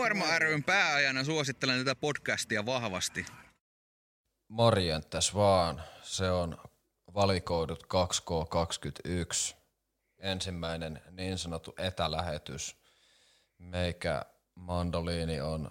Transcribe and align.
Kuorma 0.00 0.38
ryn 0.38 0.64
pääajana 0.64 1.24
suosittelen 1.24 1.78
tätä 1.78 1.94
podcastia 1.94 2.66
vahvasti. 2.66 3.26
Morjentes 4.48 5.34
vaan. 5.34 5.82
Se 6.02 6.30
on 6.30 6.58
valikoidut 7.14 7.82
2K21. 7.82 9.56
Ensimmäinen 10.18 11.02
niin 11.10 11.38
sanottu 11.38 11.74
etälähetys. 11.78 12.76
Meikä 13.58 14.22
mandoliini 14.54 15.40
on, 15.40 15.70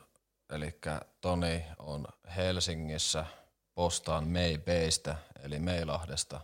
eli 0.49 0.79
Toni 1.21 1.65
on 1.79 2.07
Helsingissä, 2.35 3.25
postaan 3.73 4.27
Meibeistä, 4.27 5.15
eli 5.43 5.59
Meilahdesta. 5.59 6.41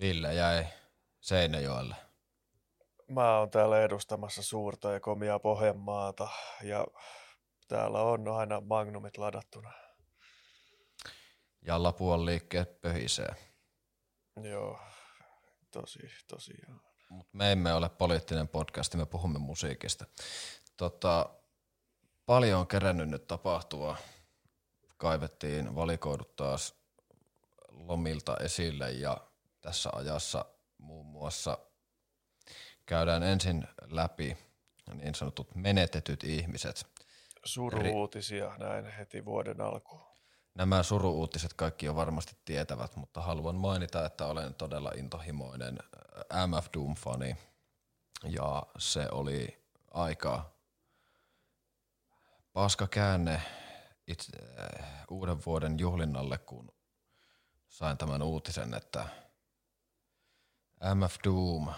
Ville 0.00 0.34
jäi 0.34 0.66
Seinäjoelle. 1.20 2.11
Mä 3.12 3.38
oon 3.38 3.50
täällä 3.50 3.82
edustamassa 3.82 4.42
suurta 4.42 4.92
ja 4.92 5.00
komia 5.00 5.38
Pohjanmaata 5.38 6.28
ja 6.62 6.86
täällä 7.68 8.02
on 8.02 8.28
aina 8.28 8.60
magnumit 8.60 9.18
ladattuna. 9.18 9.72
Ja 11.62 11.82
Lapuan 11.82 12.26
liikkeet 12.26 12.80
pöhisee. 12.80 13.34
Joo, 14.42 14.78
tosi, 15.70 15.98
tosiaan. 16.28 16.80
Mut 17.08 17.28
me 17.32 17.52
emme 17.52 17.74
ole 17.74 17.88
poliittinen 17.88 18.48
podcast, 18.48 18.94
me 18.94 19.06
puhumme 19.06 19.38
musiikista. 19.38 20.06
Tota, 20.76 21.30
paljon 22.26 22.60
on 22.60 22.66
kerännyt 22.66 23.08
nyt 23.08 23.26
tapahtua. 23.26 23.96
Kaivettiin 24.96 25.74
valikoidut 25.74 26.36
taas 26.36 26.74
lomilta 27.68 28.36
esille 28.36 28.92
ja 28.92 29.16
tässä 29.60 29.90
ajassa 29.92 30.44
muun 30.78 31.06
muassa 31.06 31.58
käydään 32.86 33.22
ensin 33.22 33.68
läpi 33.90 34.36
niin 34.94 35.14
sanotut 35.14 35.54
menetetyt 35.54 36.24
ihmiset. 36.24 36.86
Suruuutisia 37.44 38.52
näin 38.58 38.86
heti 38.86 39.24
vuoden 39.24 39.60
alkuun. 39.60 40.02
Nämä 40.54 40.82
suruuutiset 40.82 41.54
kaikki 41.54 41.86
jo 41.86 41.96
varmasti 41.96 42.36
tietävät, 42.44 42.96
mutta 42.96 43.20
haluan 43.20 43.54
mainita, 43.54 44.06
että 44.06 44.26
olen 44.26 44.54
todella 44.54 44.92
intohimoinen 44.96 45.78
äh, 46.34 46.48
MF 46.48 46.66
Doom-fani. 46.76 47.36
Ja 48.24 48.62
se 48.78 49.08
oli 49.12 49.64
aika 49.90 50.50
paska 52.52 52.86
käänne 52.86 53.42
itse, 54.06 54.32
äh, 54.60 54.88
uuden 55.10 55.38
vuoden 55.46 55.78
juhlinnalle, 55.78 56.38
kun 56.38 56.72
sain 57.68 57.98
tämän 57.98 58.22
uutisen, 58.22 58.74
että 58.74 59.06
MF 60.94 61.16
Doom 61.24 61.68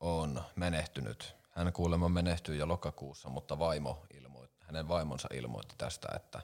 on 0.00 0.42
menehtynyt. 0.56 1.36
Hän 1.50 1.72
kuulemma 1.72 2.08
menehtyi 2.08 2.58
jo 2.58 2.68
lokakuussa, 2.68 3.28
mutta 3.28 3.58
vaimo 3.58 4.06
ilmoitti, 4.14 4.64
hänen 4.64 4.88
vaimonsa 4.88 5.28
ilmoitti 5.34 5.74
tästä, 5.78 6.08
että 6.16 6.42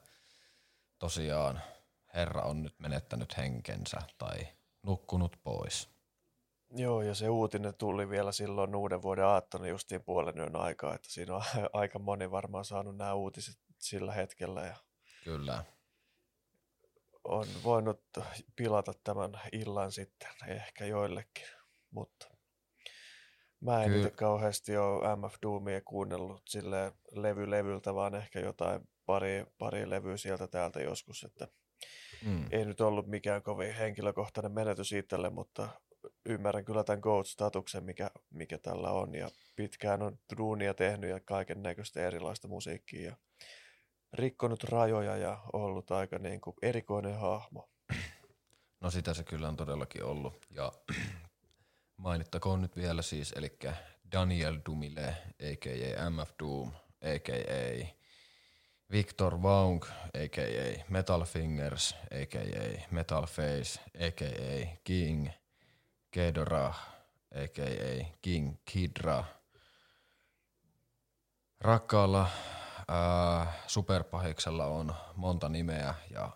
tosiaan 0.98 1.60
herra 2.14 2.42
on 2.42 2.62
nyt 2.62 2.80
menettänyt 2.80 3.36
henkensä 3.36 3.98
tai 4.18 4.48
nukkunut 4.82 5.36
pois. 5.44 5.94
Joo, 6.76 7.02
ja 7.02 7.14
se 7.14 7.28
uutinen 7.28 7.74
tuli 7.74 8.08
vielä 8.08 8.32
silloin 8.32 8.76
uuden 8.76 9.02
vuoden 9.02 9.24
aattona 9.24 9.66
justiin 9.66 10.04
puolen 10.04 10.38
yön 10.38 10.56
aikaa, 10.56 10.94
että 10.94 11.10
siinä 11.10 11.34
on 11.34 11.42
aika 11.72 11.98
moni 11.98 12.30
varmaan 12.30 12.64
saanut 12.64 12.96
nämä 12.96 13.14
uutiset 13.14 13.58
sillä 13.78 14.12
hetkellä. 14.12 14.66
Ja 14.66 14.76
Kyllä. 15.24 15.64
On 17.24 17.46
voinut 17.64 18.02
pilata 18.56 18.92
tämän 19.04 19.40
illan 19.52 19.92
sitten, 19.92 20.28
ehkä 20.46 20.84
joillekin, 20.84 21.46
mutta 21.90 22.33
Mä 23.64 23.84
en 23.84 23.94
itse 23.94 24.10
kauheasti 24.10 24.76
ole 24.76 25.16
MF 25.16 25.34
Doomia 25.42 25.80
kuunnellut 25.80 26.42
sille 26.48 26.92
levy 27.12 27.50
levyltä, 27.50 27.94
vaan 27.94 28.14
ehkä 28.14 28.40
jotain 28.40 28.80
pari, 29.06 29.46
pari 29.58 29.90
levyä 29.90 30.16
sieltä 30.16 30.46
täältä 30.46 30.80
joskus, 30.82 31.24
että 31.24 31.48
mm. 32.26 32.46
ei 32.50 32.64
nyt 32.64 32.80
ollut 32.80 33.06
mikään 33.06 33.42
kovin 33.42 33.74
henkilökohtainen 33.74 34.52
menetys 34.52 34.92
itselle, 34.92 35.30
mutta 35.30 35.68
ymmärrän 36.26 36.64
kyllä 36.64 36.84
tämän 36.84 37.00
GOAT-statuksen, 37.00 37.84
mikä, 37.84 38.10
mikä 38.30 38.58
tällä 38.58 38.90
on, 38.90 39.14
ja 39.14 39.28
pitkään 39.56 40.02
on 40.02 40.18
duunia 40.36 40.74
tehnyt 40.74 41.10
ja 41.10 41.20
kaiken 41.20 41.62
näköistä 41.62 42.06
erilaista 42.06 42.48
musiikkia, 42.48 43.10
ja 43.10 43.16
rikkonut 44.12 44.64
rajoja 44.64 45.16
ja 45.16 45.38
ollut 45.52 45.90
aika 45.90 46.18
niin 46.18 46.40
kuin 46.40 46.56
erikoinen 46.62 47.18
hahmo. 47.18 47.68
No 48.80 48.90
sitä 48.90 49.14
se 49.14 49.24
kyllä 49.24 49.48
on 49.48 49.56
todellakin 49.56 50.04
ollut, 50.04 50.34
ja 50.50 50.72
Mainittakoon 51.96 52.62
nyt 52.62 52.76
vielä 52.76 53.02
siis, 53.02 53.32
eli 53.36 53.58
Daniel 54.12 54.58
Dumile, 54.66 55.16
a.k.a. 55.52 56.10
MF 56.10 56.30
Doom, 56.38 56.72
a.k.a. 57.02 57.94
Victor 58.90 59.42
Vaung, 59.42 59.84
a.k.a. 60.24 60.84
Metal 60.88 61.24
Fingers, 61.24 61.94
a.k.a. 61.94 62.86
Metal 62.90 63.26
Face, 63.26 63.80
a.k.a. 64.06 64.78
King 64.84 65.28
Kedora, 66.10 66.74
a.k.a. 67.34 68.04
King 68.22 68.56
Kidra. 68.64 69.24
Rakkaalla 71.60 72.28
ää, 72.88 73.52
superpahiksella 73.66 74.66
on 74.66 74.94
monta 75.16 75.48
nimeä 75.48 75.94
ja 76.10 76.30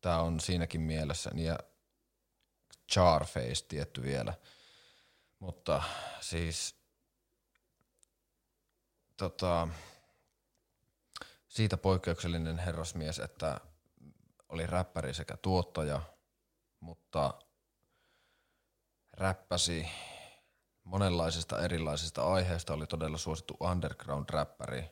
tämä 0.00 0.18
on 0.20 0.40
siinäkin 0.40 0.80
mielessä, 0.80 1.30
ja 1.34 1.58
Charface 2.92 3.64
tietty 3.68 4.02
vielä– 4.02 4.34
mutta 5.42 5.82
siis 6.20 6.76
tota, 9.16 9.68
siitä 11.48 11.76
poikkeuksellinen 11.76 12.58
herrasmies, 12.58 13.18
että 13.18 13.60
oli 14.48 14.66
räppäri 14.66 15.14
sekä 15.14 15.36
tuottaja, 15.36 16.02
mutta 16.80 17.34
räppäsi 19.12 19.88
monenlaisista 20.84 21.62
erilaisista 21.62 22.32
aiheista, 22.32 22.74
oli 22.74 22.86
todella 22.86 23.18
suosittu 23.18 23.56
underground-räppäri, 23.60 24.84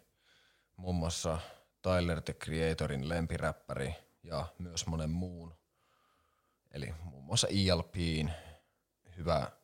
muun 0.77 0.94
muassa 0.94 1.39
Tyler 1.83 2.21
the 2.21 2.33
Creatorin 2.33 3.09
lempiräppäri 3.09 3.94
ja 4.22 4.47
myös 4.59 4.87
monen 4.87 5.10
muun, 5.10 5.55
eli 6.71 6.94
muun 7.03 7.25
muassa 7.25 7.49
ELPin 7.49 8.33
hyvä 9.16 9.59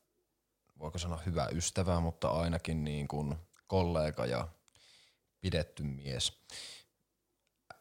voiko 0.79 0.99
sanoa 0.99 1.23
hyvä 1.27 1.49
ystävä, 1.53 2.01
mutta 2.01 2.29
ainakin 2.29 2.85
niin 2.85 3.09
kuin 3.09 3.37
kollega 3.67 4.27
ja 4.27 4.49
pidetty 5.41 5.83
mies. 5.83 6.45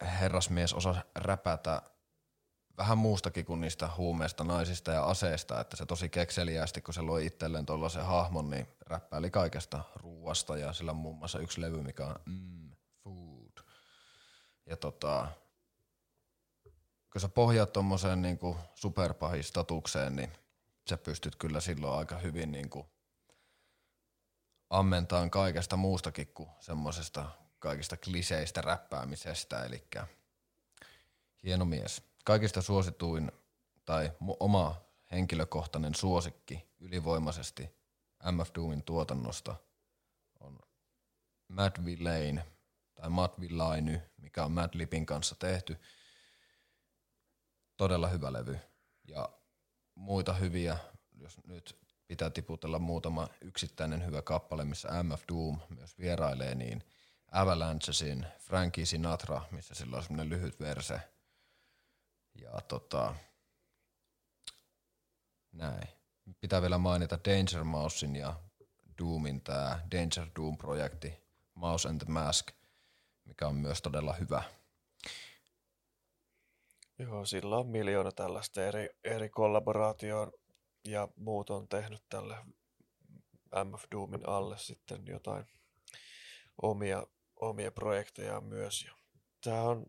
Herrasmies 0.01 0.73
osaa 0.73 1.03
räpätä 1.15 1.81
vähän 2.77 2.97
muustakin 2.97 3.45
kuin 3.45 3.61
niistä 3.61 3.89
huumeista, 3.97 4.43
naisista 4.43 4.91
ja 4.91 5.05
aseista, 5.05 5.61
että 5.61 5.77
se 5.77 5.85
tosi 5.85 6.09
kekseliästi, 6.09 6.81
kun 6.81 6.93
se 6.93 7.01
loi 7.01 7.25
itselleen 7.25 7.65
tuollaisen 7.65 8.05
hahmon, 8.05 8.49
niin 8.49 8.67
räppäili 8.85 9.31
kaikesta 9.31 9.83
ruuasta 9.95 10.57
ja 10.57 10.73
sillä 10.73 10.91
on 10.91 10.97
muun 10.97 11.17
muassa 11.17 11.39
yksi 11.39 11.61
levy, 11.61 11.81
mikä 11.81 12.05
on 12.05 12.15
mm, 12.25 12.71
food. 13.03 13.65
Ja 14.65 14.77
tota, 14.77 15.27
kun 17.11 17.21
sä 17.21 17.29
pohjaat 17.29 17.73
tuommoiseen 17.73 18.21
niin 18.21 18.39
superpahistatukseen, 18.75 20.15
niin 20.15 20.31
sä 20.89 20.97
pystyt 20.97 21.35
kyllä 21.35 21.59
silloin 21.59 21.99
aika 21.99 22.17
hyvin 22.17 22.51
niin 22.51 22.69
kuin 22.69 22.87
ammentaan 24.69 25.31
kaikesta 25.31 25.77
muustakin 25.77 26.27
kuin 26.27 26.49
semmoisesta 26.59 27.31
kaikista 27.59 27.97
kliseistä 27.97 28.61
räppäämisestä, 28.61 29.65
eli 29.65 29.87
hieno 31.43 31.65
mies. 31.65 32.01
Kaikista 32.25 32.61
suosituin 32.61 33.31
tai 33.85 34.11
oma 34.39 34.75
henkilökohtainen 35.11 35.95
suosikki 35.95 36.67
ylivoimaisesti 36.79 37.69
MF 38.31 38.49
Doomin 38.55 38.83
tuotannosta 38.83 39.55
on 40.39 40.59
Mad 41.47 41.85
Villain 41.85 42.43
tai 42.95 43.09
Mad 43.09 43.31
Villainy, 43.39 44.01
mikä 44.17 44.45
on 44.45 44.51
Mad 44.51 44.69
Lipin 44.73 45.05
kanssa 45.05 45.35
tehty. 45.35 45.77
Todella 47.77 48.07
hyvä 48.07 48.33
levy. 48.33 48.59
Ja 49.07 49.29
muita 49.95 50.33
hyviä, 50.33 50.77
jos 51.17 51.37
nyt 51.47 51.79
pitää 52.07 52.29
tiputella 52.29 52.79
muutama 52.79 53.27
yksittäinen 53.41 54.05
hyvä 54.05 54.21
kappale, 54.21 54.65
missä 54.65 55.03
MF 55.03 55.23
Doom 55.27 55.59
myös 55.69 55.97
vierailee, 55.97 56.55
niin 56.55 56.83
Avalanchesin 57.31 58.25
Frankie 58.39 58.85
Sinatra, 58.85 59.41
missä 59.51 59.75
sillä 59.75 59.97
on 59.97 60.03
semmoinen 60.03 60.29
lyhyt 60.29 60.59
verse. 60.59 60.99
Ja 62.41 62.61
tota, 62.67 63.15
näin. 65.51 65.87
Pitää 66.41 66.61
vielä 66.61 66.77
mainita 66.77 67.19
Danger 67.25 67.63
Mousein 67.63 68.15
ja 68.15 68.39
Doomin 69.01 69.41
tämä 69.41 69.79
Danger 69.91 70.27
Doom-projekti, 70.39 71.13
Mouse 71.53 71.89
and 71.89 72.01
the 72.01 72.11
Mask, 72.11 72.51
mikä 73.25 73.47
on 73.47 73.55
myös 73.55 73.81
todella 73.81 74.13
hyvä. 74.13 74.43
Joo, 76.99 77.25
sillä 77.25 77.57
on 77.57 77.67
miljoona 77.67 78.11
tällaista 78.11 78.65
eri, 78.65 78.89
eri 79.03 79.29
kollaboraatioon 79.29 80.31
ja 80.87 81.07
muut 81.15 81.49
on 81.49 81.67
tehnyt 81.67 82.03
tälle 82.09 82.35
MF 83.65 83.83
Doomin 83.91 84.29
alle 84.29 84.57
sitten 84.57 85.01
jotain 85.07 85.45
omia 86.61 87.07
omia 87.35 87.71
projektejaan 87.71 88.43
myös. 88.43 88.87
Tämä 89.43 89.61
on 89.61 89.85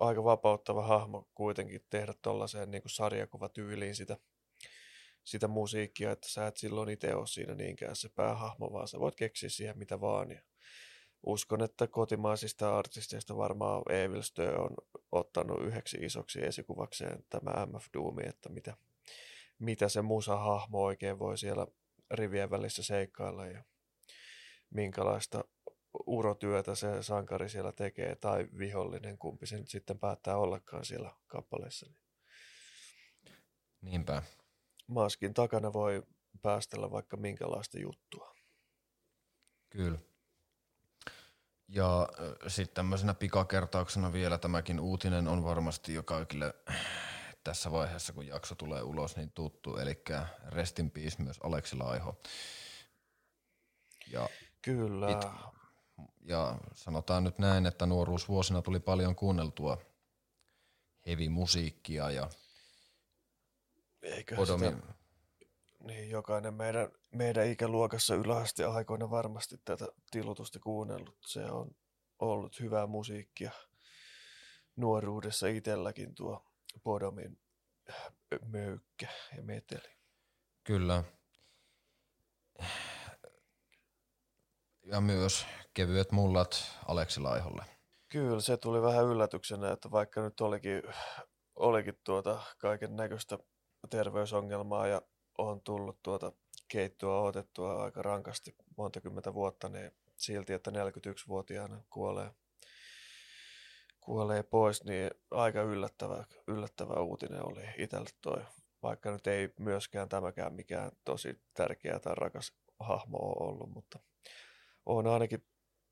aika 0.00 0.24
vapauttava 0.24 0.82
hahmo 0.82 1.28
kuitenkin 1.34 1.86
tehdä 1.90 2.14
tuollaiseen 2.22 2.70
niin 2.70 2.82
sarjakuvatyyliin 2.86 3.94
sitä, 3.96 4.16
sitä 5.24 5.48
musiikkia, 5.48 6.12
että 6.12 6.28
sä 6.28 6.46
et 6.46 6.56
silloin 6.56 6.88
itse 6.88 7.14
ole 7.14 7.26
siinä 7.26 7.54
niinkään 7.54 7.96
se 7.96 8.08
päähahmo, 8.08 8.72
vaan 8.72 8.88
sä 8.88 9.00
voit 9.00 9.16
keksiä 9.16 9.48
siihen 9.48 9.78
mitä 9.78 10.00
vaan. 10.00 10.30
Ja 10.30 10.40
uskon, 11.26 11.62
että 11.62 11.86
kotimaisista 11.86 12.78
artisteista 12.78 13.36
varmaan 13.36 13.82
Evil 13.92 14.22
Stö 14.22 14.60
on 14.60 14.70
ottanut 15.12 15.62
yhdeksi 15.62 15.98
isoksi 16.00 16.46
esikuvakseen 16.46 17.24
tämä 17.28 17.66
MF 17.66 17.86
Doomi, 17.94 18.22
että 18.26 18.48
mitä, 18.48 18.76
mitä 19.58 19.88
se 19.88 20.02
musa-hahmo 20.02 20.82
oikein 20.82 21.18
voi 21.18 21.38
siellä 21.38 21.66
rivien 22.10 22.50
välissä 22.50 22.82
seikkailla 22.82 23.46
ja 23.46 23.64
minkälaista 24.70 25.44
urotyötä 26.06 26.74
se 26.74 27.02
sankari 27.02 27.48
siellä 27.48 27.72
tekee 27.72 28.16
tai 28.16 28.48
vihollinen, 28.58 29.18
kumpi 29.18 29.46
se 29.46 29.56
nyt 29.56 29.68
sitten 29.68 29.98
päättää 29.98 30.36
ollakaan 30.36 30.84
siellä 30.84 31.12
kappaleessa. 31.26 31.92
Niinpä. 33.80 34.22
Maskin 34.86 35.34
takana 35.34 35.72
voi 35.72 36.02
päästellä 36.42 36.90
vaikka 36.90 37.16
minkälaista 37.16 37.78
juttua. 37.78 38.34
Kyllä. 39.70 39.98
Ja 41.72 42.08
sitten 42.46 42.74
tämmöisenä 42.74 43.14
pikakertauksena 43.14 44.12
vielä 44.12 44.38
tämäkin 44.38 44.80
uutinen 44.80 45.28
on 45.28 45.44
varmasti 45.44 45.94
jo 45.94 46.02
kaikille 46.02 46.54
tässä 47.44 47.72
vaiheessa, 47.72 48.12
kun 48.12 48.26
jakso 48.26 48.54
tulee 48.54 48.82
ulos, 48.82 49.16
niin 49.16 49.32
tuttu. 49.32 49.76
Eli 49.76 50.02
Rest 50.48 50.78
in 50.78 50.90
Peace 50.90 51.22
myös 51.22 51.38
Aleksi 51.42 51.76
Laiho. 51.76 52.20
Ja 54.12 54.28
Kyllä. 54.62 55.06
Pit, 55.06 55.30
ja 56.20 56.58
sanotaan 56.74 57.24
nyt 57.24 57.38
näin, 57.38 57.66
että 57.66 57.86
nuoruusvuosina 57.86 58.62
tuli 58.62 58.80
paljon 58.80 59.16
kuunneltua 59.16 59.78
heavy-musiikkia 61.06 62.10
ja 62.10 62.30
Eikö 64.02 64.36
Podomi... 64.36 64.66
sitä, 64.66 64.94
niin 65.80 66.10
jokainen 66.10 66.54
meidän, 66.54 66.88
meidän 67.10 67.46
ikäluokassa 67.46 68.14
yläasti 68.14 68.64
aikoina 68.64 69.10
varmasti 69.10 69.56
tätä 69.64 69.86
tilutusta 70.10 70.58
kuunnellut. 70.58 71.16
Se 71.26 71.44
on 71.44 71.70
ollut 72.18 72.60
hyvää 72.60 72.86
musiikkia 72.86 73.50
nuoruudessa 74.76 75.46
itselläkin 75.46 76.14
tuo 76.14 76.44
Podomin 76.82 77.38
möykkä 78.44 79.08
ja 79.36 79.42
meteli. 79.42 79.96
Kyllä. 80.64 81.04
Ja 84.82 85.00
myös 85.00 85.46
kevyet 85.74 86.12
mullat 86.12 86.78
Aleksi 86.86 87.20
Laiholle. 87.20 87.64
Kyllä, 88.08 88.40
se 88.40 88.56
tuli 88.56 88.82
vähän 88.82 89.04
yllätyksenä, 89.04 89.72
että 89.72 89.90
vaikka 89.90 90.22
nyt 90.22 90.40
olikin, 90.40 90.82
olikin 91.56 92.00
tuota 92.04 92.42
kaiken 92.58 92.96
näköistä 92.96 93.38
terveysongelmaa 93.90 94.86
ja 94.86 95.02
on 95.48 95.60
tullut 95.60 96.02
tuota 96.02 96.32
keittoa 96.68 97.22
otettua 97.22 97.84
aika 97.84 98.02
rankasti 98.02 98.54
monta 98.76 99.00
kymmentä 99.00 99.34
vuotta, 99.34 99.68
niin 99.68 99.92
silti, 100.16 100.52
että 100.52 100.70
41-vuotiaana 100.70 101.82
kuolee, 101.90 102.30
kuolee 104.00 104.42
pois, 104.42 104.84
niin 104.84 105.10
aika 105.30 105.62
yllättävä, 105.62 106.24
yllättävä 106.46 107.00
uutinen 107.00 107.46
oli 107.46 107.62
itselle 107.78 108.10
toi. 108.20 108.42
Vaikka 108.82 109.10
nyt 109.10 109.26
ei 109.26 109.52
myöskään 109.58 110.08
tämäkään 110.08 110.54
mikään 110.54 110.90
tosi 111.04 111.40
tärkeä 111.54 111.98
tai 111.98 112.14
rakas 112.16 112.52
hahmo 112.80 113.18
ole 113.18 113.48
ollut, 113.48 113.70
mutta 113.70 113.98
olen 114.86 115.06
ainakin 115.06 115.46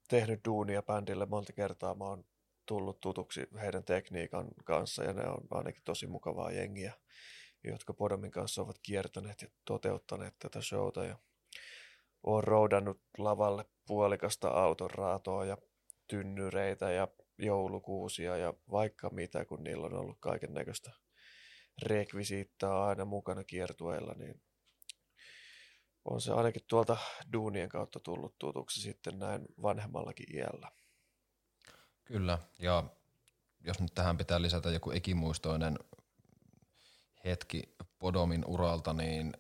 tehnyt 0.09 0.41
duunia 0.45 0.83
bändille 0.83 1.27
monta 1.27 1.53
kertaa. 1.53 1.95
Mä 1.95 2.05
oon 2.05 2.25
tullut 2.67 3.01
tutuksi 3.01 3.49
heidän 3.61 3.85
tekniikan 3.85 4.49
kanssa 4.65 5.05
ja 5.05 5.13
ne 5.13 5.29
on 5.29 5.41
ainakin 5.51 5.83
tosi 5.85 6.07
mukavaa 6.07 6.51
jengiä, 6.51 6.93
jotka 7.69 7.95
Podomin 7.95 8.31
kanssa 8.31 8.63
ovat 8.63 8.79
kiertäneet 8.83 9.43
ja 9.43 9.49
toteuttaneet 9.65 10.35
tätä 10.39 10.63
showta. 10.63 11.05
Ja 11.05 11.19
olen 12.23 12.45
roudannut 12.45 13.01
lavalle 13.19 13.65
puolikasta 13.87 14.49
auton 14.49 14.91
raatoa 14.91 15.45
ja 15.45 15.57
tynnyreitä 16.07 16.91
ja 16.91 17.09
joulukuusia 17.39 18.37
ja 18.37 18.55
vaikka 18.71 19.11
mitä, 19.11 19.45
kun 19.45 19.65
niillä 19.65 19.87
on 19.87 19.95
ollut 19.95 20.17
kaiken 20.21 20.55
näköistä 20.55 20.93
rekvisiittaa 21.83 22.87
aina 22.89 23.05
mukana 23.05 23.45
kiertueilla, 23.45 24.15
niin 24.15 24.43
on 26.05 26.21
se 26.21 26.33
ainakin 26.33 26.63
tuolta 26.69 26.97
duunien 27.33 27.69
kautta 27.69 28.01
tullut 28.01 28.39
tutuksi 28.39 28.81
sitten 28.81 29.19
näin 29.19 29.47
vanhemmallakin 29.63 30.37
iällä. 30.37 30.71
Kyllä, 32.05 32.39
ja 32.59 32.85
jos 33.61 33.81
nyt 33.81 33.95
tähän 33.95 34.17
pitää 34.17 34.43
lisätä 34.43 34.71
joku 34.71 34.91
ikimuistoinen 34.91 35.79
hetki 37.29 37.63
Podomin 37.99 38.45
uralta, 38.47 38.93
niin 38.93 39.33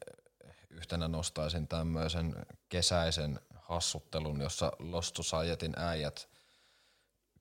yhtenä 0.70 1.08
nostaisin 1.08 1.68
tämmöisen 1.68 2.46
kesäisen 2.68 3.40
hassuttelun, 3.54 4.40
jossa 4.40 4.72
Lostu 4.78 5.22
Sajetin 5.22 5.72
äijät 5.76 6.28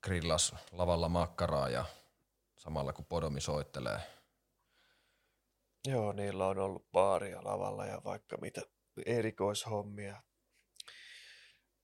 grillas 0.02 0.56
lavalla 0.72 1.10
makkaraa 1.10 1.70
ja 1.70 1.86
samalla 2.58 2.94
kun 2.94 3.06
Podomi 3.06 3.42
soittelee. 3.42 4.00
Joo, 5.88 6.14
niillä 6.14 6.48
on 6.48 6.60
ollut 6.60 6.92
baaria 6.92 7.44
lavalla 7.44 7.86
ja 7.86 8.02
vaikka 8.04 8.38
mitä 8.42 8.62
erikoishommia. 9.06 10.22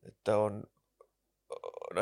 Että 0.04 0.38
on 0.38 0.64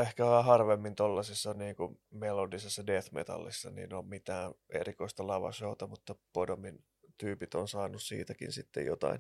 ehkä 0.02 0.26
harvemmin 0.26 0.96
tuollaisessa 0.96 1.54
niin 1.54 1.76
melodisessa 2.12 2.88
death 2.88 3.12
metallissa 3.12 3.70
niin 3.70 3.94
on 3.94 4.08
mitään 4.08 4.54
erikoista 4.70 5.28
lavashowta, 5.28 5.88
mutta 5.88 6.16
Podomin 6.34 6.86
tyypit 7.18 7.56
on 7.56 7.68
saanut 7.68 8.02
siitäkin 8.02 8.52
sitten 8.52 8.86
jotain, 8.86 9.20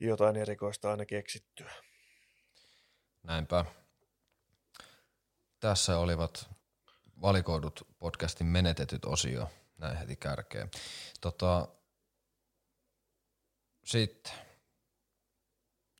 jotain 0.00 0.36
erikoista 0.36 0.90
aina 0.90 1.04
keksittyä. 1.04 1.72
Näinpä. 3.22 3.64
Tässä 5.60 5.98
olivat 5.98 6.50
valikoidut 7.20 7.88
podcastin 7.98 8.46
menetetyt 8.46 9.04
osio, 9.04 9.50
näin 9.78 9.96
heti 9.96 10.16
kärkeen. 10.16 10.70
Tota, 11.20 11.68
sitten 13.84 14.32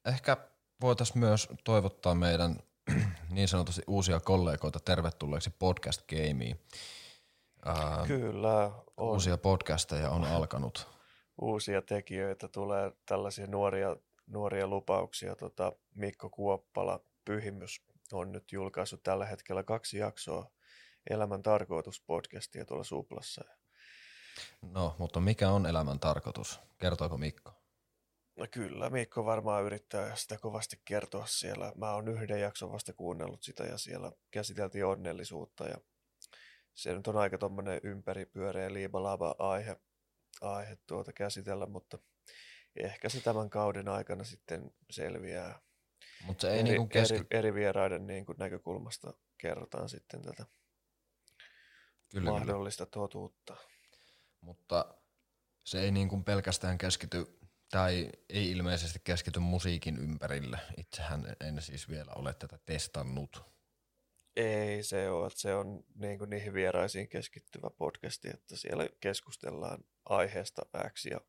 ehkä 0.04 0.36
voitaisiin 0.80 1.18
myös 1.18 1.48
toivottaa 1.64 2.14
meidän 2.14 2.58
niin 3.30 3.48
sanotusti 3.48 3.82
uusia 3.86 4.20
kollegoita 4.20 4.80
tervetulleeksi 4.80 5.50
podcast 5.58 6.02
gameen. 6.08 6.58
Kyllä. 8.06 8.64
On. 8.96 9.12
Uusia 9.12 9.38
podcasteja 9.38 10.10
on 10.10 10.24
alkanut. 10.24 10.88
Uusia 11.40 11.82
tekijöitä 11.82 12.48
tulee, 12.48 12.92
tällaisia 13.06 13.46
nuoria, 13.46 13.96
nuoria 14.26 14.66
lupauksia. 14.66 15.36
Tota, 15.36 15.72
Mikko 15.94 16.30
Kuoppala, 16.30 17.00
Pyhimys, 17.24 17.82
on 18.12 18.32
nyt 18.32 18.52
julkaissut 18.52 19.02
tällä 19.02 19.26
hetkellä 19.26 19.62
kaksi 19.62 19.98
jaksoa 19.98 20.50
Elämän 21.10 21.42
tarkoitus 21.42 22.00
podcastia 22.00 22.64
tuolla 22.64 22.84
Suplassa. 22.84 23.44
No, 24.62 24.96
mutta 24.98 25.20
mikä 25.20 25.50
on 25.50 25.66
elämän 25.66 26.00
tarkoitus? 26.00 26.60
Kertooko 26.78 27.16
Mikko? 27.18 27.53
No 28.36 28.46
kyllä, 28.50 28.90
Mikko 28.90 29.24
varmaan 29.24 29.64
yrittää 29.64 30.16
sitä 30.16 30.38
kovasti 30.38 30.80
kertoa 30.84 31.26
siellä. 31.26 31.72
Mä 31.76 31.92
oon 31.92 32.08
yhden 32.08 32.40
jakson 32.40 32.72
vasta 32.72 32.92
kuunnellut 32.92 33.42
sitä 33.42 33.64
ja 33.64 33.78
siellä 33.78 34.12
käsiteltiin 34.30 34.86
onnellisuutta 34.86 35.64
ja 35.64 35.76
se 36.74 36.94
nyt 36.94 37.06
on 37.06 37.16
aika 37.16 37.38
tommonen 37.38 37.80
ympäripyöreä 37.82 38.72
liibalaba 38.72 39.34
aihe, 39.38 39.76
aihe 40.40 40.78
tuota 40.86 41.12
käsitellä, 41.12 41.66
mutta 41.66 41.98
ehkä 42.76 43.08
se 43.08 43.20
tämän 43.20 43.50
kauden 43.50 43.88
aikana 43.88 44.24
sitten 44.24 44.70
selviää. 44.90 45.60
Mutta 46.26 46.42
se 46.42 46.52
ei 46.52 46.60
eri, 46.60 46.68
niinku 46.68 46.86
keski... 46.86 47.14
eri, 47.14 47.26
eri 47.30 47.54
vieraiden 47.54 48.06
niin 48.06 48.26
kuin 48.26 48.38
näkökulmasta 48.38 49.14
kerrotaan 49.38 49.88
sitten 49.88 50.22
tätä 50.22 50.46
kyllä, 52.10 52.30
mahdollista 52.30 52.86
kyllä. 52.86 52.92
totuutta. 52.92 53.56
Mutta 54.40 54.94
se 55.64 55.80
ei 55.80 55.90
niin 55.90 56.08
kuin 56.08 56.24
pelkästään 56.24 56.78
keskity 56.78 57.38
tai 57.70 58.10
ei 58.28 58.50
ilmeisesti 58.50 59.00
keskity 59.04 59.40
musiikin 59.40 59.98
ympärille. 59.98 60.58
Itsehän 60.76 61.36
en 61.40 61.62
siis 61.62 61.88
vielä 61.88 62.12
ole 62.14 62.34
tätä 62.34 62.58
testannut. 62.64 63.42
Ei 64.36 64.82
se 64.82 65.10
ole, 65.10 65.30
se 65.34 65.54
on 65.54 65.84
niin 65.94 66.18
kuin 66.18 66.30
niihin 66.30 66.54
vieraisiin 66.54 67.08
keskittyvä 67.08 67.70
podcasti, 67.70 68.28
että 68.28 68.56
siellä 68.56 68.88
keskustellaan 69.00 69.84
aiheesta 70.04 70.62
X 70.88 71.06
ja 71.06 71.20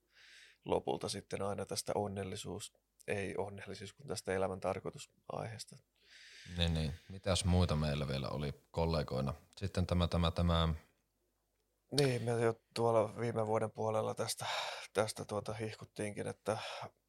lopulta 0.66 1.10
sitten 1.10 1.42
aina 1.42 1.66
tästä 1.66 1.92
onnellisuus, 1.96 2.74
ei 3.08 3.36
onnellisuus, 3.38 3.94
kun 3.94 4.08
tästä 4.08 4.34
elämän 4.34 4.60
tarkoitusaiheesta. 4.60 5.78
Niin, 6.58 6.74
niin. 6.74 6.94
Mitäs 7.10 7.46
muita 7.46 7.76
meillä 7.76 8.08
vielä 8.08 8.30
oli 8.30 8.54
kollegoina? 8.72 9.34
Sitten 9.58 9.86
tämä, 9.86 10.08
tämä, 10.08 10.32
tämä 10.32 10.74
niin, 12.00 12.24
me 12.24 12.32
jo 12.32 12.62
tuolla 12.74 13.18
viime 13.20 13.48
vuoden 13.48 13.72
puolella 13.72 14.14
tästä, 14.14 14.46
tästä 14.94 15.26
tuota 15.26 15.54
hihkuttiinkin, 15.54 16.28
että 16.28 16.58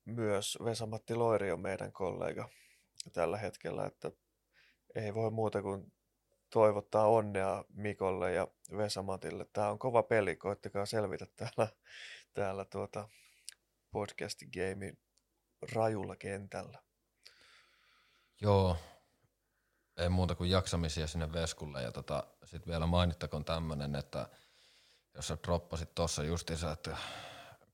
myös 0.04 0.58
Vesa-Matti 0.64 1.14
Loiri 1.14 1.52
on 1.52 1.60
meidän 1.60 1.92
kollega 1.92 2.48
tällä 3.12 3.38
hetkellä, 3.38 3.86
että 3.86 4.10
ei 4.94 5.14
voi 5.14 5.30
muuta 5.30 5.62
kuin 5.62 5.92
toivottaa 6.50 7.06
onnea 7.06 7.64
Mikolle 7.68 8.32
ja 8.32 8.48
Vesamatille. 8.76 9.46
Tämä 9.52 9.70
on 9.70 9.78
kova 9.78 10.02
peli, 10.02 10.36
koittakaa 10.36 10.86
selvitä 10.86 11.26
täällä, 11.36 11.68
täällä 12.34 12.64
tuota 12.64 13.08
podcastin 13.90 14.50
gamein 14.54 14.98
rajulla 15.72 16.16
kentällä. 16.16 16.82
Joo, 18.40 18.76
ei 19.96 20.08
muuta 20.08 20.34
kuin 20.34 20.50
jaksamisia 20.50 21.06
sinne 21.06 21.32
Veskulle 21.32 21.82
ja 21.82 21.92
tota, 21.92 22.26
sitten 22.44 22.70
vielä 22.70 22.86
mainittakoon 22.86 23.44
tämmönen, 23.44 23.94
että 23.94 24.28
jos 25.16 25.28
sä 25.28 25.38
droppasit 25.46 25.94
tuossa 25.94 26.24
justiinsa, 26.24 26.72
että 26.72 26.96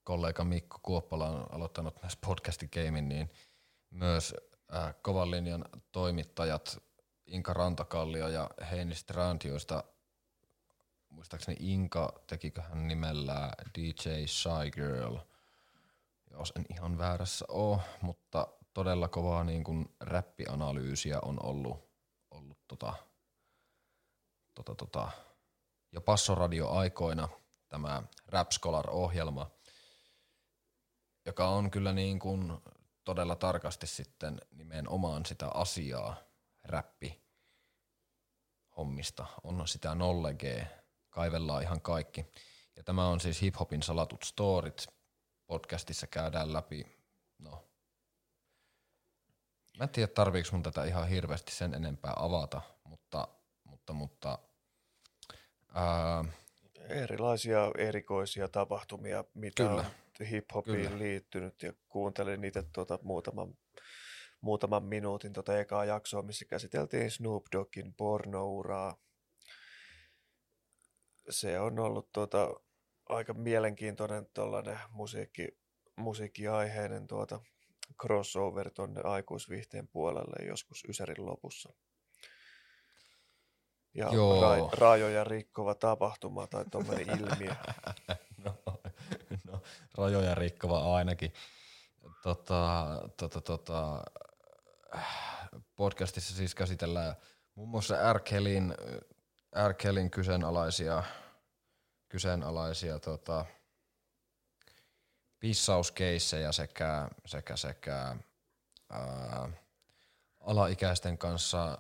kollega 0.04 0.44
Mikko 0.44 0.78
Kuoppala 0.82 1.28
on 1.28 1.54
aloittanut 1.54 2.02
myös 2.02 2.16
podcastin 2.16 2.68
gamein, 2.72 3.08
niin 3.08 3.30
myös 3.90 4.34
äh, 4.74 4.94
kovan 5.02 5.30
linjan 5.30 5.64
toimittajat 5.92 6.82
Inka 7.26 7.52
Rantakallio 7.52 8.28
ja 8.28 8.50
Heini 8.70 8.94
Strand, 8.94 9.42
joista 9.44 9.84
muistaakseni 11.08 11.56
Inka 11.60 12.22
tekikö 12.26 12.62
hän 12.62 12.88
nimellä 12.88 13.52
DJ 13.78 14.26
Shy 14.26 14.70
Girl, 14.72 15.16
jos 16.30 16.52
en 16.56 16.64
ihan 16.70 16.98
väärässä 16.98 17.44
ole, 17.48 17.78
mutta 18.00 18.48
todella 18.74 19.08
kovaa 19.08 19.44
niin 19.44 19.64
kuin 19.64 19.94
räppianalyysiä 20.00 21.18
on 21.22 21.42
ollut, 21.42 21.88
ollut 22.30 22.58
tota, 22.68 22.94
tota, 24.54 24.74
tota, 24.74 25.10
jo 25.92 26.00
passoradio-aikoina 26.00 27.28
tämä 27.68 28.02
Rap 28.26 28.50
Scholar-ohjelma, 28.50 29.50
joka 31.26 31.48
on 31.48 31.70
kyllä 31.70 31.92
niin 31.92 32.18
kuin 32.18 32.52
todella 33.04 33.36
tarkasti 33.36 33.86
sitten 33.86 34.40
nimenomaan 34.50 35.26
sitä 35.26 35.48
asiaa, 35.48 36.16
räppi 36.64 37.22
hommista, 38.76 39.26
on 39.42 39.68
sitä 39.68 39.94
nollegee, 39.94 40.84
kaivellaan 41.10 41.62
ihan 41.62 41.80
kaikki. 41.80 42.26
Ja 42.76 42.82
tämä 42.82 43.06
on 43.08 43.20
siis 43.20 43.42
hiphopin 43.42 43.82
salatut 43.82 44.22
storit. 44.22 44.86
Podcastissa 45.46 46.06
käydään 46.06 46.52
läpi, 46.52 46.86
no, 47.38 47.64
mä 49.78 49.84
en 49.84 49.88
tiedä 49.88 50.12
tarviiko 50.12 50.48
mun 50.52 50.62
tätä 50.62 50.84
ihan 50.84 51.08
hirveästi 51.08 51.52
sen 51.52 51.74
enempää 51.74 52.12
avata, 52.16 52.62
mutta, 52.84 53.28
mutta, 53.64 53.92
mutta 53.92 54.38
ää, 55.74 56.24
Erilaisia 56.88 57.72
erikoisia 57.78 58.48
tapahtumia, 58.48 59.24
mitä 59.34 59.62
Kyllä. 59.62 59.74
on 59.74 59.84
hip-hopiin 60.26 60.86
Kyllä. 60.86 60.98
liittynyt 60.98 61.62
ja 61.62 61.72
kuuntelin 61.88 62.44
itse 62.44 62.62
tuota 62.72 62.98
muutaman, 63.02 63.54
muutaman 64.40 64.84
minuutin 64.84 65.32
tuota 65.32 65.60
ekaa 65.60 65.84
jaksoa, 65.84 66.22
missä 66.22 66.44
käsiteltiin 66.44 67.10
Snoop 67.10 67.44
Doggin 67.52 67.94
pornouraa. 67.94 68.96
Se 71.30 71.60
on 71.60 71.78
ollut 71.78 72.12
tuota, 72.12 72.54
aika 73.08 73.34
mielenkiintoinen 73.34 74.26
tuollainen 74.34 74.78
musiikki, 74.90 75.48
musiikkiaiheinen 75.96 77.06
tuota, 77.06 77.40
crossover 78.02 78.70
tuonne 78.70 79.00
aikuisviihteen 79.04 79.88
puolelle 79.88 80.46
joskus 80.46 80.84
Ysärin 80.88 81.26
lopussa. 81.26 81.72
Ja 83.94 84.08
Joo. 84.12 84.42
ra- 84.42 84.78
rajoja 84.78 85.24
rikkova 85.24 85.74
tapahtuma 85.74 86.46
tai 86.46 86.64
tuommoinen 86.70 87.20
ilmiö. 87.20 87.54
no, 88.44 88.54
no, 89.46 89.62
rajoja 89.98 90.34
rikkova 90.34 90.96
ainakin. 90.96 91.32
Tota, 92.22 92.86
tota, 93.16 93.40
tota, 93.40 94.04
podcastissa 95.76 96.34
siis 96.34 96.54
käsitellään 96.54 97.14
muun 97.54 97.68
muassa 97.68 98.12
R. 98.12 98.20
Kellyn, 98.20 98.74
R. 99.68 99.74
Kellyn 99.74 100.10
kyseenalaisia, 100.10 101.02
kyseenalaisia 102.08 102.98
tota, 102.98 103.44
pissauskeissejä 105.40 106.52
sekä, 106.52 107.08
sekä, 107.26 107.56
sekä 107.56 108.16
ää, 108.90 109.48
alaikäisten 110.40 111.18
kanssa 111.18 111.78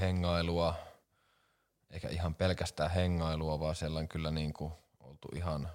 hengailua, 0.00 0.74
eikä 1.90 2.08
ihan 2.08 2.34
pelkästään 2.34 2.90
hengailua, 2.90 3.60
vaan 3.60 3.74
siellä 3.74 3.98
on 3.98 4.08
kyllä 4.08 4.30
niin 4.30 4.52
kuin 4.52 4.72
oltu 5.00 5.28
ihan 5.34 5.70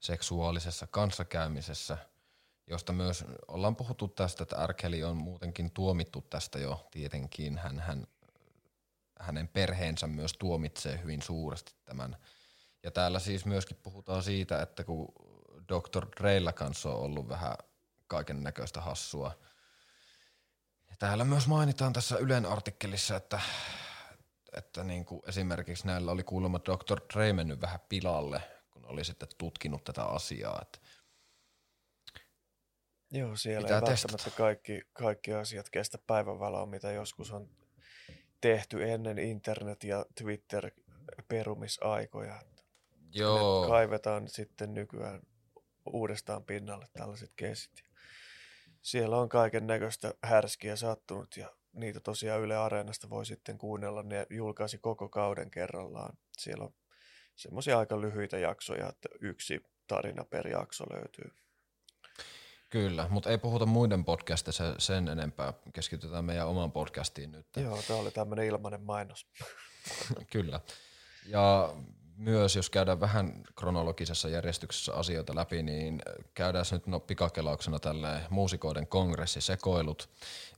seksuaalisessa 0.00 0.86
kanssakäymisessä, 0.86 1.98
josta 2.66 2.92
myös 2.92 3.24
ollaan 3.48 3.76
puhuttu 3.76 4.08
tästä, 4.08 4.42
että 4.42 4.56
Arkeli 4.56 5.04
on 5.04 5.16
muutenkin 5.16 5.70
tuomittu 5.70 6.20
tästä 6.20 6.58
jo 6.58 6.86
tietenkin. 6.90 7.58
Hän, 7.58 7.78
hän, 7.78 8.06
hänen 9.20 9.48
perheensä 9.48 10.06
myös 10.06 10.32
tuomitsee 10.38 11.00
hyvin 11.02 11.22
suuresti 11.22 11.74
tämän. 11.84 12.16
Ja 12.82 12.90
täällä 12.90 13.18
siis 13.18 13.44
myöskin 13.46 13.76
puhutaan 13.82 14.22
siitä, 14.22 14.62
että 14.62 14.84
kun 14.84 15.12
Dr. 15.68 16.06
Dreillä 16.20 16.52
kanssa 16.52 16.90
on 16.90 17.00
ollut 17.00 17.28
vähän 17.28 17.56
kaiken 18.06 18.42
näköistä 18.42 18.80
hassua. 18.80 19.32
Täällä 20.98 21.24
myös 21.24 21.48
mainitaan 21.48 21.92
tässä 21.92 22.18
Ylen 22.18 22.46
artikkelissa, 22.46 23.16
että, 23.16 23.40
että 24.56 24.84
niin 24.84 25.04
kuin 25.04 25.22
esimerkiksi 25.26 25.86
näillä 25.86 26.12
oli 26.12 26.22
kuulemma 26.22 26.58
Dr. 26.58 27.00
Dre 27.14 27.32
mennyt 27.32 27.60
vähän 27.60 27.80
pilalle, 27.88 28.42
kun 28.70 28.84
oli 28.84 29.04
sitten 29.04 29.28
tutkinut 29.38 29.84
tätä 29.84 30.04
asiaa. 30.04 30.58
Että 30.62 30.78
Joo, 33.10 33.36
siellä 33.36 33.66
Pitää 33.66 33.78
ei 33.78 33.82
välttämättä 33.82 34.30
kaikki, 34.30 34.82
kaikki 34.92 35.34
asiat 35.34 35.70
kestä 35.70 35.98
päivänvaloa, 36.06 36.66
mitä 36.66 36.92
joskus 36.92 37.32
on 37.32 37.48
tehty 38.40 38.90
ennen 38.90 39.18
internet- 39.18 39.84
ja 39.84 40.06
Twitter-perumisaikoja. 40.22 42.42
joo, 43.12 43.62
Ne 43.62 43.68
kaivetaan 43.68 44.28
sitten 44.28 44.74
nykyään 44.74 45.20
uudestaan 45.86 46.44
pinnalle 46.44 46.86
tällaiset 46.92 47.32
keissit. 47.36 47.87
Siellä 48.88 49.16
on 49.16 49.28
kaiken 49.28 49.66
näköistä 49.66 50.14
härskiä 50.22 50.76
sattunut 50.76 51.36
ja 51.36 51.52
niitä 51.72 52.00
tosiaan 52.00 52.40
Yle 52.40 52.56
Areenasta 52.56 53.10
voi 53.10 53.26
sitten 53.26 53.58
kuunnella. 53.58 54.02
Ne 54.02 54.26
julkaisi 54.30 54.78
koko 54.78 55.08
kauden 55.08 55.50
kerrallaan. 55.50 56.18
Siellä 56.38 56.64
on 56.64 56.74
semmoisia 57.36 57.78
aika 57.78 58.00
lyhyitä 58.00 58.38
jaksoja, 58.38 58.88
että 58.88 59.08
yksi 59.20 59.60
tarina 59.86 60.24
per 60.24 60.48
jakso 60.48 60.84
löytyy. 60.92 61.30
kyllä, 62.70 63.06
mutta 63.10 63.30
ei 63.30 63.38
puhuta 63.38 63.66
muiden 63.66 64.04
podcastissa 64.04 64.74
sen 64.78 65.08
enempää. 65.08 65.52
Keskitytään 65.72 66.24
meidän 66.24 66.48
omaan 66.48 66.72
podcastiin 66.72 67.32
nyt. 67.32 67.46
Joo, 67.56 67.82
tämä 67.88 67.98
oli 67.98 68.10
tämmöinen 68.10 68.46
ilmainen 68.46 68.82
mainos. 68.82 69.26
Kyllä. 70.32 70.60
Ja 71.26 71.74
myös 72.18 72.56
jos 72.56 72.70
käydään 72.70 73.00
vähän 73.00 73.44
kronologisessa 73.56 74.28
järjestyksessä 74.28 74.94
asioita 74.94 75.34
läpi, 75.34 75.62
niin 75.62 76.02
käydään 76.34 76.64
nyt 76.70 76.86
no 76.86 77.00
pikakelauksena 77.00 77.78
tälle 77.78 78.20
muusikoiden 78.30 78.86
kongressisekoilut. 78.86 80.10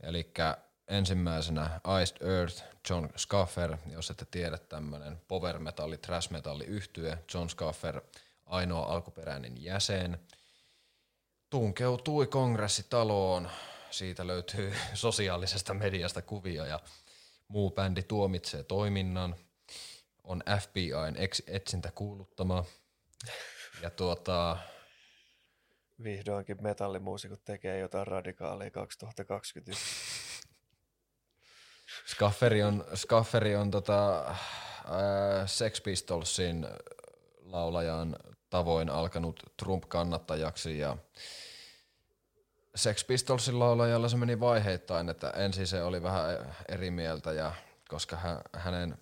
Eli 0.03 0.33
ensimmäisenä 0.89 1.81
Iced 2.03 2.27
Earth, 2.27 2.63
John 2.91 3.09
Scaffer, 3.17 3.77
jos 3.87 4.11
ette 4.11 4.27
tiedä 4.31 4.59
tämmöinen 4.59 5.21
power 5.29 5.59
metalli, 5.59 5.99
thrash 5.99 6.31
metalli 6.31 6.65
yhtye, 6.65 7.19
John 7.35 7.49
Scaffer, 7.49 8.01
ainoa 8.47 8.87
alkuperäinen 8.87 9.63
jäsen, 9.63 10.21
tunkeutui 11.51 12.27
kongressitaloon. 12.27 13.49
Siitä 13.91 14.27
löytyy 14.27 14.75
sosiaalisesta 14.95 15.75
mediasta 15.75 16.23
kuvia 16.23 16.67
ja 16.67 16.81
muu 17.49 17.71
bändi 17.71 18.03
tuomitsee 18.03 18.63
toiminnan. 18.63 19.37
On 20.31 20.43
FBIn 20.61 21.17
etsintä 21.47 21.93
kuuluttama. 21.95 22.65
Ja 23.83 23.91
tuota, 23.91 24.57
Vihdoinkin 26.03 26.63
metallimuusikot 26.63 27.45
tekee 27.45 27.79
jotain 27.79 28.07
radikaalia 28.07 28.71
2021. 28.71 29.81
Skafferi 32.07 32.63
on, 32.63 32.85
Skafferi 32.95 33.57
on 33.57 33.71
tota, 33.71 34.19
ää, 34.19 35.47
Sex 35.47 35.83
Pistolsin 35.83 36.67
laulajan 37.41 38.17
tavoin 38.51 38.91
alkanut 38.91 39.43
Trump-kannattajaksi 39.57 40.79
ja 40.79 40.97
Sex 42.75 43.07
Pistolsin 43.07 43.59
laulajalla 43.59 44.09
se 44.09 44.17
meni 44.17 44.41
vaiheittain, 44.41 45.09
että 45.09 45.31
ensin 45.31 45.67
se 45.67 45.83
oli 45.83 46.03
vähän 46.03 46.55
eri 46.69 46.91
mieltä 46.91 47.33
ja 47.33 47.53
koska 47.89 48.17
hä, 48.17 48.43
hänen 48.53 48.99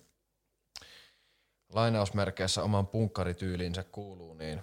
lainausmerkeissä 1.69 2.63
oman 2.63 2.87
punkkarityyliinsä 2.87 3.83
kuuluu, 3.83 4.33
niin 4.33 4.61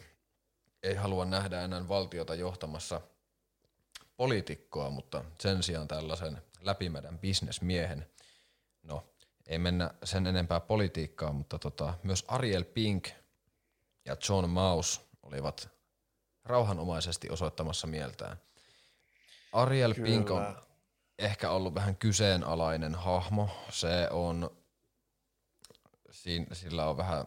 ei 0.83 0.95
halua 0.95 1.25
nähdä 1.25 1.63
enää 1.63 1.89
valtiota 1.89 2.35
johtamassa 2.35 3.01
poliitikkoa, 4.17 4.91
mutta 4.91 5.25
sen 5.39 5.63
sijaan 5.63 5.89
tällaisen 5.89 6.43
läpimedän 6.61 7.19
bisnesmiehen. 7.19 8.07
No, 8.83 9.07
ei 9.47 9.59
mennä 9.59 9.91
sen 10.05 10.27
enempää 10.27 10.61
politiikkaan, 10.61 11.35
mutta 11.35 11.59
tota, 11.59 11.95
myös 12.03 12.25
Ariel 12.29 12.65
Pink 12.65 13.09
ja 14.05 14.17
John 14.29 14.49
Maus 14.49 15.01
olivat 15.23 15.69
rauhanomaisesti 16.45 17.31
osoittamassa 17.31 17.87
mieltään. 17.87 18.37
Ariel 19.53 19.95
Pink 19.95 20.31
on, 20.31 20.47
Kyllä. 20.47 20.63
ehkä 21.19 21.51
ollut 21.51 21.75
vähän 21.75 21.97
kyseenalainen 21.97 22.95
hahmo. 22.95 23.49
Se 23.71 24.09
on, 24.11 24.51
sillä 26.53 26.89
on 26.89 26.97
vähän 26.97 27.27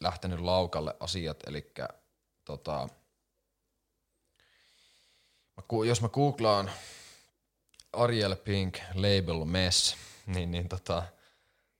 lähtenyt 0.00 0.40
laukalle 0.40 0.96
asiat, 1.00 1.42
eli 1.46 1.72
tota, 2.44 2.88
jos 5.86 6.02
mä 6.02 6.08
googlaan 6.08 6.70
Ariel 7.92 8.36
Pink 8.36 8.78
Label 8.94 9.44
Mess, 9.44 9.96
niin, 10.26 10.50
niin 10.50 10.68
tota, 10.68 11.02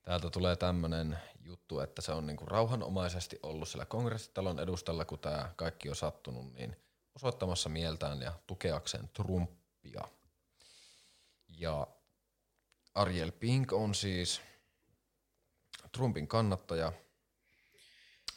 täältä 0.02 0.30
tulee 0.30 0.56
tämmönen 0.56 1.18
juttu, 1.44 1.80
että 1.80 2.02
se 2.02 2.12
on 2.12 2.26
niinku 2.26 2.46
rauhanomaisesti 2.46 3.38
ollut 3.42 3.68
siellä 3.68 3.86
kongressitalon 3.86 4.58
edustalla, 4.58 5.04
kun 5.04 5.18
tämä 5.18 5.52
kaikki 5.56 5.88
on 5.88 5.96
sattunut, 5.96 6.54
niin 6.54 6.76
osoittamassa 7.14 7.68
mieltään 7.68 8.22
ja 8.22 8.32
tukeakseen 8.46 9.08
Trumpia. 9.08 10.08
Ja 11.48 11.86
Ariel 12.94 13.32
Pink 13.32 13.72
on 13.72 13.94
siis 13.94 14.40
Trumpin 15.96 16.28
kannattaja. 16.28 16.92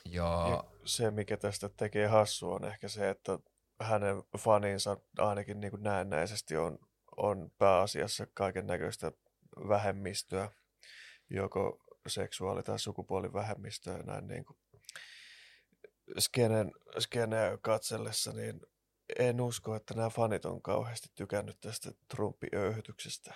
Ja, 0.05 0.47
ja 0.49 0.63
se, 0.85 1.11
mikä 1.11 1.37
tästä 1.37 1.69
tekee 1.69 2.07
hassu, 2.07 2.51
on 2.51 2.65
ehkä 2.65 2.87
se, 2.87 3.09
että 3.09 3.39
hänen 3.81 4.23
faninsa 4.37 4.97
ainakin 5.17 5.59
niin 5.59 5.71
kuin 5.71 5.83
näennäisesti 5.83 6.57
on, 6.57 6.79
on 7.17 7.51
pääasiassa 7.57 8.27
kaiken 8.33 8.67
näköistä 8.67 9.11
vähemmistöä, 9.67 10.51
joko 11.29 11.79
seksuaali- 12.07 12.63
tai 12.63 12.79
sukupuolivähemmistöä 12.79 13.97
näin 13.97 14.27
niin 14.27 14.45
kuin 14.45 14.57
skenen, 16.19 16.71
skeneä 16.99 17.57
katsellessa, 17.61 18.33
niin 18.33 18.61
en 19.19 19.41
usko, 19.41 19.75
että 19.75 19.93
nämä 19.93 20.09
fanit 20.09 20.45
on 20.45 20.61
kauheasti 20.61 21.09
tykännyt 21.15 21.59
tästä 21.61 21.91
Trumpin 22.07 22.49
öyhytyksestä. 22.55 23.33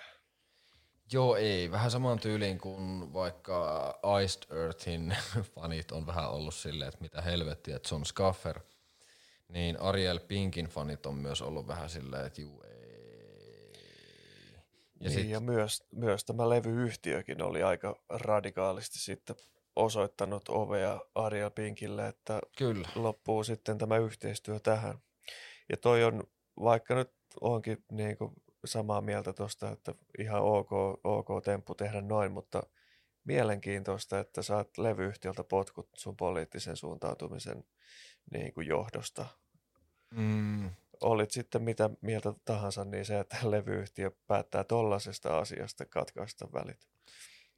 Joo, 1.12 1.36
ei. 1.36 1.70
Vähän 1.70 1.90
saman 1.90 2.18
tyyliin 2.18 2.58
kuin 2.58 3.12
vaikka 3.12 3.94
Iced 4.22 4.56
Earthin 4.56 5.16
fanit 5.54 5.92
on 5.92 6.06
vähän 6.06 6.30
ollut 6.30 6.54
silleen, 6.54 6.88
että 6.88 7.00
mitä 7.00 7.22
helvettiä, 7.22 7.76
että 7.76 7.88
John 7.92 8.04
Scaffer. 8.04 8.60
Niin 9.48 9.80
Ariel 9.80 10.20
Pinkin 10.20 10.66
fanit 10.66 11.06
on 11.06 11.14
myös 11.14 11.42
ollut 11.42 11.66
vähän 11.66 11.90
silleen, 11.90 12.26
että 12.26 12.40
juu 12.40 12.62
ei. 12.62 12.70
Ja, 15.00 15.08
niin, 15.08 15.12
sit... 15.12 15.28
ja 15.28 15.40
myös, 15.40 15.84
myös 15.92 16.24
tämä 16.24 16.48
levyyhtiökin 16.48 17.42
oli 17.42 17.62
aika 17.62 17.96
radikaalisti 18.08 18.98
sitten 18.98 19.36
osoittanut 19.76 20.48
ovea 20.48 21.00
Ariel 21.14 21.50
Pinkille, 21.50 22.08
että 22.08 22.40
Kyllä. 22.56 22.88
loppuu 22.94 23.44
sitten 23.44 23.78
tämä 23.78 23.96
yhteistyö 23.96 24.60
tähän. 24.60 24.98
Ja 25.68 25.76
toi 25.76 26.04
on, 26.04 26.24
vaikka 26.60 26.94
nyt 26.94 27.10
onkin 27.40 27.84
niin 27.92 28.16
kuin 28.16 28.32
samaa 28.64 29.00
mieltä 29.00 29.32
tuosta, 29.32 29.70
että 29.70 29.94
ihan 30.18 30.42
ok, 30.42 30.70
ok 31.04 31.28
temppu 31.44 31.74
tehdä 31.74 32.00
noin, 32.00 32.32
mutta 32.32 32.62
mielenkiintoista, 33.24 34.18
että 34.18 34.42
saat 34.42 34.78
levyyhtiöltä 34.78 35.44
potkut 35.44 35.88
sun 35.96 36.16
poliittisen 36.16 36.76
suuntautumisen 36.76 37.64
niin 38.32 38.52
kuin 38.52 38.66
johdosta. 38.66 39.26
Mm. 40.14 40.70
Olit 41.00 41.30
sitten 41.30 41.62
mitä 41.62 41.90
mieltä 42.00 42.34
tahansa, 42.44 42.84
niin 42.84 43.04
se, 43.04 43.20
että 43.20 43.36
levyyhtiö 43.50 44.10
päättää 44.26 44.64
tollaisesta 44.64 45.38
asiasta 45.38 45.86
katkaista 45.86 46.48
välit. 46.52 46.88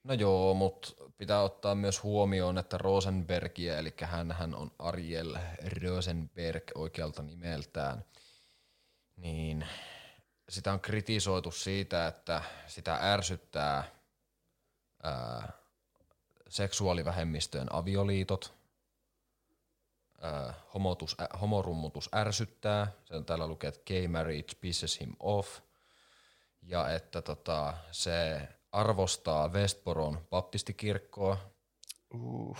No 0.04 0.14
joo, 0.14 0.54
mutta 0.54 0.88
pitää 1.18 1.42
ottaa 1.42 1.74
myös 1.74 2.02
huomioon, 2.02 2.58
että 2.58 2.78
Rosenbergia, 2.78 3.78
eli 3.78 3.94
hän 4.02 4.54
on 4.54 4.70
Ariel 4.78 5.36
Rosenberg 5.82 6.62
oikealta 6.74 7.22
nimeltään, 7.22 8.04
niin 9.16 9.66
sitä 10.52 10.72
on 10.72 10.80
kritisoitu 10.80 11.50
siitä, 11.50 12.06
että 12.06 12.42
sitä 12.66 12.98
ärsyttää 13.02 13.84
ää, 15.02 15.52
seksuaalivähemmistöjen 16.48 17.74
avioliitot, 17.74 18.54
ää, 20.20 20.54
homotus, 20.74 21.16
ä, 21.20 21.28
homorummutus 21.40 22.08
ärsyttää, 22.14 22.92
se 23.04 23.16
on 23.16 23.24
täällä 23.24 23.46
lukee, 23.46 23.68
että 23.68 23.80
gay 23.86 24.08
marriage 24.08 24.54
pisses 24.60 25.00
him 25.00 25.12
off, 25.20 25.60
ja 26.62 26.88
että 26.94 27.22
tota, 27.22 27.74
se 27.90 28.48
arvostaa 28.72 29.48
Westboron 29.48 30.26
baptistikirkkoa. 30.30 31.38
Uh. 32.14 32.58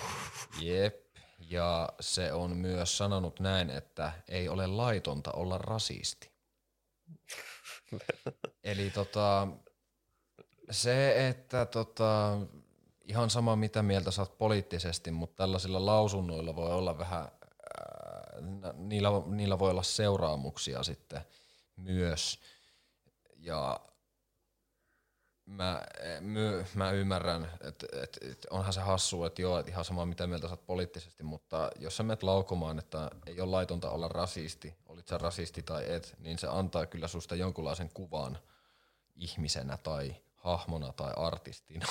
Jep. 0.60 1.02
Ja 1.38 1.88
se 2.00 2.32
on 2.32 2.56
myös 2.56 2.98
sanonut 2.98 3.40
näin, 3.40 3.70
että 3.70 4.12
ei 4.28 4.48
ole 4.48 4.66
laitonta 4.66 5.32
olla 5.32 5.58
rasisti. 5.58 6.32
Eli 8.64 8.90
tota, 8.90 9.48
se, 10.70 11.28
että 11.28 11.66
tota, 11.66 12.38
ihan 13.04 13.30
sama 13.30 13.56
mitä 13.56 13.82
mieltä 13.82 14.10
saat 14.10 14.38
poliittisesti, 14.38 15.10
mutta 15.10 15.36
tällaisilla 15.36 15.86
lausunnoilla 15.86 16.56
voi 16.56 16.72
olla 16.72 16.98
vähän, 16.98 17.22
ää, 17.22 18.72
niillä, 18.76 19.08
niillä 19.26 19.58
voi 19.58 19.70
olla 19.70 19.82
seuraamuksia 19.82 20.82
sitten 20.82 21.20
myös. 21.76 22.38
Ja 23.36 23.80
mä, 25.52 25.82
my, 26.20 26.66
mä 26.74 26.90
ymmärrän, 26.90 27.50
että 27.60 27.86
et, 28.02 28.18
et 28.30 28.46
onhan 28.50 28.72
se 28.72 28.80
hassu, 28.80 29.24
että 29.24 29.42
joo, 29.42 29.58
että 29.58 29.70
ihan 29.72 29.84
sama 29.84 30.06
mitä 30.06 30.26
mieltä 30.26 30.46
sä 30.46 30.52
oot 30.52 30.66
poliittisesti, 30.66 31.22
mutta 31.22 31.70
jos 31.78 31.96
sä 31.96 32.02
menet 32.02 32.22
laukomaan, 32.22 32.78
että 32.78 33.10
ei 33.26 33.40
ole 33.40 33.50
laitonta 33.50 33.90
olla 33.90 34.08
rasisti, 34.08 34.74
olit 34.86 35.08
sä 35.08 35.18
rasisti 35.18 35.62
tai 35.62 35.92
et, 35.92 36.14
niin 36.18 36.38
se 36.38 36.46
antaa 36.50 36.86
kyllä 36.86 37.08
susta 37.08 37.34
jonkunlaisen 37.34 37.90
kuvan 37.94 38.38
ihmisenä 39.14 39.76
tai 39.76 40.16
hahmona 40.34 40.92
tai 40.92 41.12
artistina. 41.16 41.86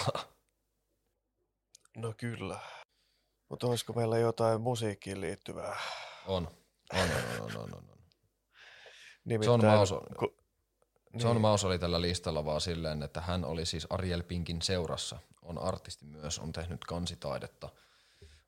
No 1.97 2.13
kyllä. 2.17 2.59
Mutta 3.49 3.67
olisiko 3.67 3.93
meillä 3.93 4.17
jotain 4.17 4.61
musiikkiin 4.61 5.21
liittyvää? 5.21 5.79
On. 6.27 6.47
On, 6.93 6.99
on, 6.99 7.41
on, 7.41 7.57
on, 7.57 7.61
on. 7.61 7.73
on. 7.73 7.97
Nimittäin, 9.25 9.61
John 9.61 9.65
Maus 9.65 9.91
on, 9.91 10.01
John 11.13 11.33
niin. 11.35 11.41
Maus 11.41 11.63
oli 11.63 11.79
tällä 11.79 12.01
listalla 12.01 12.45
vaan 12.45 12.61
silleen, 12.61 13.03
että 13.03 13.21
hän 13.21 13.45
oli 13.45 13.65
siis 13.65 13.87
Ariel 13.89 14.23
Pinkin 14.23 14.61
seurassa. 14.61 15.19
On 15.41 15.57
artisti 15.57 16.05
myös, 16.05 16.39
on 16.39 16.51
tehnyt 16.51 16.85
kansitaidetta 16.85 17.69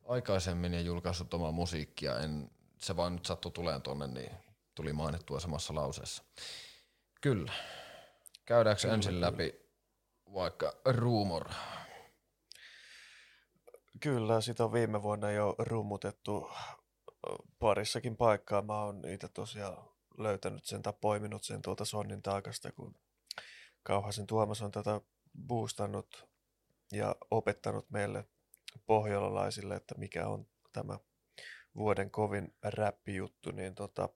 aikaisemmin 0.08 0.74
ja 0.74 0.82
julkaissut 0.82 1.34
omaa 1.34 1.52
musiikkia. 1.52 2.20
En, 2.20 2.52
se 2.78 2.96
vaan 2.96 3.14
nyt 3.14 3.26
sattui 3.26 3.52
tuleen 3.52 3.82
tonne, 3.82 4.08
niin 4.08 4.32
tuli 4.76 4.94
mainittua 4.94 5.40
samassa 5.40 5.76
lauseessa. 5.76 6.24
Kyllä. 7.22 7.52
Käydäänkö 8.46 8.82
kyllä, 8.82 8.94
ensin 8.94 9.14
kyllä. 9.14 9.26
läpi 9.26 9.56
vaikka 10.34 10.74
Rumor? 10.86 11.50
Kyllä, 14.00 14.42
sitä 14.42 14.66
on 14.66 14.74
viime 14.74 15.04
vuonna 15.04 15.32
jo 15.32 15.56
rummutettu 15.58 16.52
parissakin 17.60 18.18
paikkaa. 18.18 18.62
Mä 18.62 18.84
oon 18.84 19.02
niitä 19.02 19.28
tosiaan 19.28 19.93
löytänyt 20.18 20.66
sen 20.66 20.82
tai 20.82 20.94
poiminut 21.02 21.44
sen 21.44 21.62
tuolta 21.62 21.86
Sonnin 21.86 22.22
taakasta, 22.22 22.72
kun 22.72 22.96
Kauhasen 23.84 24.28
Tuomas 24.28 24.62
on 24.62 24.72
tätä 24.72 25.02
boostannut 25.48 26.28
ja 26.92 27.16
opettanut 27.32 27.90
meille 27.90 28.26
pohjolalaisille, 28.86 29.76
että 29.76 29.96
mikä 29.98 30.28
on 30.28 30.48
tämä 30.72 31.00
vuoden 31.76 32.12
kovin 32.12 32.56
räppijuttu, 32.64 33.52
niin 33.52 33.76
tota, 33.76 34.10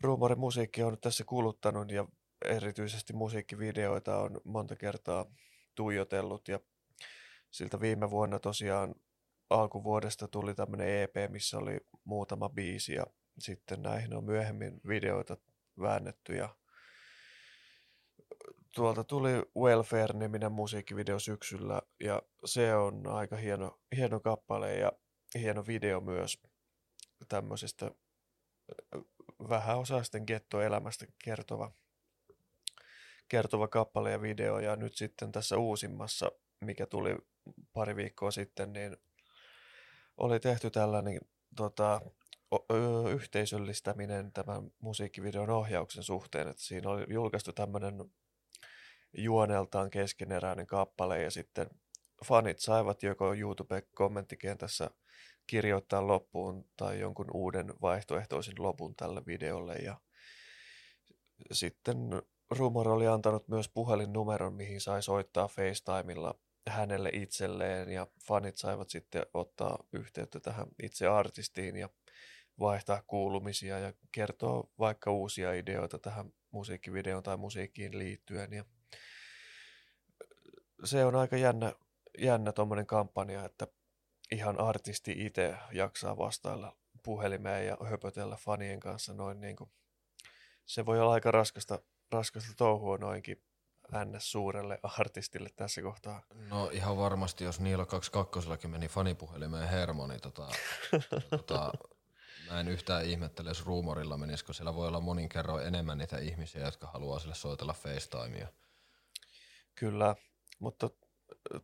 Ruumorin 0.00 0.38
musiikki 0.38 0.82
on 0.82 0.92
nyt 0.92 1.00
tässä 1.00 1.24
kuluttanut 1.24 1.90
ja 1.90 2.06
erityisesti 2.44 3.12
musiikkivideoita 3.12 4.18
on 4.18 4.40
monta 4.44 4.76
kertaa 4.76 5.26
tuijotellut 5.74 6.48
ja 6.48 6.60
siltä 7.50 7.80
viime 7.80 8.10
vuonna 8.10 8.38
tosiaan 8.38 8.94
alkuvuodesta 9.50 10.28
tuli 10.28 10.54
tämmöinen 10.54 10.88
EP, 10.88 11.14
missä 11.28 11.58
oli 11.58 11.80
muutama 12.04 12.48
biisi 12.48 12.92
ja 12.92 13.06
sitten 13.38 13.82
näihin 13.82 14.14
on 14.14 14.24
myöhemmin 14.24 14.80
videoita 14.88 15.36
väännetty 15.80 16.36
ja 16.36 16.56
tuolta 18.74 19.04
tuli 19.04 19.30
Welfare-niminen 19.58 20.52
musiikkivideo 20.52 21.18
syksyllä 21.18 21.82
ja 22.00 22.22
se 22.44 22.74
on 22.74 23.06
aika 23.06 23.36
hieno, 23.36 23.80
hieno 23.96 24.20
kappale 24.20 24.74
ja 24.74 24.92
hieno 25.34 25.66
video 25.66 26.00
myös 26.00 26.42
tämmöisestä 27.28 27.90
vähäosaisten 29.48 30.24
gettoelämästä 30.26 31.06
kertova, 31.24 31.72
kertova 33.28 33.68
kappale 33.68 34.10
ja 34.10 34.22
video. 34.22 34.58
Ja 34.58 34.76
nyt 34.76 34.94
sitten 34.94 35.32
tässä 35.32 35.56
uusimmassa, 35.56 36.32
mikä 36.60 36.86
tuli 36.86 37.16
pari 37.72 37.96
viikkoa 37.96 38.30
sitten, 38.30 38.72
niin 38.72 38.96
oli 40.16 40.40
tehty 40.40 40.70
tällainen 40.70 41.18
tota, 41.56 42.00
yhteisöllistäminen 43.10 44.32
tämän 44.32 44.70
musiikkivideon 44.78 45.50
ohjauksen 45.50 46.02
suhteen, 46.02 46.48
että 46.48 46.62
siinä 46.62 46.90
oli 46.90 47.04
julkaistu 47.08 47.52
tämmöinen 47.52 47.94
juoneltaan 49.12 49.90
keskeneräinen 49.90 50.66
kappale 50.66 51.22
ja 51.22 51.30
sitten 51.30 51.70
fanit 52.24 52.58
saivat 52.58 53.02
joko 53.02 53.34
YouTube-kommenttikentässä 53.34 54.90
kirjoittaa 55.46 56.06
loppuun 56.06 56.64
tai 56.76 57.00
jonkun 57.00 57.30
uuden 57.34 57.74
vaihtoehtoisen 57.82 58.54
lopun 58.58 58.96
tälle 58.96 59.22
videolle 59.26 59.74
ja 59.74 60.00
sitten 61.52 61.96
Rumor 62.50 62.88
oli 62.88 63.06
antanut 63.06 63.48
myös 63.48 63.68
puhelinnumeron, 63.68 64.54
mihin 64.54 64.80
sai 64.80 65.02
soittaa 65.02 65.48
FaceTimella 65.48 66.34
hänelle 66.68 67.10
itselleen 67.12 67.88
ja 67.88 68.06
fanit 68.26 68.56
saivat 68.56 68.90
sitten 68.90 69.26
ottaa 69.34 69.84
yhteyttä 69.92 70.40
tähän 70.40 70.66
itse 70.82 71.06
artistiin 71.06 71.76
ja 71.76 71.88
vaihtaa 72.60 73.02
kuulumisia 73.06 73.78
ja 73.78 73.92
kertoa 74.12 74.70
vaikka 74.78 75.10
uusia 75.10 75.52
ideoita 75.52 75.98
tähän 75.98 76.32
musiikkivideoon 76.50 77.22
tai 77.22 77.36
musiikkiin 77.36 77.98
liittyen. 77.98 78.52
Ja 78.52 78.64
se 80.84 81.04
on 81.04 81.16
aika 81.16 81.36
jännä, 81.36 81.72
jännä 82.18 82.52
tuommoinen 82.52 82.86
kampanja, 82.86 83.44
että 83.44 83.66
ihan 84.32 84.60
artisti 84.60 85.14
itse 85.18 85.56
jaksaa 85.72 86.18
vastailla 86.18 86.76
puhelimeen 87.02 87.66
ja 87.66 87.76
höpötellä 87.84 88.36
fanien 88.36 88.80
kanssa 88.80 89.14
noin 89.14 89.40
niin 89.40 89.56
kuin, 89.56 89.70
se 90.66 90.86
voi 90.86 91.00
olla 91.00 91.12
aika 91.12 91.30
raskasta, 91.30 91.78
raskasta 92.12 92.52
touhua 92.56 92.98
noinkin 92.98 93.42
ns. 94.04 94.30
suurelle 94.30 94.78
artistille 94.82 95.48
tässä 95.56 95.82
kohtaa. 95.82 96.22
No 96.34 96.70
ihan 96.72 96.96
varmasti, 96.96 97.44
jos 97.44 97.60
niillä 97.60 97.86
22 97.86 98.68
meni 98.68 98.88
fanipuhelimeen 98.88 99.68
hermo, 99.68 100.06
niin 100.06 100.20
tota, 100.20 100.48
tota, 101.30 101.72
mä 102.50 102.60
en 102.60 102.68
yhtään 102.68 103.04
ihmettele, 103.04 103.50
jos 103.50 103.66
ruumorilla 103.66 104.18
menisikö 104.18 104.52
siellä 104.52 104.74
voi 104.74 104.88
olla 104.88 105.00
monin 105.00 105.28
kerroin 105.28 105.66
enemmän 105.66 105.98
niitä 105.98 106.18
ihmisiä, 106.18 106.64
jotka 106.64 106.86
haluaa 106.86 107.18
sille 107.18 107.34
soitella 107.34 107.72
FaceTimea. 107.72 108.48
Kyllä, 109.74 110.16
mutta 110.58 110.90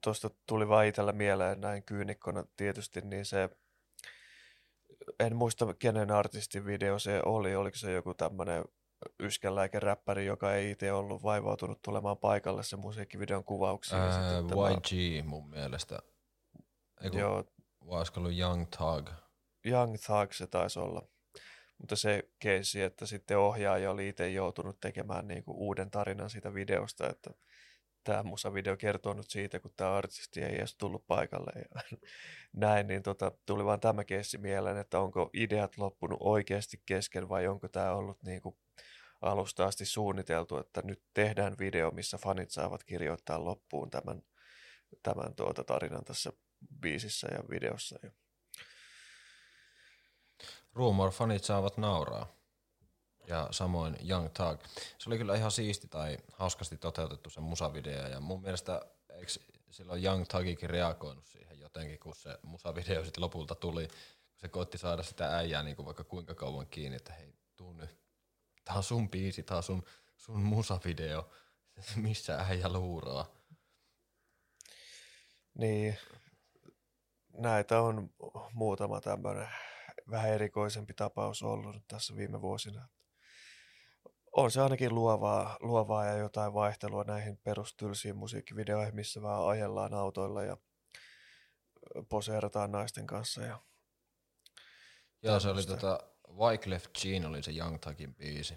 tuosta 0.05 0.31
tuli 0.47 0.69
vaan 0.69 0.87
itsellä 0.87 1.13
mieleen 1.13 1.61
näin 1.61 1.83
kyynikkona 1.83 2.45
tietysti, 2.57 3.01
niin 3.01 3.25
se, 3.25 3.51
en 5.21 5.37
muista 5.37 5.75
kenen 5.75 6.11
artistin 6.11 6.67
video 6.67 6.99
se 6.99 7.21
oli, 7.25 7.57
oliko 7.57 7.77
se 7.77 7.93
joku 7.93 8.15
tämmöinen 8.15 8.65
räppäri, 9.79 10.27
joka 10.27 10.55
ei 10.55 10.71
itse 10.71 10.93
ollut 10.93 11.23
vaivautunut 11.23 11.83
tulemaan 11.83 12.19
paikalle 12.19 12.63
sen 12.63 12.79
musiikkivideon 12.79 13.45
kuvauksiin. 13.45 14.01
Ää, 14.01 14.39
YG 14.39 14.47
tämä... 14.49 15.29
mun 15.31 15.51
mielestä. 15.51 15.99
Eiku, 17.01 17.19
Joo. 17.19 17.45
Vai 17.87 17.99
olisiko 17.99 18.21
ollut 18.21 18.39
Young 18.39 18.67
Thug? 18.77 19.09
Young 19.67 19.97
Thug 20.07 20.33
se 20.33 20.47
taisi 20.47 20.79
olla. 20.79 21.09
Mutta 21.79 21.97
se 21.97 22.29
keisi, 22.39 22.83
että 22.83 23.07
sitten 23.07 23.39
ohjaaja 23.39 23.91
oli 23.91 24.09
itse 24.09 24.31
joutunut 24.31 24.81
tekemään 24.81 25.29
niinku 25.29 25.53
uuden 25.67 25.91
tarinan 25.91 26.31
siitä 26.31 26.55
videosta, 26.55 27.11
että 27.11 27.31
tämä 28.05 28.23
musavideo 28.23 28.77
kertoo 28.77 29.15
nyt 29.15 29.31
siitä, 29.31 29.61
kun 29.61 29.73
tämä 29.77 29.97
artisti 29.97 30.43
ei 30.43 30.55
edes 30.55 30.77
tullut 30.77 31.07
paikalle 31.07 31.53
ja 31.55 31.83
näin, 32.53 32.87
niin 32.87 33.03
tota, 33.03 33.33
tuli 33.47 33.65
vaan 33.65 33.81
tämä 33.81 34.05
keissi 34.05 34.39
mieleen, 34.39 34.77
että 34.77 35.01
onko 35.01 35.31
ideat 35.35 35.79
loppunut 35.79 36.19
oikeasti 36.21 36.83
kesken 36.87 37.29
vai 37.29 37.47
onko 37.47 37.69
tämä 37.69 37.93
ollut 37.93 38.23
niinku 38.23 38.59
alusta 39.21 39.67
asti 39.67 39.85
suunniteltu, 39.85 40.59
että 40.59 40.83
nyt 40.85 41.03
tehdään 41.15 41.59
video, 41.59 41.91
missä 41.91 42.19
fanit 42.19 42.51
saavat 42.51 42.85
kirjoittaa 42.85 43.45
loppuun 43.45 43.91
tämän, 43.91 44.23
tämän 45.03 45.35
tuota 45.35 45.65
tarinan 45.65 46.05
tässä 46.05 46.33
biisissä 46.81 47.29
ja 47.33 47.39
videossa. 47.51 47.99
Rumor-fanit 50.75 51.45
saavat 51.45 51.77
nauraa. 51.77 52.27
Ja 53.27 53.49
samoin 53.51 53.97
Young 54.09 54.29
Thug. 54.29 54.61
Se 54.99 55.11
oli 55.11 55.19
kyllä 55.19 55.35
ihan 55.35 55.51
siisti 55.51 55.89
tai 55.89 56.19
hauskasti 56.33 56.77
toteutettu 56.77 57.31
se 57.31 57.41
musavideo. 57.41 58.09
Ja 58.09 58.21
mun 58.21 58.43
mielestä 58.43 58.83
eikö 59.15 59.33
silloin 59.71 60.05
Young 60.05 60.25
Thugikin 60.27 60.71
reagoinut 60.71 61.27
siihen 61.27 61.61
jotenkin, 61.61 61.99
kun 61.99 62.15
se 62.15 62.39
musavideo 62.43 63.05
sitten 63.05 63.23
lopulta 63.23 63.55
tuli. 63.55 63.89
Kun 63.89 64.41
se 64.41 64.49
koitti 64.49 64.79
saada 64.79 65.03
sitä 65.03 65.37
äijää 65.37 65.63
niin 65.63 65.77
kuin 65.77 65.87
vaikka 65.87 66.05
kuinka 66.05 66.35
kauan 66.35 66.67
kiinni, 66.67 66.97
että 66.97 67.13
hei, 67.13 67.35
tuu 67.57 67.73
nyt 67.73 68.03
tää 68.65 68.77
on 68.77 68.83
sun 68.83 69.11
biisi, 69.11 69.43
tää 69.43 69.57
on 69.57 69.63
sun, 69.63 69.83
sun 70.17 70.41
musavideo, 70.41 71.31
missä 71.97 72.39
äijä 72.39 72.69
luuraa. 72.69 73.27
Niin, 75.55 75.99
näitä 77.33 77.81
on 77.81 78.11
muutama 78.53 79.01
tämmöinen 79.01 79.49
vähän 80.13 80.31
erikoisempi 80.31 80.95
tapaus 80.95 81.43
ollut 81.43 81.77
tässä 81.89 82.17
viime 82.17 82.41
vuosina. 82.41 82.89
On 84.33 84.51
se 84.51 84.61
ainakin 84.61 84.95
luovaa, 84.95 85.57
luovaa 85.61 86.07
ja 86.07 86.17
jotain 86.17 86.55
vaihtelua 86.55 87.05
näihin 87.05 87.37
perustylsiin 87.37 88.17
musiikkivideoihin, 88.17 88.95
missä 88.95 89.23
vähän 89.23 89.47
ajellaan 89.47 89.95
autoilla 89.95 90.43
ja 90.43 90.57
poseerataan 92.09 92.73
naisten 92.73 93.07
kanssa. 93.07 93.43
Ja 93.43 93.61
Joo, 95.23 95.41
se 95.41 95.49
oli 95.49 95.67
tota, 95.67 96.01
Wyclef 96.39 96.85
Jean 97.05 97.27
oli 97.27 97.43
se 97.43 97.53
Young 97.53 97.79
Thugin 97.81 98.15
biisi. 98.15 98.55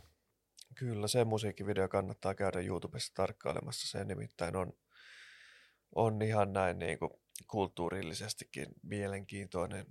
Kyllä, 0.75 1.07
se 1.07 1.25
musiikkivideo 1.25 1.87
kannattaa 1.87 2.35
käydä 2.35 2.59
YouTubessa 2.59 3.13
tarkkailemassa. 3.13 3.87
Se 3.87 4.05
nimittäin 4.05 4.55
on, 4.55 4.73
on 5.95 6.21
ihan 6.21 6.53
näin 6.53 6.79
niin 6.79 6.99
kuin 6.99 7.11
kulttuurillisestikin 7.47 8.67
mielenkiintoinen 8.83 9.85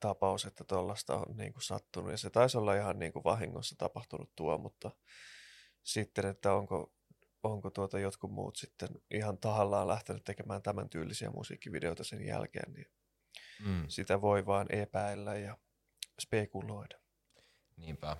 tapaus, 0.00 0.44
että 0.44 0.64
tuollaista 0.64 1.16
on 1.16 1.36
niin 1.36 1.52
kuin 1.52 1.62
sattunut. 1.62 2.10
Ja 2.10 2.18
se 2.18 2.30
taisi 2.30 2.58
olla 2.58 2.74
ihan 2.74 2.98
niin 2.98 3.12
kuin 3.12 3.24
vahingossa 3.24 3.74
tapahtunut 3.78 4.36
tuo, 4.36 4.58
mutta 4.58 4.90
sitten, 5.82 6.26
että 6.26 6.52
onko, 6.52 6.92
onko 7.42 7.70
tuota 7.70 7.98
jotkut 7.98 8.30
muut 8.32 8.56
sitten 8.56 8.88
ihan 9.10 9.38
tahallaan 9.38 9.88
lähtenyt 9.88 10.24
tekemään 10.24 10.62
tämän 10.62 10.88
tyylisiä 10.88 11.30
musiikkivideoita 11.30 12.04
sen 12.04 12.26
jälkeen, 12.26 12.72
niin 12.72 12.86
mm. 13.64 13.84
sitä 13.88 14.20
voi 14.20 14.46
vaan 14.46 14.66
epäillä 14.70 15.36
ja 15.36 15.58
spekuloida. 16.20 16.98
Niinpä. 17.76 18.16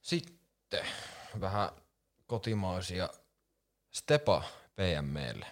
Sitten 0.00 0.86
vähän 1.40 1.70
kotimaisia 2.26 3.08
Stepa 3.90 4.42
PMlle. 4.76 5.46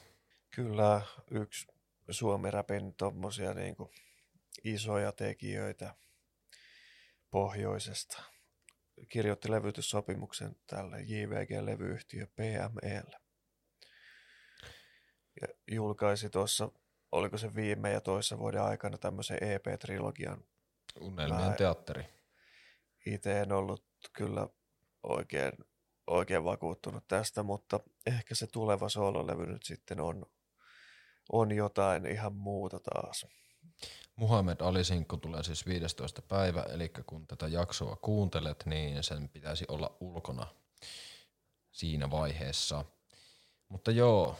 Kyllä, 0.50 1.00
yksi 1.30 1.66
Suomi-räpin 2.10 2.94
tommosia 2.94 3.54
niinku 3.54 3.90
isoja 4.64 5.12
tekijöitä 5.12 5.94
pohjoisesta. 7.30 8.22
Kirjoitti 9.08 9.50
levytyssopimuksen 9.50 10.56
tälle 10.66 11.00
JVG-levyyhtiö 11.00 12.26
PMElle. 12.26 13.20
Ja 15.40 15.48
julkaisi 15.70 16.30
tuossa, 16.30 16.70
oliko 17.12 17.38
se 17.38 17.54
viime 17.54 17.92
ja 17.92 18.00
toissa 18.00 18.38
vuoden 18.38 18.62
aikana 18.62 18.98
tämmöisen 18.98 19.38
EP-trilogian. 19.40 20.44
Unelmien 21.00 21.54
teatteri 21.54 22.16
itse 23.06 23.40
en 23.40 23.52
ollut 23.52 23.84
kyllä 24.12 24.48
oikein, 25.02 25.52
oikein 26.06 26.44
vakuuttunut 26.44 27.04
tästä, 27.08 27.42
mutta 27.42 27.80
ehkä 28.06 28.34
se 28.34 28.46
tuleva 28.46 28.88
soololevy 28.88 29.46
nyt 29.46 29.62
sitten 29.62 30.00
on, 30.00 30.26
on 31.32 31.52
jotain 31.52 32.06
ihan 32.06 32.34
muuta 32.34 32.78
taas. 32.80 33.26
Muhammed 34.16 34.60
Ali 34.60 34.84
Sinkku 34.84 35.16
tulee 35.16 35.42
siis 35.42 35.66
15. 35.66 36.22
päivä, 36.22 36.62
eli 36.62 36.88
kun 37.06 37.26
tätä 37.26 37.48
jaksoa 37.48 37.96
kuuntelet, 37.96 38.62
niin 38.66 39.02
sen 39.02 39.28
pitäisi 39.28 39.64
olla 39.68 39.96
ulkona 40.00 40.46
siinä 41.72 42.10
vaiheessa. 42.10 42.84
Mutta 43.68 43.90
joo, 43.90 44.36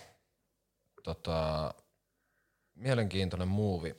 tota, 1.02 1.74
mielenkiintoinen 2.74 3.48
muuvi. 3.48 3.94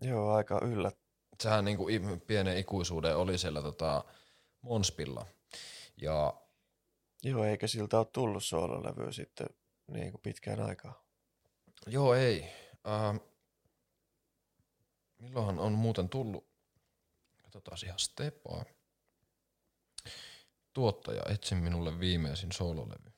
Joo, 0.00 0.32
aika 0.32 0.60
yllät, 0.62 0.98
sehän 1.42 1.64
niin 1.64 1.78
pienen 2.26 2.58
ikuisuuden 2.58 3.16
oli 3.16 3.38
siellä 3.38 3.62
tota 3.62 4.04
Monspilla. 4.62 5.26
Ja 5.96 6.34
Joo, 7.24 7.44
eikä 7.44 7.66
siltä 7.66 7.98
ole 7.98 8.06
tullut 8.12 8.44
soololevyä 8.44 9.12
sitten 9.12 9.46
niin 9.86 10.10
kuin 10.10 10.20
pitkään 10.20 10.60
aikaa. 10.60 11.04
Joo, 11.86 12.14
ei. 12.14 12.44
Äh, 12.86 13.20
milloinhan 15.22 15.58
on 15.58 15.72
muuten 15.72 16.08
tullut? 16.08 16.46
Katsotaan 17.42 17.78
ihan 17.84 17.98
Stepaa. 17.98 18.64
Tuottaja, 20.72 21.22
etsin 21.28 21.58
minulle 21.58 22.00
viimeisin 22.00 22.52
soololevy. 22.52 23.12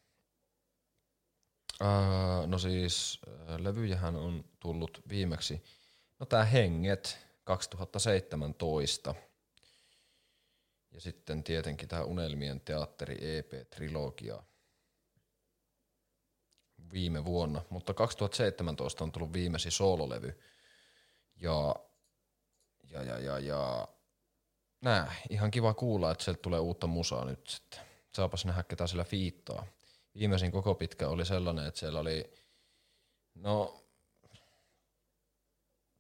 Äh, 1.83 2.47
no 2.47 2.59
siis, 2.59 3.21
äh, 3.29 3.57
levyjähän 3.59 4.17
on 4.17 4.45
tullut 4.61 5.03
viimeksi. 5.09 5.65
No 6.19 6.27
tää 6.27 6.45
Henget, 6.45 7.27
2017. 7.45 9.15
Ja 10.91 11.01
sitten 11.01 11.45
tietenkin 11.45 11.89
tämä 11.89 12.03
Unelmien 12.03 12.61
teatteri 12.61 13.17
EP-trilogia 13.21 14.43
viime 16.93 17.25
vuonna, 17.25 17.63
mutta 17.71 17.95
2017 17.95 19.05
on 19.05 19.13
tullut 19.13 19.33
viimeisin 19.33 19.73
soololevy. 19.73 20.41
Ja, 21.37 21.77
ja, 22.95 23.03
ja, 23.03 23.19
ja, 23.19 23.39
ja 23.39 23.89
nää, 24.81 25.15
ihan 25.31 25.51
kiva 25.51 25.75
kuulla, 25.75 26.11
että 26.11 26.25
sieltä 26.25 26.43
tulee 26.43 26.61
uutta 26.61 26.87
musaa 26.87 27.25
nyt 27.25 27.47
sitten. 27.47 27.81
Saapas 28.15 28.45
nähdä, 28.45 28.63
ketä 28.63 28.87
sillä 28.87 29.05
fiittaa. 29.05 29.67
Viimeisin 30.19 30.53
koko 30.53 30.75
pitkä 30.75 31.09
oli 31.09 31.25
sellainen, 31.25 31.67
että 31.67 31.81
siellä 31.81 32.01
oli, 32.01 32.33
no 33.35 33.85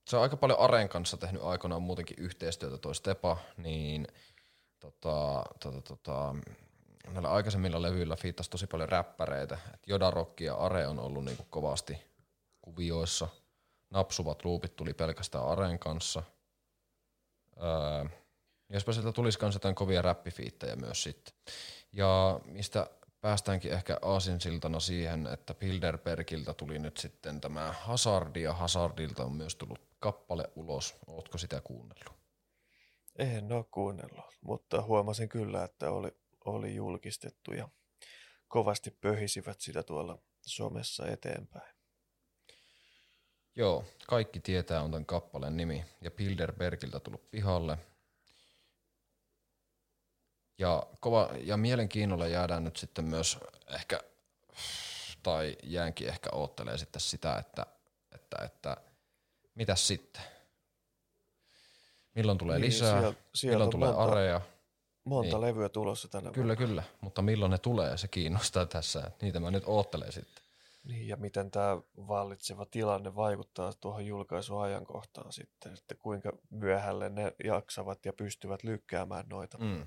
se 0.07 0.16
on 0.16 0.22
aika 0.22 0.37
paljon 0.37 0.61
Aren 0.61 0.88
kanssa 0.88 1.16
tehnyt 1.16 1.42
aikoinaan 1.42 1.83
muutenkin 1.83 2.16
yhteistyötä 2.18 2.78
toi 2.78 2.94
Stepa, 2.94 3.37
niin 3.57 4.07
tota, 4.80 5.44
tota, 5.62 5.80
tota, 5.80 6.35
näillä 7.12 7.30
aikaisemmilla 7.30 7.83
levyillä 7.83 8.16
fiittasi 8.16 8.50
tosi 8.50 8.66
paljon 8.66 8.88
räppäreitä. 8.88 9.59
Et 9.74 9.80
Joda 9.87 10.11
Rock 10.11 10.40
ja 10.40 10.54
Are 10.54 10.87
on 10.87 10.98
ollut 10.98 11.24
niinku 11.24 11.46
kovasti 11.50 11.98
kuvioissa. 12.62 13.28
Napsuvat 13.90 14.44
luupit 14.44 14.76
tuli 14.76 14.94
pelkästään 14.94 15.44
Areen 15.44 15.78
kanssa. 15.78 16.22
Öö, 17.62 18.19
jospa 18.69 18.93
sieltä 18.93 19.12
tulisi 19.12 19.38
myös 19.43 19.55
jotain 19.55 19.75
kovia 19.75 20.03
räppifiittejä 20.03 20.77
myös 20.77 21.03
sitten. 21.03 21.35
Ja 21.93 22.40
mistä 22.45 22.90
päästäänkin 23.21 23.73
ehkä 23.73 23.99
aasinsiltana 24.03 24.81
siihen, 24.81 25.27
että 25.27 25.55
Bilderbergiltä 25.55 26.55
tuli 26.55 26.79
nyt 26.79 26.97
sitten 26.97 27.40
tämä 27.40 27.73
Hazardi 27.73 28.43
ja 28.43 28.53
Hazardilta 28.53 29.25
on 29.25 29.33
myös 29.33 29.57
tullut 29.57 29.81
kappale 29.99 30.51
ulos. 30.55 30.97
Ootko 31.07 31.38
sitä 31.38 31.61
kuunnellut? 31.61 32.14
En 33.19 33.53
ole 33.53 33.64
kuunnellut, 33.71 34.25
mutta 34.40 34.83
huomasin 34.83 35.29
kyllä, 35.29 35.64
että 35.64 35.90
oli, 35.90 36.17
oli 36.45 36.75
julkistettu 36.75 37.53
ja 37.53 37.69
kovasti 38.49 38.90
pöhisivät 38.90 39.61
sitä 39.61 39.83
tuolla 39.83 40.19
somessa 40.40 41.07
eteenpäin. 41.07 41.73
Joo, 43.57 43.85
kaikki 44.07 44.40
tietää 44.40 44.83
on 44.83 44.90
tämän 44.90 45.07
kappaleen 45.07 45.57
nimi 45.57 45.85
ja 46.01 46.11
Bilderbergiltä 46.11 47.01
tullut 47.01 47.31
pihalle. 47.31 47.79
Ja, 50.59 50.87
kova, 51.01 51.31
ja 51.40 51.57
mielenkiinnolla 51.57 52.27
jäädään 52.27 52.64
nyt 52.64 52.77
sitten 52.77 53.05
myös 53.05 53.38
ehkä, 53.75 54.01
tai 55.23 55.57
jäänkin 55.62 56.09
ehkä 56.09 56.31
oottelee 56.33 56.79
sitten 56.79 57.01
sitä, 57.01 57.37
että, 57.38 57.67
että, 58.14 58.37
että 58.45 58.77
mitäs 59.55 59.87
sitten? 59.87 60.23
Milloin 62.14 62.38
tulee 62.38 62.59
niin, 62.59 62.67
lisää? 62.67 63.01
Sieltä, 63.01 63.19
sieltä 63.35 63.55
milloin 63.55 63.71
tulee 63.71 63.93
monta, 63.93 64.03
area? 64.03 64.40
Monta 65.05 65.37
niin. 65.37 65.40
levyä 65.40 65.69
tulossa 65.69 66.09
tänä 66.09 66.31
Kyllä, 66.31 66.35
vuonna. 66.35 66.57
kyllä. 66.57 66.83
Mutta 67.01 67.23
milloin 67.23 67.51
ne 67.51 67.59
tulee, 67.59 67.99
se 67.99 68.09
kiinnostaa 68.09 68.67
tässä. 68.67 69.11
Niitä 69.23 69.40
mä 69.40 69.51
nyt 69.51 69.64
oottelen 69.67 70.12
sitten. 70.12 70.43
Niin, 70.85 71.09
ja 71.09 71.16
miten 71.16 71.51
tämä 71.51 71.77
vallitseva 71.97 72.66
tilanne 72.66 73.16
vaikuttaa 73.16 73.73
tuohon 73.73 74.07
julkaisuajankohtaan 74.07 75.33
sitten, 75.33 75.73
että 75.73 75.94
kuinka 75.94 76.33
myöhälle 76.51 77.09
ne 77.09 77.33
jaksavat 77.44 78.07
ja 78.07 78.12
pystyvät 78.12 78.64
lykkäämään 78.64 79.27
noita. 79.29 79.59
Mm. 79.59 79.87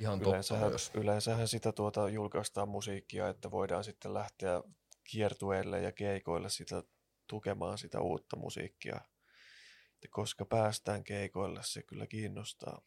Ihan 0.00 0.22
yleensähän, 0.22 0.72
totta 0.72 0.98
yleensähän 1.00 1.48
sitä 1.48 1.72
tuota 1.72 2.08
julkaistaan 2.08 2.68
musiikkia, 2.68 3.28
että 3.28 3.50
voidaan 3.50 3.84
sitten 3.84 4.14
lähteä 4.14 4.62
kiertueelle 5.10 5.80
ja 5.80 5.92
keikoille 5.92 6.50
sitä 6.50 6.82
tukemaan 7.26 7.78
sitä 7.78 8.00
uutta 8.00 8.36
musiikkia. 8.36 9.00
Ja 10.02 10.08
koska 10.10 10.44
päästään 10.44 11.04
keikoille, 11.04 11.60
se 11.62 11.82
kyllä 11.82 12.06
kiinnostaa 12.06 12.82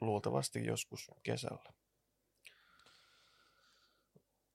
luultavasti 0.00 0.66
joskus 0.66 1.10
kesällä. 1.22 1.72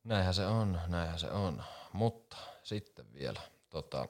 Näinhän 0.03 0.33
se 0.33 0.45
on, 0.45 0.79
näinhän 0.87 1.19
se 1.19 1.31
on. 1.31 1.63
Mutta 1.93 2.37
sitten 2.63 3.13
vielä 3.13 3.41
tota, 3.69 4.07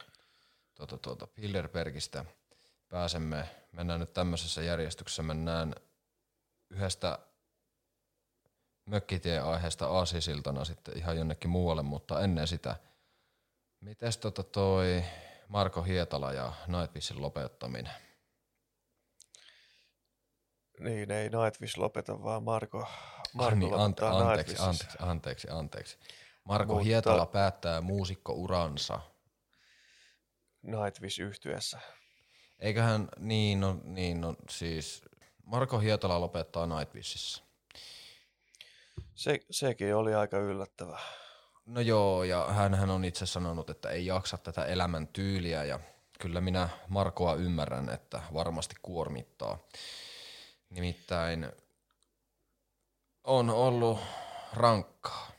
tota, 0.76 0.98
tota, 0.98 1.28
Bilderbergistä 1.28 2.26
pääsemme, 2.90 3.50
mennään 3.72 4.00
nyt 4.00 4.14
tämmöisessä 4.14 4.62
järjestyksessä, 4.62 5.24
mennään 5.24 5.76
yhdestä 6.70 7.20
mökkitie-aiheesta 8.86 9.88
aasisiltana 9.88 10.66
sitten 10.66 10.98
ihan 10.98 11.18
jonnekin 11.18 11.50
muualle, 11.50 11.84
mutta 11.84 12.22
ennen 12.22 12.48
sitä, 12.48 12.76
mites 13.80 14.18
tota 14.18 14.44
toi 14.44 15.04
Marko 15.48 15.82
Hietala 15.82 16.34
ja 16.34 16.54
Nightwishin 16.68 17.22
lopettaminen? 17.22 18.11
Niin, 20.82 21.12
ei 21.12 21.30
Nightwish 21.30 21.78
lopeta, 21.78 22.24
vaan 22.24 22.44
Marko, 22.44 22.88
Marko 23.34 23.56
ah, 23.56 23.60
niin, 23.60 23.74
ante, 23.74 24.06
anteeksi, 24.06 24.56
anteeksi, 24.60 24.98
anteeksi, 25.00 25.50
anteeksi. 25.50 25.98
Marko 26.44 26.74
Mutta, 26.74 26.86
Hietala 26.86 27.26
päättää 27.26 27.82
muusikko-uransa. 27.82 29.00
Nightwish 30.62 31.22
yhtyessä. 31.22 31.80
Eiköhän, 32.60 33.08
niin 33.18 33.60
no, 33.60 33.78
niin 33.84 34.22
no, 34.22 34.36
siis 34.50 35.02
Marko 35.44 35.80
Hietala 35.80 36.22
lopettaa 36.22 36.68
Nightwishissa. 36.68 37.44
Se, 39.16 39.40
sekin 39.52 39.96
oli 39.96 40.14
aika 40.14 40.38
yllättävää. 40.38 41.00
No 41.66 41.82
joo, 41.82 42.24
ja 42.24 42.48
hän 42.48 42.90
on 42.90 43.06
itse 43.06 43.26
sanonut, 43.26 43.70
että 43.70 43.90
ei 43.90 44.06
jaksa 44.06 44.38
tätä 44.38 44.66
elämän 44.66 45.08
tyyliä, 45.08 45.64
ja 45.64 45.80
kyllä 46.20 46.42
minä 46.42 46.70
Markoa 46.88 47.36
ymmärrän, 47.36 47.90
että 47.90 48.22
varmasti 48.34 48.76
kuormittaa. 48.82 49.58
Nimittäin 50.72 51.52
on 53.24 53.50
ollut 53.50 54.00
rankkaa. 54.54 55.32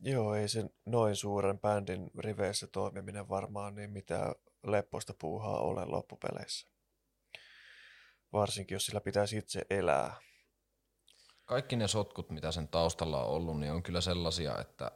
Joo, 0.00 0.34
ei 0.34 0.48
se 0.48 0.64
noin 0.86 1.16
suuren 1.16 1.58
bändin 1.58 2.10
riveissä 2.18 2.66
toimiminen 2.66 3.28
varmaan 3.28 3.74
niin 3.74 3.90
mitään 3.90 4.34
lepposta 4.66 5.14
puuhaa 5.20 5.58
ole 5.58 5.84
loppupeleissä. 5.84 6.68
Varsinkin, 8.32 8.74
jos 8.74 8.86
sillä 8.86 9.00
pitäisi 9.00 9.36
itse 9.36 9.66
elää. 9.70 10.16
Kaikki 11.44 11.76
ne 11.76 11.88
sotkut, 11.88 12.30
mitä 12.30 12.52
sen 12.52 12.68
taustalla 12.68 13.24
on 13.24 13.30
ollut, 13.30 13.60
niin 13.60 13.72
on 13.72 13.82
kyllä 13.82 14.00
sellaisia, 14.00 14.58
että 14.60 14.90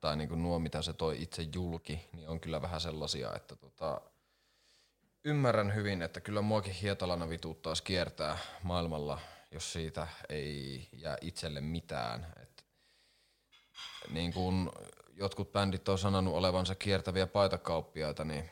tai 0.00 0.16
niin 0.16 0.28
kuin 0.28 0.42
nuo, 0.42 0.58
mitä 0.58 0.82
se 0.82 0.92
toi 0.92 1.22
itse 1.22 1.42
julki, 1.54 2.08
niin 2.12 2.28
on 2.28 2.40
kyllä 2.40 2.62
vähän 2.62 2.80
sellaisia, 2.80 3.34
että 3.34 3.56
tota, 3.56 4.00
ymmärrän 5.26 5.74
hyvin, 5.74 6.02
että 6.02 6.20
kyllä 6.20 6.42
muakin 6.42 6.72
hietalana 6.72 7.28
vituuttaisi 7.28 7.82
kiertää 7.82 8.38
maailmalla, 8.62 9.20
jos 9.50 9.72
siitä 9.72 10.08
ei 10.28 10.88
jää 10.92 11.16
itselle 11.20 11.60
mitään. 11.60 12.26
Et 12.42 12.64
niin 14.10 14.32
kuin 14.32 14.70
jotkut 15.14 15.52
bändit 15.52 15.88
on 15.88 15.98
sanonut 15.98 16.34
olevansa 16.34 16.74
kiertäviä 16.74 17.26
paitakauppiaita, 17.26 18.24
niin 18.24 18.50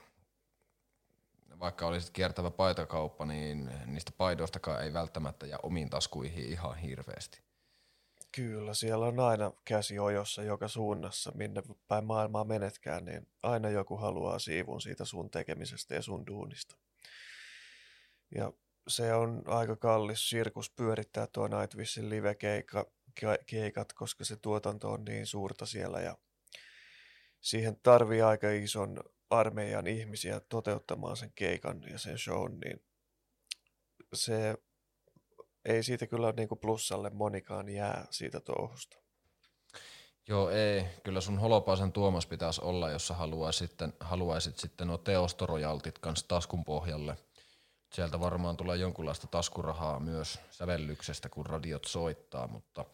vaikka 1.61 1.87
olisit 1.87 2.11
kiertävä 2.11 2.51
paitakauppa, 2.51 3.27
niin 3.27 3.71
niistä 3.87 4.13
paidoistakaan 4.17 4.83
ei 4.83 4.93
välttämättä 4.93 5.47
jää 5.47 5.59
omiin 5.63 5.91
taskuihin 5.91 6.45
ihan 6.45 6.77
hirveästi. 6.77 7.41
Kyllä, 8.35 8.75
siellä 8.75 9.07
on 9.07 9.21
aina 9.21 9.53
käsi 9.65 9.99
ojossa 9.99 10.43
joka 10.43 10.69
suunnassa, 10.69 11.33
minne 11.35 11.63
päin 11.89 12.05
maailmaa 12.05 12.45
menetkään, 12.45 13.05
niin 13.05 13.29
aina 13.43 13.71
joku 13.71 13.97
haluaa 13.97 14.39
siivun 14.39 14.81
siitä 14.81 15.05
sun 15.05 15.31
tekemisestä 15.31 15.95
ja 15.95 16.03
sun 16.03 16.27
duunista. 16.27 16.77
Ja 18.35 18.53
se 18.89 19.15
on 19.15 19.43
aika 19.47 19.77
kallis 19.77 20.31
sirkus 20.31 20.71
pyörittää 20.71 21.27
tuo 21.27 21.49
Nightwishin 21.49 22.11
live-keikat, 22.11 23.93
koska 23.95 24.25
se 24.25 24.37
tuotanto 24.37 24.93
on 24.93 25.05
niin 25.05 25.27
suurta 25.27 25.67
siellä 25.67 26.01
ja 26.01 26.19
siihen 27.41 27.77
tarvii 27.83 28.23
aika 28.23 28.51
ison 28.51 29.01
armeijan 29.31 29.87
ihmisiä 29.87 30.41
toteuttamaan 30.41 31.17
sen 31.17 31.33
keikan 31.35 31.83
ja 31.91 31.99
sen 31.99 32.19
shown, 32.19 32.59
niin 32.65 32.85
se 34.15 34.55
ei 35.65 35.83
siitä 35.83 36.07
kyllä 36.07 36.33
niin 36.33 36.49
kuin 36.49 36.59
plussalle 36.59 37.11
monikaan 37.11 37.69
jää 37.69 38.07
siitä 38.11 38.41
touhusta. 38.41 38.97
Joo, 40.29 40.51
ei. 40.51 40.85
Kyllä 41.05 41.21
sun 41.21 41.39
Holopaisen 41.39 41.93
Tuomas 41.93 42.27
pitäisi 42.27 42.61
olla, 42.65 42.91
jos 42.91 43.07
sä 43.07 43.15
haluaisit 43.15 43.71
sitten, 43.71 43.93
haluaisit 44.01 44.59
sitten 44.59 44.87
nuo 44.87 44.99
teostorojaltit 44.99 45.99
kanssa 45.99 46.29
taskun 46.29 46.65
pohjalle. 46.65 47.17
Sieltä 47.93 48.21
varmaan 48.21 48.57
tulee 48.57 48.77
jonkunlaista 48.77 49.27
taskurahaa 49.27 50.01
myös 50.01 50.39
sävellyksestä, 50.51 51.29
kun 51.29 51.47
radiot 51.47 51.85
soittaa, 51.85 52.47
mutta... 52.47 52.85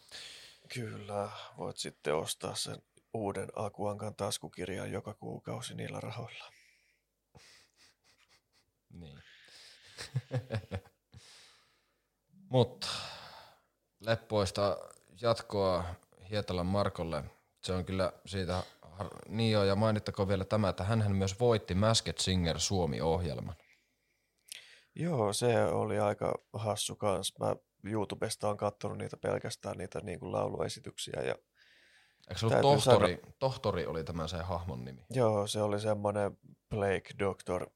Kyllä, 0.75 1.31
voit 1.59 1.77
sitten 1.77 2.15
ostaa 2.15 2.55
sen 2.55 2.83
uuden 3.15 3.49
Akuankan 3.57 4.15
taskukirjan 4.15 4.93
joka 4.93 5.15
kuukausi 5.15 5.75
niillä 5.75 6.01
rahoilla. 6.01 6.45
niin. 8.91 9.23
Mutta 12.51 12.87
leppoista 14.01 14.79
jatkoa 15.23 15.85
Hietalan 16.31 16.67
Markolle. 16.67 17.25
Se 17.63 17.73
on 17.73 17.85
kyllä 17.85 18.13
siitä, 18.27 18.63
niin 19.29 19.53
joo, 19.53 19.65
ja 19.65 19.77
mainittakoon 19.77 20.29
vielä 20.29 20.45
tämä, 20.45 20.69
että 20.69 20.85
hän 20.85 21.17
myös 21.17 21.41
voitti 21.41 21.75
Masked 21.75 22.15
Singer 22.19 22.61
Suomi-ohjelman. 22.61 23.55
Joo, 24.95 25.33
se 25.33 25.65
oli 25.65 25.99
aika 25.99 26.35
hassu 26.53 26.97
kans. 26.97 27.35
Mä 27.39 27.57
YouTubesta 27.85 28.49
on 28.49 28.57
katsonut 28.57 28.99
niitä 28.99 29.17
pelkästään 29.17 29.79
niitä 29.79 30.01
niin 30.01 30.21
kuin 30.21 30.33
lauluesityksiä. 30.33 31.23
Ja 31.23 31.35
Eikö 32.29 32.41
se 32.41 32.47
ollut 32.47 32.61
tohtori, 32.61 33.15
sanoa, 33.15 33.33
tohtori 33.39 33.87
oli 33.87 34.05
tämä 34.05 34.29
se 34.29 34.37
hahmon 34.37 34.85
nimi? 34.85 35.07
Joo, 35.11 35.47
se 35.47 35.63
oli 35.63 35.81
semmoinen 35.81 36.39
Blake 36.71 37.15
Doctor, 37.19 37.71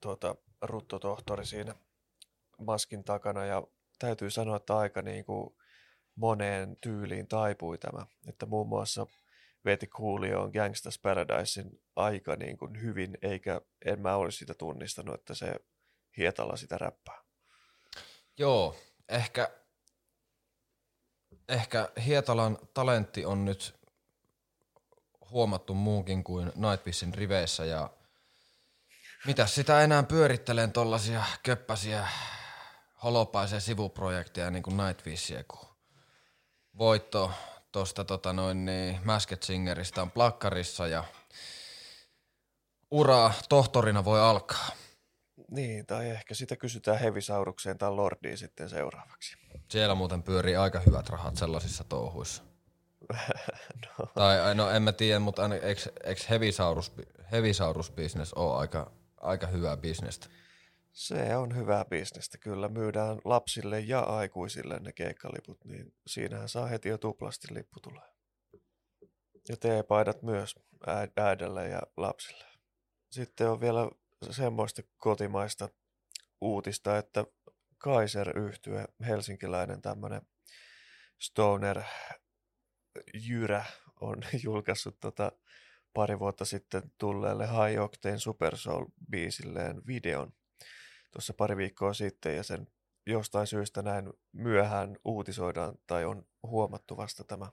tuota, 0.00 0.34
ruttotohtori 0.62 1.46
siinä 1.46 1.74
maskin 2.58 3.04
takana 3.04 3.44
ja 3.44 3.62
täytyy 3.98 4.30
sanoa, 4.30 4.56
että 4.56 4.76
aika 4.76 5.02
niin 5.02 5.24
kuin 5.24 5.56
moneen 6.14 6.76
tyyliin 6.80 7.28
taipui 7.28 7.78
tämä. 7.78 8.06
Että 8.28 8.46
muun 8.46 8.68
muassa 8.68 9.06
veti 9.64 9.86
Coolioon 9.86 10.50
Gangsta's 10.50 11.00
Paradisein 11.02 11.80
aika 11.96 12.36
niin 12.36 12.58
kuin 12.58 12.82
hyvin, 12.82 13.18
eikä 13.22 13.60
en 13.84 14.00
mä 14.00 14.16
olisi 14.16 14.38
sitä 14.38 14.54
tunnistanut, 14.54 15.14
että 15.14 15.34
se 15.34 15.54
Hietala 16.16 16.56
sitä 16.56 16.78
räppää. 16.78 17.22
Joo, 18.38 18.76
ehkä 19.08 19.50
ehkä 21.48 21.88
Hietalan 22.04 22.58
talentti 22.74 23.24
on 23.24 23.44
nyt 23.44 23.74
huomattu 25.30 25.74
muunkin 25.74 26.24
kuin 26.24 26.52
Nightwishin 26.54 27.14
riveissä 27.14 27.64
ja 27.64 27.90
mitä 29.26 29.46
sitä 29.46 29.82
enää 29.82 30.02
pyörittelen 30.02 30.72
tollasia 30.72 31.24
köppäsiä 31.42 32.08
holopaisia 33.02 33.60
sivuprojekteja 33.60 34.50
niin 34.50 34.62
kuin 34.62 34.76
Nightwishia, 34.76 35.44
kun 35.44 35.68
voitto 36.78 37.30
tosta 37.72 38.04
tota 38.04 38.32
noin 38.32 38.64
niin 38.64 39.00
Masked 39.04 39.38
Singeristä 39.42 40.02
on 40.02 40.10
plakkarissa 40.10 40.86
ja 40.86 41.04
ura 42.90 43.32
tohtorina 43.48 44.04
voi 44.04 44.20
alkaa. 44.20 44.68
Niin, 45.50 45.86
tai 45.86 46.10
ehkä 46.10 46.34
sitä 46.34 46.56
kysytään 46.56 46.98
Hevisaurukseen 46.98 47.78
tai 47.78 47.90
Lordiin 47.90 48.38
sitten 48.38 48.68
seuraavaksi. 48.68 49.36
Siellä 49.70 49.94
muuten 49.94 50.22
pyörii 50.22 50.56
aika 50.56 50.80
hyvät 50.80 51.08
rahat 51.08 51.36
sellaisissa 51.36 51.84
touhuissa. 51.84 52.42
no. 53.98 54.06
Tai 54.14 54.54
no 54.54 54.70
en 54.70 54.82
mä 54.82 54.92
tiedä, 54.92 55.18
mutta 55.18 55.42
eikö, 55.62 56.22
Hevisaurus, 56.30 56.92
Hevisaurus 57.32 57.90
business 57.90 58.32
ole 58.32 58.56
aika, 58.56 58.90
aika 59.20 59.46
hyvää 59.46 59.76
bisnestä? 59.76 60.26
Se 60.98 61.36
on 61.36 61.56
hyvää 61.56 61.84
bisnestä, 61.84 62.38
kyllä. 62.38 62.68
Myydään 62.68 63.18
lapsille 63.24 63.80
ja 63.80 64.00
aikuisille 64.00 64.78
ne 64.78 64.92
keikkaliput, 64.92 65.64
niin 65.64 65.94
siinähän 66.06 66.48
saa 66.48 66.66
heti 66.66 66.88
jo 66.88 66.98
tuplasti 66.98 67.54
lippu 67.54 67.80
tulee. 67.80 68.08
Ja 69.48 69.56
teepaidat 69.56 70.22
myös 70.22 70.54
äidelle 71.16 71.68
ja 71.68 71.82
lapsille. 71.96 72.44
Sitten 73.10 73.50
on 73.50 73.60
vielä 73.60 73.90
semmoista 74.30 74.82
kotimaista 74.96 75.68
uutista, 76.40 76.98
että 76.98 77.24
Kaiser 77.78 78.38
yhtye 78.38 78.84
helsinkiläinen 79.06 79.82
tämmöinen 79.82 80.22
stoner 81.18 81.82
jyrä 83.14 83.64
on 84.00 84.22
julkaissut 84.44 85.00
tota 85.00 85.32
pari 85.94 86.18
vuotta 86.18 86.44
sitten 86.44 86.82
tulleelle 86.98 87.46
High 87.46 87.80
Octane 87.80 88.18
Super 88.18 88.56
Soul 88.56 88.84
biisilleen 89.10 89.82
videon 89.86 90.37
tuossa 91.10 91.34
pari 91.34 91.56
viikkoa 91.56 91.94
sitten 91.94 92.36
ja 92.36 92.42
sen 92.42 92.68
jostain 93.06 93.46
syystä 93.46 93.82
näin 93.82 94.12
myöhään 94.32 94.96
uutisoidaan 95.04 95.74
tai 95.86 96.04
on 96.04 96.26
huomattu 96.42 96.96
vasta 96.96 97.24
tämä, 97.24 97.46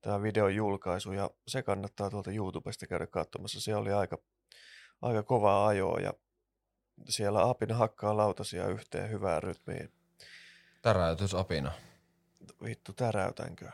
tämä 0.00 0.22
videon 0.22 0.54
julkaisu 0.54 1.12
ja 1.12 1.30
se 1.48 1.62
kannattaa 1.62 2.10
tuolta 2.10 2.30
YouTubesta 2.30 2.86
käydä 2.86 3.06
katsomassa. 3.06 3.60
Se 3.60 3.76
oli 3.76 3.92
aika, 3.92 4.18
aika 5.02 5.22
kovaa 5.22 5.66
ajoa 5.66 6.00
ja 6.00 6.12
siellä 7.08 7.48
apina 7.48 7.74
hakkaa 7.74 8.16
lautasia 8.16 8.68
yhteen 8.68 9.10
hyvää 9.10 9.40
rytmiin. 9.40 9.92
Täräytys 10.82 11.34
apina. 11.34 11.72
Vittu, 12.64 12.92
täräytänkö? 12.92 13.70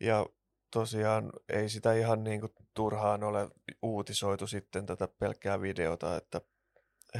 Ja 0.00 0.26
tosiaan 0.70 1.32
ei 1.48 1.68
sitä 1.68 1.92
ihan 1.92 2.24
niin 2.24 2.40
kuin 2.40 2.52
turhaan 2.74 3.24
ole 3.24 3.50
uutisoitu 3.82 4.46
sitten 4.46 4.86
tätä 4.86 5.08
pelkkää 5.08 5.60
videota, 5.60 6.16
että 6.16 6.40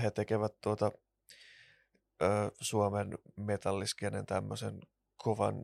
he 0.02 0.10
tekevät 0.10 0.60
tuota, 0.60 0.92
ö, 2.22 2.26
Suomen 2.60 3.18
metalliskenen 3.36 4.26
tämmöisen 4.26 4.80
kovan 5.16 5.62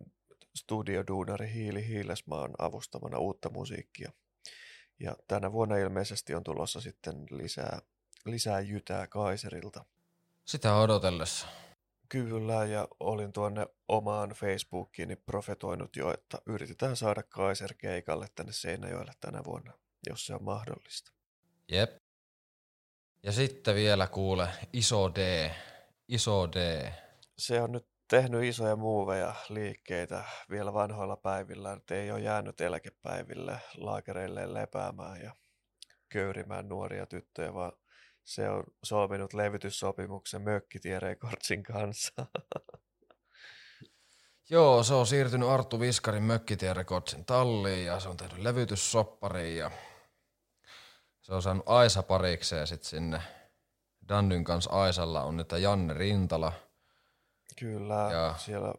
studioduunari 0.56 1.52
Hiili 1.52 1.88
Hiilesmaan 1.88 2.50
avustamana 2.58 3.18
uutta 3.18 3.50
musiikkia. 3.50 4.12
Ja 5.00 5.16
tänä 5.28 5.52
vuonna 5.52 5.76
ilmeisesti 5.76 6.34
on 6.34 6.44
tulossa 6.44 6.80
sitten 6.80 7.26
lisää, 7.30 7.78
lisää 8.24 8.60
jytää 8.60 9.06
Kaiserilta. 9.06 9.84
Sitä 10.44 10.76
odotellessa. 10.76 11.46
Kyllä, 12.08 12.64
ja 12.64 12.88
olin 13.00 13.32
tuonne 13.32 13.66
omaan 13.88 14.30
Facebookiini 14.30 15.16
profetoinut 15.16 15.96
jo, 15.96 16.14
että 16.14 16.38
yritetään 16.46 16.96
saada 16.96 17.22
Kaiser 17.22 17.74
keikalle 17.74 18.26
tänne 18.34 18.52
Seinäjoelle 18.52 19.12
tänä 19.20 19.44
vuonna, 19.44 19.72
jos 20.08 20.26
se 20.26 20.34
on 20.34 20.44
mahdollista. 20.44 21.12
Jep. 21.68 22.07
Ja 23.22 23.32
sitten 23.32 23.74
vielä 23.74 24.06
kuule, 24.06 24.48
iso 24.72 25.14
D, 25.14 25.50
iso 26.08 26.48
D. 26.52 26.88
Se 27.38 27.62
on 27.62 27.72
nyt 27.72 27.86
tehnyt 28.10 28.44
isoja 28.44 28.76
muuveja 28.76 29.34
liikkeitä 29.48 30.24
vielä 30.50 30.72
vanhoilla 30.72 31.16
päivillä, 31.16 31.72
että 31.72 31.94
ei 31.94 32.10
ole 32.10 32.20
jäänyt 32.20 32.60
eläkepäiville 32.60 33.60
laakereille 33.76 34.54
lepäämään 34.54 35.20
ja 35.20 35.34
köyrimään 36.08 36.68
nuoria 36.68 37.06
tyttöjä, 37.06 37.54
vaan 37.54 37.72
se 38.24 38.48
on 38.50 38.64
solminut 38.82 39.32
levytyssopimuksen 39.32 40.42
Mökkitie 40.42 41.00
Recordsin 41.00 41.62
kanssa. 41.62 42.12
Joo, 44.50 44.82
se 44.82 44.94
on 44.94 45.06
siirtynyt 45.06 45.48
Arttu 45.48 45.80
Viskarin 45.80 46.22
Mökkitie 46.22 46.74
Recordsin 46.74 47.24
talliin 47.24 47.86
ja 47.86 48.00
se 48.00 48.08
on 48.08 48.16
tehnyt 48.16 48.38
levytyssoppariin 48.38 49.56
ja 49.56 49.70
se 51.28 51.34
on 51.34 51.42
saanut 51.42 51.68
Aisa 51.68 52.02
parikseen 52.02 52.66
sit 52.66 52.84
sinne. 52.84 53.22
Dannyn 54.08 54.44
kanssa 54.44 54.70
Aisalla 54.70 55.22
on 55.22 55.36
nyt 55.36 55.52
Janne 55.52 55.94
Rintala. 55.94 56.52
Kyllä, 57.58 58.08
ja... 58.12 58.34
siellä 58.38 58.74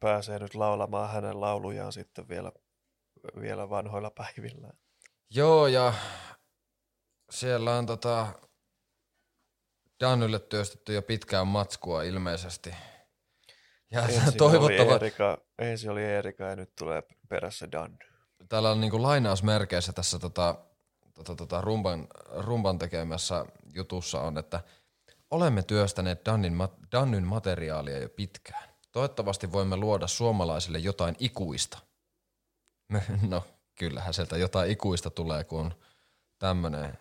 pääsee 0.00 0.38
nyt 0.38 0.54
laulamaan 0.54 1.10
hänen 1.10 1.40
laulujaan 1.40 1.92
sitten 1.92 2.28
vielä, 2.28 2.52
vielä 3.40 3.70
vanhoilla 3.70 4.10
päivillä. 4.10 4.72
Joo, 5.30 5.66
ja 5.66 5.94
siellä 7.30 7.76
on 7.76 7.86
tota, 7.86 8.26
Dannylle 10.00 10.38
työstetty 10.38 10.94
jo 10.94 11.02
pitkään 11.02 11.46
matskua 11.46 12.02
ilmeisesti. 12.02 12.74
Ja 13.90 14.02
ensin, 14.02 14.36
toivottava... 14.36 14.88
oli 14.88 14.94
Erika, 14.94 15.38
ensin 15.58 15.90
oli 15.90 16.04
Erika 16.04 16.44
ja 16.44 16.56
nyt 16.56 16.72
tulee 16.78 17.02
perässä 17.28 17.72
Danny. 17.72 17.98
Täällä 18.48 18.70
on 18.70 18.80
niinku 18.80 19.02
lainausmerkeissä 19.02 19.92
tässä 19.92 20.18
tota, 20.18 20.71
tota, 21.14 21.34
tota 21.34 21.60
rumban, 21.60 22.08
rumban 22.36 22.78
tekemässä 22.78 23.46
jutussa 23.74 24.20
on, 24.20 24.38
että 24.38 24.60
olemme 25.30 25.62
työstäneet 25.62 26.24
Dannin, 26.26 26.54
Dannyn 26.92 27.26
materiaalia 27.26 27.98
jo 27.98 28.08
pitkään. 28.08 28.68
Toivottavasti 28.92 29.52
voimme 29.52 29.76
luoda 29.76 30.06
suomalaisille 30.06 30.78
jotain 30.78 31.16
ikuista. 31.18 31.78
No, 33.28 33.44
kyllähän 33.78 34.14
sieltä 34.14 34.36
jotain 34.36 34.70
ikuista 34.70 35.10
tulee, 35.10 35.44
kun 35.44 35.60
on 35.60 35.74
tämmönen 36.38 36.98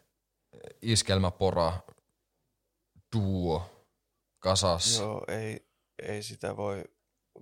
iskelmäpora 0.82 1.80
duo 3.16 3.86
kasassa. 4.40 5.04
Joo, 5.04 5.24
ei, 5.28 5.68
ei 6.02 6.24
sitä 6.24 6.58
voi, 6.58 6.84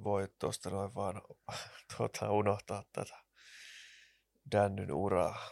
voi 0.04 0.28
tuosta 0.40 0.70
noin 0.70 0.96
vaan 0.96 1.22
tuota, 1.98 2.32
unohtaa 2.32 2.84
tätä 2.94 3.24
Dannyn 4.52 4.92
uraa. 4.92 5.50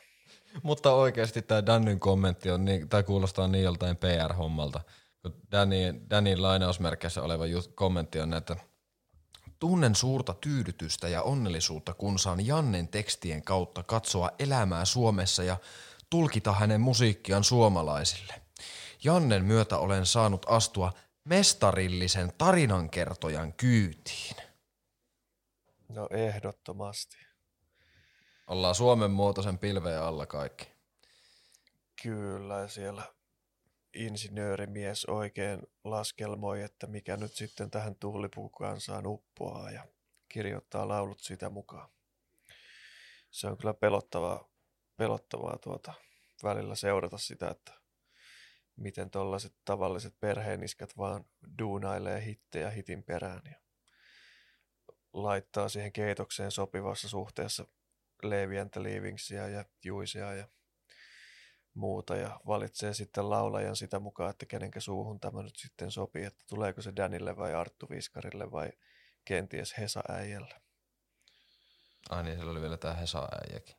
Mutta 0.64 0.92
oikeasti 0.92 1.42
tämä 1.42 1.66
Dannyn 1.66 2.00
kommentti 2.00 2.52
on 2.52 2.66
niin, 2.66 2.90
tai 2.90 3.04
kuulostaa 3.04 3.48
niin 3.48 3.64
joltain 3.64 3.98
PR-hommalta. 3.98 4.82
Danny, 5.52 5.76
Dannyn 6.10 6.42
lainausmerkeissä 6.42 7.22
oleva 7.22 7.44
kommentti 7.76 8.20
on, 8.20 8.34
että 8.34 8.56
Tunnen 9.60 9.96
suurta 9.96 10.34
tyydytystä 10.34 11.08
ja 11.08 11.22
onnellisuutta, 11.22 11.94
kun 11.94 12.20
saan 12.20 12.46
Jannen 12.46 12.88
tekstien 12.88 13.44
kautta 13.44 13.84
katsoa 13.84 14.32
elämää 14.40 14.86
Suomessa 14.86 15.44
ja 15.44 15.58
tulkita 16.10 16.54
hänen 16.54 16.82
musiikkiaan 16.82 17.44
suomalaisille. 17.44 18.42
Jannen 19.04 19.46
myötä 19.46 19.78
olen 19.78 20.06
saanut 20.06 20.46
astua 20.50 20.94
mestarillisen 21.24 22.34
tarinankertojan 22.38 23.54
kyytiin. 23.54 24.36
No 25.90 26.08
ehdottomasti. 26.12 27.27
Ollaan 28.48 28.76
Suomen 28.76 29.12
muotoisen 29.12 29.58
pilveen 29.60 30.02
alla 30.02 30.26
kaikki. 30.26 30.68
Kyllä, 32.04 32.68
siellä 32.68 33.04
insinöörimies 33.94 35.06
oikein 35.06 35.62
laskelmoi, 35.84 36.62
että 36.62 36.88
mikä 36.88 37.18
nyt 37.18 37.34
sitten 37.34 37.72
tähän 37.72 37.96
tuulipuukansaan 37.96 39.08
uppoaa 39.08 39.72
ja 39.72 39.86
kirjoittaa 40.30 40.88
laulut 40.88 41.20
sitä 41.20 41.50
mukaan. 41.50 41.90
Se 43.32 43.48
on 43.48 43.58
kyllä 43.58 43.74
pelottavaa, 43.74 44.50
pelottavaa 44.98 45.58
tuota, 45.58 45.94
välillä 46.44 46.76
seurata 46.76 47.18
sitä, 47.18 47.50
että 47.50 47.74
miten 48.76 49.10
tuollaiset 49.10 49.54
tavalliset 49.66 50.20
perheeniskät 50.20 50.98
vaan 50.98 51.26
duunailee 51.60 52.26
hittejä 52.26 52.70
hitin 52.70 53.04
perään 53.04 53.42
ja 53.46 53.62
laittaa 55.14 55.70
siihen 55.70 55.92
keitokseen 55.92 56.52
sopivassa 56.52 57.10
suhteessa 57.10 57.66
Leviäntä 58.24 58.84
Leavingsia 58.84 59.48
ja 59.48 59.66
Juisia 59.86 60.34
ja 60.34 60.48
muuta 61.74 62.16
ja 62.16 62.40
valitsee 62.48 62.94
sitten 62.94 63.30
laulajan 63.30 63.76
sitä 63.76 64.00
mukaan, 64.00 64.30
että 64.30 64.46
kenenkä 64.46 64.80
suuhun 64.80 65.20
tämä 65.20 65.44
nyt 65.44 65.56
sitten 65.56 65.92
sopii, 65.92 66.24
että 66.24 66.44
tuleeko 66.50 66.82
se 66.82 66.94
Danille 66.96 67.38
vai 67.38 67.54
Arttu 67.54 67.90
Viskarille 67.90 68.52
vai 68.52 68.72
kenties 69.26 69.78
Hesa 69.78 70.04
Äijälle. 70.10 70.56
Ai 72.10 72.24
niin, 72.24 72.36
siellä 72.36 72.52
oli 72.52 72.62
vielä 72.62 72.78
tämä 72.78 72.94
Hesa 72.94 73.28
Äijäkin. 73.32 73.76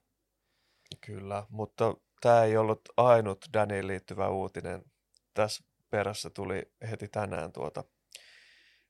Kyllä, 1.00 1.46
mutta 1.48 1.94
tämä 2.20 2.42
ei 2.42 2.56
ollut 2.56 2.80
ainut 2.96 3.46
Daniin 3.52 3.86
liittyvä 3.86 4.28
uutinen. 4.28 4.84
Tässä 5.34 5.64
perässä 5.90 6.30
tuli 6.30 6.72
heti 6.90 7.08
tänään 7.08 7.52
tuota 7.52 7.84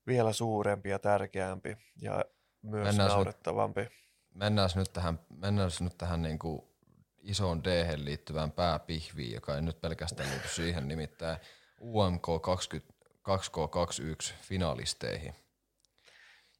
vielä 0.06 0.32
suurempi 0.32 0.88
ja 0.88 0.98
tärkeämpi. 0.98 1.76
Ja 1.96 2.24
myös 2.62 2.86
Mennään 2.86 3.08
naurettavampi. 3.10 3.88
Mennään 4.38 4.70
nyt 4.74 4.92
tähän, 4.92 5.20
mennään 5.28 5.70
nyt 5.80 5.98
tähän 5.98 6.22
niin 6.22 6.38
kuin 6.38 6.62
isoon 7.22 7.64
d 7.64 7.94
liittyvään 7.96 8.52
pääpihviin, 8.52 9.34
joka 9.34 9.54
ei 9.54 9.62
nyt 9.62 9.80
pelkästään 9.80 10.30
liity 10.30 10.48
siihen, 10.48 10.88
nimittäin 10.88 11.38
UMK 11.80 12.26
20, 12.42 12.94
2K21 13.28 14.32
finalisteihin. 14.40 15.34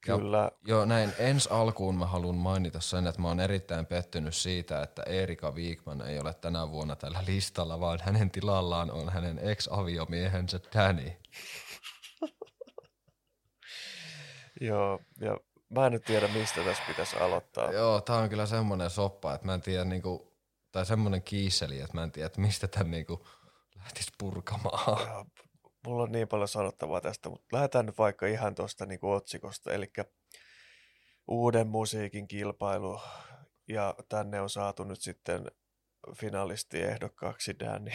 Kyllä. 0.01 0.39
Ja, 0.39 0.51
joo, 0.67 0.85
näin 0.85 1.13
ensi 1.19 1.49
alkuun 1.53 1.99
mä 1.99 2.07
haluan 2.07 2.37
mainita 2.37 2.81
sen, 2.81 3.07
että 3.07 3.21
mä 3.21 3.29
oon 3.29 3.41
erittäin 3.41 3.87
pettynyt 3.87 4.35
siitä, 4.35 4.83
että 4.83 5.03
Erika 5.03 5.55
Viikman 5.55 6.03
ei 6.03 6.19
ole 6.19 6.35
tänä 6.35 6.71
vuonna 6.71 6.97
tällä 6.97 7.25
listalla, 7.27 7.81
vaan 7.81 7.99
hänen 8.03 8.31
tilallaan 8.31 8.91
on 8.91 9.09
hänen 9.09 9.39
ex-aviomiehensä 9.39 10.61
Danny. 10.75 11.13
Joo, 14.61 15.01
ja 15.21 15.37
mä 15.71 15.87
en 15.87 15.93
nyt 15.93 16.05
tiedä, 16.05 16.29
mistä 16.29 16.65
tässä 16.65 16.83
pitäisi 16.87 17.17
aloittaa. 17.17 17.73
Joo, 17.73 18.01
tää 18.01 18.17
on 18.17 18.29
kyllä 18.29 18.47
semmonen 18.47 18.91
soppa, 18.91 19.35
että 19.35 19.47
mä 19.47 19.55
en 19.55 19.61
tiedä 19.61 19.85
niinku, 19.85 20.37
tai 20.73 20.87
semmonen 20.87 21.23
kiiseli, 21.23 21.81
että 21.81 21.95
mä 21.95 22.03
en 22.03 22.13
tiedä, 22.13 22.27
että 22.27 22.41
mistä 22.41 22.69
tän 22.69 22.91
niinku 22.91 23.27
lähtisi 23.77 24.13
purkamaan. 24.19 25.01
Ja, 25.09 25.25
mulla 25.87 26.03
on 26.03 26.13
niin 26.13 26.29
paljon 26.29 26.49
sanottavaa 26.49 27.01
tästä, 27.01 27.29
mutta 27.29 27.57
lähdetään 27.57 27.87
nyt 27.87 27.99
vaikka 27.99 28.27
ihan 28.27 28.55
tuosta 28.55 28.87
niinku 28.87 29.13
otsikosta, 29.13 29.73
eli 29.73 29.93
uuden 31.29 31.67
musiikin 31.67 32.29
kilpailu, 32.29 33.01
ja 33.69 33.95
tänne 34.09 34.41
on 34.41 34.51
saatu 34.51 34.85
nyt 34.85 35.01
sitten 35.01 35.51
finalistiehdokkaaksi 36.17 37.59
Danny. 37.59 37.91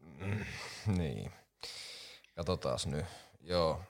Mm, 0.00 0.44
niin. 0.86 1.32
Katsotaas 2.36 2.86
nyt. 2.86 3.06
Joo. 3.40 3.82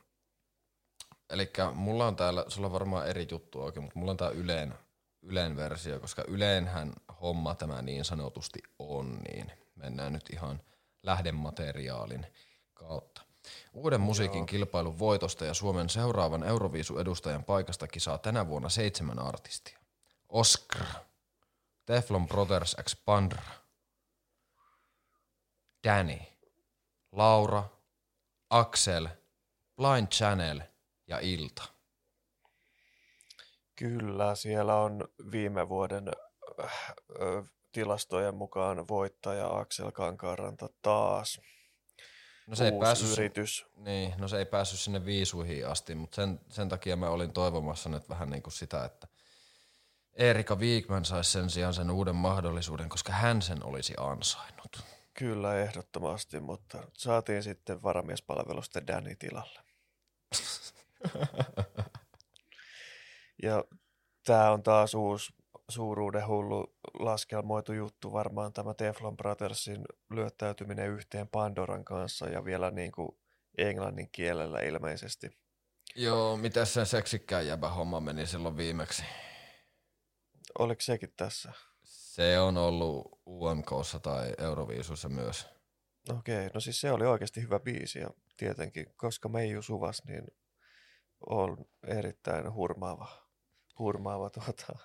Eli 1.31 1.51
mulla 1.75 2.07
on 2.07 2.17
täällä, 2.17 2.45
sulla 2.49 2.67
on 2.67 2.73
varmaan 2.73 3.07
eri 3.09 3.29
juttu 3.31 3.63
oikein, 3.63 3.85
mutta 3.85 3.99
mulla 3.99 4.11
on 4.11 4.17
tää 4.17 4.31
Yleen, 4.31 4.75
Yleen 5.23 5.57
versio, 5.57 6.01
koska 6.01 6.25
Yleenhän 6.29 6.93
homma 7.21 7.55
tämä 7.55 7.83
niin 7.83 8.05
sanotusti 8.05 8.59
on, 8.79 9.19
niin 9.19 9.53
mennään 9.75 10.13
nyt 10.13 10.31
ihan 10.33 10.61
lähdemateriaalin 11.03 12.27
kautta. 12.75 13.23
Uuden 13.73 14.01
musiikin 14.01 14.39
Joo. 14.39 14.47
kilpailun 14.47 14.99
voitosta 14.99 15.45
ja 15.45 15.55
Suomen 15.55 15.89
seuraavan 15.89 16.43
Euroviisu-edustajan 16.43 17.45
paikasta 17.45 17.89
kisaa 17.89 18.19
tänä 18.19 18.49
vuonna 18.49 18.69
seitsemän 18.69 19.19
artistia. 19.19 19.79
Oscar, 20.29 20.87
Teflon 21.87 22.29
Brothers 22.29 22.77
X 22.83 22.97
Pandra, 23.05 23.43
Danny, 25.85 26.19
Laura, 27.13 27.65
Axel, 28.51 29.09
Blind 29.77 30.07
Channel 30.07 30.61
ja 31.11 31.19
Ilta. 31.21 31.63
Kyllä, 33.77 34.35
siellä 34.35 34.77
on 34.77 35.09
viime 35.31 35.69
vuoden 35.69 36.09
äh, 36.61 37.45
tilastojen 37.73 38.35
mukaan 38.35 38.89
voittaja 38.89 39.59
Aksel 39.59 39.93
Kankaaranta 39.93 40.69
taas. 40.83 41.41
No 42.47 42.57
se, 42.57 42.65
ei 42.65 42.73
päässyt, 42.81 43.19
yritys. 43.19 43.67
niin, 43.77 44.15
no 44.19 44.29
se 44.29 44.39
ei 44.39 44.47
päässyt 44.47 44.81
sinne 44.81 45.05
viisuihin 45.05 45.67
asti, 45.67 45.95
mutta 45.95 46.17
sen, 46.17 46.41
sen 46.49 46.69
takia 46.69 46.97
mä 46.97 47.09
olin 47.09 47.33
toivomassa 47.33 47.89
nyt 47.89 48.09
vähän 48.09 48.31
niin 48.31 48.43
kuin 48.43 48.53
sitä, 48.53 48.85
että 48.85 49.07
Erika 50.13 50.59
Viikman 50.59 51.05
saisi 51.05 51.31
sen 51.31 51.51
sijaan 51.51 51.75
sen 51.75 51.91
uuden 51.91 52.17
mahdollisuuden, 52.17 52.89
koska 52.89 53.13
hän 53.13 53.43
sen 53.43 53.65
olisi 53.65 53.95
ansainnut. 53.97 54.83
Kyllä, 55.15 55.59
ehdottomasti, 55.59 56.41
mutta 56.41 56.79
saatiin 56.93 57.43
sitten 57.43 57.83
varamiespalvelusta 57.83 58.87
Danny 58.87 59.17
tilalle. 59.17 59.61
Ja 63.43 63.65
tämä 64.25 64.51
on 64.51 64.63
taas 64.63 64.95
uusi 64.95 65.33
suuruuden 65.69 66.27
hullu 66.27 66.75
laskelmoitu 66.99 67.73
juttu 67.73 68.13
varmaan 68.13 68.53
tämä 68.53 68.75
Teflon 68.75 69.17
Brothersin 69.17 69.85
lyöttäytyminen 70.11 70.91
yhteen 70.91 71.29
Pandoran 71.29 71.85
kanssa 71.85 72.29
ja 72.29 72.45
vielä 72.45 72.71
niin 72.71 72.93
kuin 72.93 73.09
englannin 73.59 74.09
kielellä 74.13 74.61
ilmeisesti. 74.61 75.31
Joo, 75.97 76.37
miten 76.37 76.67
sen 76.67 76.87
seksikkään 76.87 77.47
jäbä 77.47 77.69
homma 77.69 78.01
meni 78.01 78.27
silloin 78.27 78.57
viimeksi? 78.57 79.05
Oliko 80.59 80.81
sekin 80.81 81.13
tässä? 81.17 81.53
Se 81.85 82.39
on 82.41 82.57
ollut 82.57 83.21
UMKssa 83.27 83.99
tai 83.99 84.35
Euroviisussa 84.39 85.09
myös. 85.09 85.47
Okei, 86.09 86.49
no 86.55 86.61
siis 86.61 86.81
se 86.81 86.93
oli 86.93 87.07
oikeasti 87.07 87.43
hyvä 87.43 87.61
biisi 87.61 87.99
ja 87.99 88.11
tietenkin, 88.37 88.87
koska 88.97 89.29
Meiju 89.29 89.63
Suvas, 89.63 90.03
niin 90.05 90.27
on 91.27 91.57
erittäin 91.87 92.55
hurmaava, 92.55 93.09
hurmaava 93.79 94.31
tuota, 94.31 94.79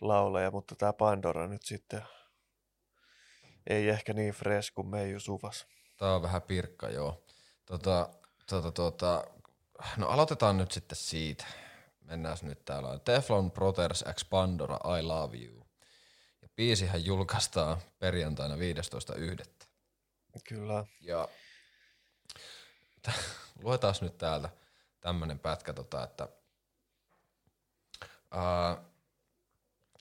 laulaja, 0.00 0.50
mutta 0.50 0.74
tämä 0.76 0.92
Pandora 0.92 1.48
nyt 1.48 1.62
sitten 1.62 2.02
ei 3.66 3.88
ehkä 3.88 4.12
niin 4.12 4.34
fresh 4.34 4.72
kuin 4.74 4.86
Meiju 4.86 5.20
Suvas. 5.20 5.66
Tää 5.98 6.14
on 6.14 6.22
vähän 6.22 6.42
pirkka, 6.42 6.88
joo. 6.88 7.24
Tota, 7.66 8.08
tota, 8.48 8.72
tota, 8.72 9.24
no 9.96 10.08
aloitetaan 10.08 10.56
nyt 10.56 10.72
sitten 10.72 10.96
siitä. 10.96 11.44
Mennään 12.00 12.36
nyt 12.42 12.64
täällä 12.64 12.88
on 12.88 13.00
Teflon 13.00 13.52
Brothers 13.52 14.04
X 14.12 14.28
Pandora 14.30 14.98
I 14.98 15.02
Love 15.02 15.36
You. 15.36 15.66
Ja 16.42 16.48
biisihän 16.56 17.04
julkaistaan 17.04 17.78
perjantaina 17.98 18.54
15.1. 18.56 19.44
Kyllä, 20.48 20.84
Ja 21.00 21.28
luetaan 23.62 23.94
nyt 24.00 24.18
täältä 24.18 24.48
tämmönen 25.04 25.38
pätkä, 25.38 25.72
tota, 25.72 26.04
että 26.04 26.28
ää, 28.30 28.84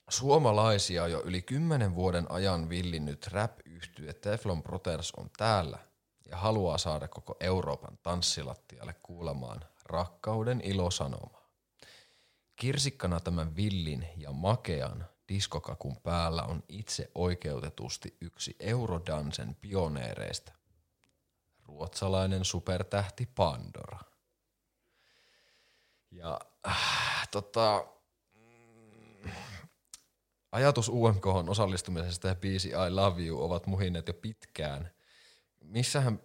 suomalaisia 0.09 1.07
jo 1.07 1.21
yli 1.25 1.41
kymmenen 1.41 1.95
vuoden 1.95 2.31
ajan 2.31 2.69
villinnyt 2.69 3.27
rap 3.27 3.59
yhtye 3.65 4.13
Teflon 4.13 4.63
Brothers 4.63 5.11
on 5.11 5.29
täällä 5.37 5.77
ja 6.25 6.37
haluaa 6.37 6.77
saada 6.77 7.07
koko 7.07 7.35
Euroopan 7.39 7.97
tanssilattialle 8.03 8.95
kuulemaan 9.03 9.65
rakkauden 9.85 10.61
ilosanomaa. 10.61 11.49
Kirsikkana 12.55 13.19
tämän 13.19 13.55
villin 13.55 14.07
ja 14.17 14.31
makean 14.31 15.05
diskokakun 15.29 15.97
päällä 15.97 16.43
on 16.43 16.63
itse 16.67 17.11
oikeutetusti 17.15 18.17
yksi 18.21 18.55
Eurodansen 18.59 19.55
pioneereista, 19.55 20.51
ruotsalainen 21.65 22.45
supertähti 22.45 23.29
Pandora. 23.35 24.12
Ja 26.13 26.39
äh, 26.67 27.27
tota, 27.31 27.85
mm, 28.33 29.31
ajatus 30.51 30.89
UMK 30.89 31.25
osallistumisesta 31.25 32.27
ja 32.27 32.35
biisi 32.35 32.69
I 32.69 32.89
Love 32.89 33.21
You 33.21 33.43
ovat 33.43 33.67
muhineet 33.67 34.07
jo 34.07 34.13
pitkään. 34.13 34.91
Missähän 35.61 36.19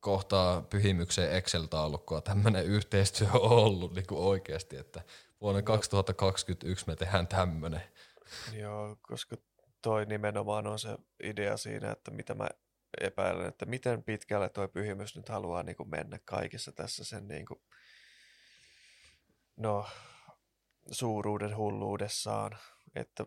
kohtaa 0.00 0.62
pyhimykseen 0.62 1.32
Excel-taulukkoa 1.32 2.20
tämmöinen 2.20 2.64
yhteistyö 2.64 3.28
on 3.32 3.50
ollut 3.50 3.94
niin 3.94 4.06
kuin 4.06 4.20
oikeasti, 4.20 4.76
että 4.76 5.02
vuonna 5.40 5.62
2021 5.62 6.86
me 6.86 6.96
tehdään 6.96 7.26
tämmöinen. 7.26 7.82
joo, 8.52 8.96
koska 9.02 9.36
toi 9.82 10.06
nimenomaan 10.06 10.66
on 10.66 10.78
se 10.78 10.98
idea 11.22 11.56
siinä, 11.56 11.90
että 11.90 12.10
mitä 12.10 12.34
mä 12.34 12.48
epäilen, 13.00 13.46
että 13.46 13.66
miten 13.66 14.02
pitkälle 14.02 14.48
toi 14.48 14.68
pyhimys 14.68 15.16
nyt 15.16 15.28
haluaa 15.28 15.62
niin 15.62 15.76
kuin 15.76 15.90
mennä 15.90 16.18
kaikessa 16.24 16.72
tässä 16.72 17.04
sen 17.04 17.28
niin 17.28 17.46
kuin, 17.46 17.60
no, 19.56 19.86
suuruuden 20.90 21.56
hulluudessaan, 21.56 22.58
että 22.94 23.26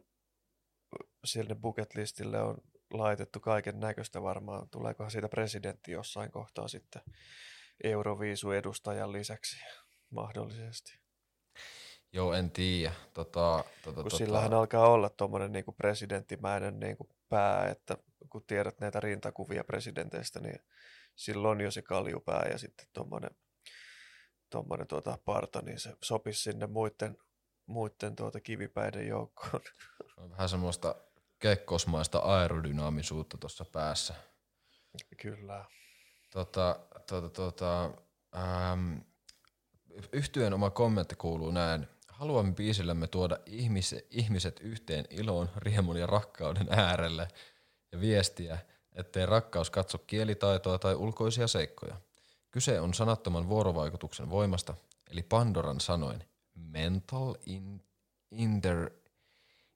sille 1.26 1.56
bucketlistille 1.56 2.42
on 2.42 2.58
laitettu 2.94 3.40
kaiken 3.40 3.80
näköistä 3.80 4.22
varmaan. 4.22 4.70
Tuleekohan 4.70 5.12
siitä 5.12 5.30
presidentti 5.30 5.92
jossain 5.92 6.32
kohtaa 6.32 6.68
sitten 6.68 7.02
Euroviisu-edustajan 7.84 9.12
lisäksi 9.12 9.58
mahdollisesti. 10.10 11.00
Joo, 12.14 12.34
en 12.34 12.52
tiedä. 12.52 12.94
Tota, 13.14 13.64
tota, 13.84 13.96
Kun 13.96 14.04
tota, 14.04 14.18
sillähän 14.18 14.54
alkaa 14.54 14.90
olla 14.90 15.10
tuommoinen 15.10 15.52
niinku 15.52 15.72
presidenttimäinen 15.72 16.80
niinku 16.80 17.10
pää, 17.30 17.68
että 17.68 17.98
kun 18.30 18.44
tiedät 18.48 18.80
näitä 18.80 19.00
rintakuvia 19.00 19.64
presidenteistä, 19.64 20.40
niin 20.40 20.60
silloin 21.16 21.52
on 21.52 21.62
jo 21.62 21.72
se 21.72 21.82
kaljupää 21.82 22.48
ja 22.52 22.58
sitten 22.58 22.86
tuommoinen 22.94 23.32
tommonen 24.54 24.88
tuota 24.88 25.18
parta, 25.26 25.62
niin 25.62 25.80
se 25.80 25.98
sopisi 26.02 26.42
sinne 26.42 26.68
muiden, 26.68 27.18
muiden 27.66 28.16
tuota 28.16 28.40
kivipäiden 28.40 29.08
joukkoon. 29.08 29.62
on 30.18 30.30
vähän 30.30 30.50
semmoista 30.50 30.96
kekkosmaista 31.40 32.20
aerodynaamisuutta 32.20 33.38
tuossa 33.38 33.66
päässä. 33.66 34.14
Kyllä. 35.22 35.66
Tota, 36.32 36.80
tota, 37.10 37.30
tota, 37.30 37.92
ähm, 38.36 38.98
yhtyeen 40.12 40.54
oma 40.54 40.70
kommentti 40.70 41.16
kuuluu 41.16 41.52
näin. 41.52 41.88
Haluamme 42.08 42.54
biisillämme 42.54 43.08
tuoda 43.08 43.38
ihmis, 43.46 43.96
ihmiset 44.10 44.60
yhteen 44.60 45.06
iloon, 45.10 45.50
riemun 45.56 45.98
ja 45.98 46.06
rakkauden 46.06 46.68
äärelle 46.70 47.28
ja 47.92 48.00
viestiä, 48.00 48.58
ettei 48.96 49.26
rakkaus 49.26 49.70
katso 49.70 49.98
kielitaitoa 49.98 50.80
tai 50.80 50.96
ulkoisia 50.96 51.48
seikkoja. 51.48 51.96
Kyse 52.54 52.80
on 52.80 52.94
sanattoman 52.94 53.50
vuorovaikutuksen 53.50 54.30
voimasta, 54.30 54.74
eli 55.12 55.24
Pandoran 55.24 55.80
sanoin 55.80 56.24
mental 56.56 57.36
in, 57.46 57.84
inter, 58.32 58.90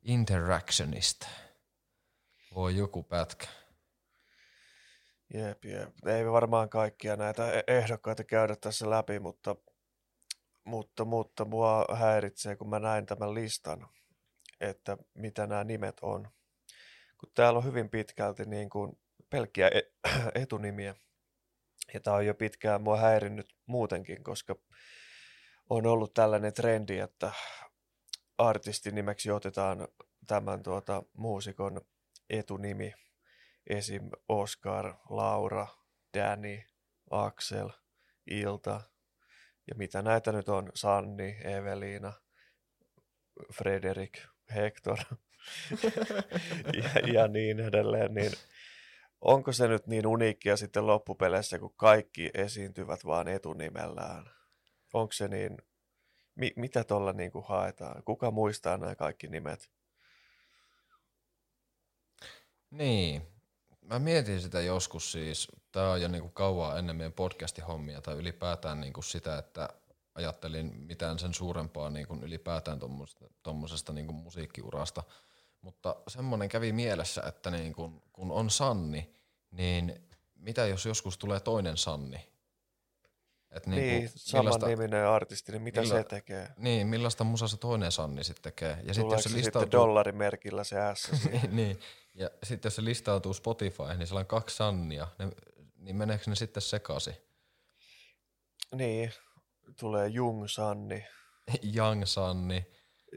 interactionista. 0.01 1.27
Voi 2.55 2.75
joku 2.75 3.03
pätkä. 3.03 3.47
Jep, 5.33 5.65
jep. 5.65 6.07
Ei 6.07 6.31
varmaan 6.31 6.69
kaikkia 6.69 7.15
näitä 7.15 7.51
e- 7.51 7.63
ehdokkaita 7.67 8.23
käydä 8.23 8.55
tässä 8.55 8.89
läpi, 8.89 9.19
mutta, 9.19 9.55
mutta, 10.63 11.05
mutta 11.05 11.45
mua 11.45 11.85
häiritsee, 11.93 12.55
kun 12.55 12.69
mä 12.69 12.79
näin 12.79 13.05
tämän 13.05 13.33
listan, 13.33 13.87
että 14.61 14.97
mitä 15.13 15.47
nämä 15.47 15.63
nimet 15.63 15.97
on. 16.01 16.29
Kun 17.17 17.31
täällä 17.33 17.57
on 17.57 17.65
hyvin 17.65 17.89
pitkälti 17.89 18.45
niin 18.45 18.69
kuin 18.69 18.99
pelkkiä 19.29 19.67
e- 19.67 19.91
etunimiä. 20.41 20.95
Ja 21.93 21.99
tämä 21.99 22.15
on 22.15 22.25
jo 22.25 22.33
pitkään 22.33 22.81
mua 22.81 22.97
häirinnyt 22.97 23.55
muutenkin, 23.65 24.23
koska 24.23 24.55
on 25.69 25.85
ollut 25.85 26.13
tällainen 26.13 26.53
trendi, 26.53 26.99
että 26.99 27.31
artistin 28.37 28.95
nimeksi 28.95 29.31
otetaan 29.31 29.87
tämän 30.27 30.63
tuota, 30.63 31.03
muusikon 31.13 31.81
etunimi. 32.29 32.93
Esim. 33.69 34.09
Oscar, 34.29 34.93
Laura, 35.09 35.67
Danny, 36.17 36.63
Axel, 37.11 37.69
Ilta 38.27 38.81
ja 39.67 39.75
mitä 39.75 40.01
näitä 40.01 40.31
nyt 40.31 40.49
on, 40.49 40.71
Sanni, 40.73 41.37
Evelina, 41.43 42.13
Frederik, 43.53 44.19
Hector 44.55 44.97
ja, 46.83 47.13
ja 47.13 47.27
niin 47.27 47.59
edelleen, 47.59 48.13
niin 48.13 48.31
onko 49.27 49.51
se 49.51 49.67
nyt 49.67 49.87
niin 49.87 50.07
uniikkia 50.07 50.57
sitten 50.57 50.87
loppupeleissä, 50.87 51.59
kun 51.59 51.73
kaikki 51.75 52.31
esiintyvät 52.33 53.05
vaan 53.05 53.27
etunimellään? 53.27 54.31
Onko 54.93 55.13
se 55.13 55.27
niin, 55.27 55.57
mi, 56.35 56.53
mitä 56.55 56.83
tuolla 56.83 57.13
niin 57.13 57.31
kuin 57.31 57.45
haetaan? 57.47 58.03
Kuka 58.03 58.31
muistaa 58.31 58.77
nämä 58.77 58.95
kaikki 58.95 59.27
nimet? 59.27 59.69
Niin, 62.71 63.21
mä 63.81 63.99
mietin 63.99 64.41
sitä 64.41 64.61
joskus 64.61 65.11
siis, 65.11 65.47
tää 65.71 65.89
on 65.89 66.01
jo 66.01 66.07
niinku 66.07 66.29
kauan 66.29 66.79
ennen 66.79 66.95
meidän 66.95 67.13
podcasti-hommia 67.13 68.01
tai 68.01 68.15
ylipäätään 68.15 68.81
niinku 68.81 69.01
sitä, 69.01 69.37
että 69.37 69.69
ajattelin 70.15 70.75
mitään 70.75 71.19
sen 71.19 71.33
suurempaa 71.33 71.89
niinku 71.89 72.15
ylipäätään 72.21 72.79
tuommoisesta 73.43 73.93
niinku 73.93 74.13
musiikkiurasta. 74.13 75.03
Mutta 75.61 75.95
semmoinen 76.07 76.49
kävi 76.49 76.71
mielessä, 76.71 77.23
että 77.27 77.51
niinku, 77.51 78.03
kun 78.13 78.31
on 78.31 78.49
Sanni, 78.49 79.16
niin 79.57 80.07
mitä 80.35 80.65
jos 80.65 80.85
joskus 80.85 81.17
tulee 81.17 81.39
toinen 81.39 81.77
Sanni? 81.77 82.29
Et 83.51 83.67
niinku 83.67 83.85
niin, 83.85 83.99
niin 83.99 84.11
saman 84.15 84.61
niminen 84.67 85.07
artisti, 85.07 85.51
niin 85.51 85.61
mitä 85.61 85.81
milla, 85.81 85.93
se 85.93 86.03
tekee? 86.03 86.49
Niin, 86.57 86.87
millaista 86.87 87.23
musa 87.23 87.47
se 87.47 87.57
toinen 87.57 87.91
Sanni 87.91 88.23
sitten 88.23 88.43
tekee? 88.43 88.77
Ja 88.83 88.93
sitten 88.93 89.11
jos 89.11 89.23
se 89.23 89.33
listautuu... 89.33 89.61
sitten 89.61 89.79
dollarimerkillä 89.79 90.63
se 90.63 90.75
S 90.93 91.11
niin, 91.31 91.55
niin, 91.55 91.79
ja 92.13 92.29
sitten 92.43 92.69
jos 92.69 92.75
se 92.75 92.83
listautuu 92.83 93.33
Spotify, 93.33 93.83
niin 93.97 94.07
siellä 94.07 94.19
on 94.19 94.25
kaksi 94.25 94.55
Sannia, 94.55 95.07
ne, 95.19 95.29
niin 95.75 95.95
meneekö 95.95 96.23
ne 96.27 96.35
sitten 96.35 96.61
sekaisin? 96.61 97.15
Niin, 98.75 99.13
tulee 99.79 100.07
Jung 100.07 100.47
Sanni. 100.47 101.05
Young 101.77 102.05
Sanni. 102.05 102.65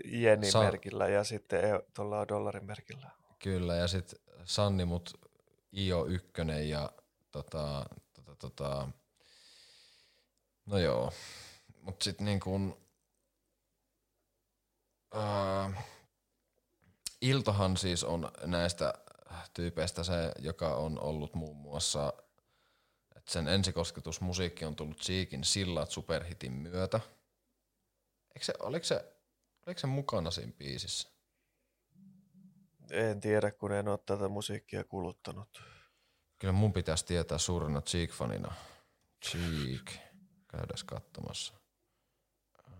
Jenni-merkillä 0.05 1.05
San... 1.05 1.13
ja 1.13 1.25
sitten 1.25 1.65
e- 1.65 1.83
tuolla 1.95 2.29
dollarimerkillä. 2.29 3.11
Kyllä, 3.39 3.77
ja 3.77 3.89
sitten 3.89 4.21
Sanni, 4.45 4.85
mutta 4.85 5.11
IO1 5.77 6.53
ja 6.53 6.93
tota, 7.31 7.87
tota, 8.13 8.35
tota, 8.37 8.89
no 10.67 10.79
joo, 10.79 11.13
mut 11.83 12.03
sit 12.03 12.21
niin 12.21 12.41
kun, 12.41 12.77
ää, 15.15 15.83
Iltohan 17.21 17.77
siis 17.77 18.05
on 18.05 18.33
näistä 18.45 18.95
tyypeistä 19.55 20.05
se, 20.05 20.33
joka 20.39 20.75
on 20.75 21.01
ollut 21.01 21.35
muun 21.35 21.57
muassa, 21.57 22.13
että 23.17 23.33
sen 23.33 23.49
ensikosketusmusiikki 23.49 24.65
on 24.65 24.77
tullut 24.77 25.03
Siikin 25.03 25.45
sillat 25.45 25.91
superhitin 25.91 26.53
myötä. 26.53 27.01
Eikö 28.35 28.45
se, 28.45 28.55
oliko, 28.59 28.85
se, 28.85 29.15
oliko 29.67 29.81
se 29.81 29.87
mukana 29.87 30.31
siinä 30.31 30.53
biisissä? 30.59 31.09
En 32.91 33.21
tiedä, 33.21 33.51
kun 33.51 33.73
en 33.73 33.89
ole 33.89 33.99
tätä 34.07 34.29
musiikkia 34.29 34.85
kuluttanut. 34.85 35.63
Kyllä 36.39 36.53
mun 36.53 36.73
pitäisi 36.73 37.07
tietää 37.07 37.39
suurena 37.39 37.81
Cheek-fanina. 37.81 38.53
Cheek. 39.25 39.93
Käydäs 40.49 40.85
katsomassa. 40.85 41.55
Uh, 42.59 42.75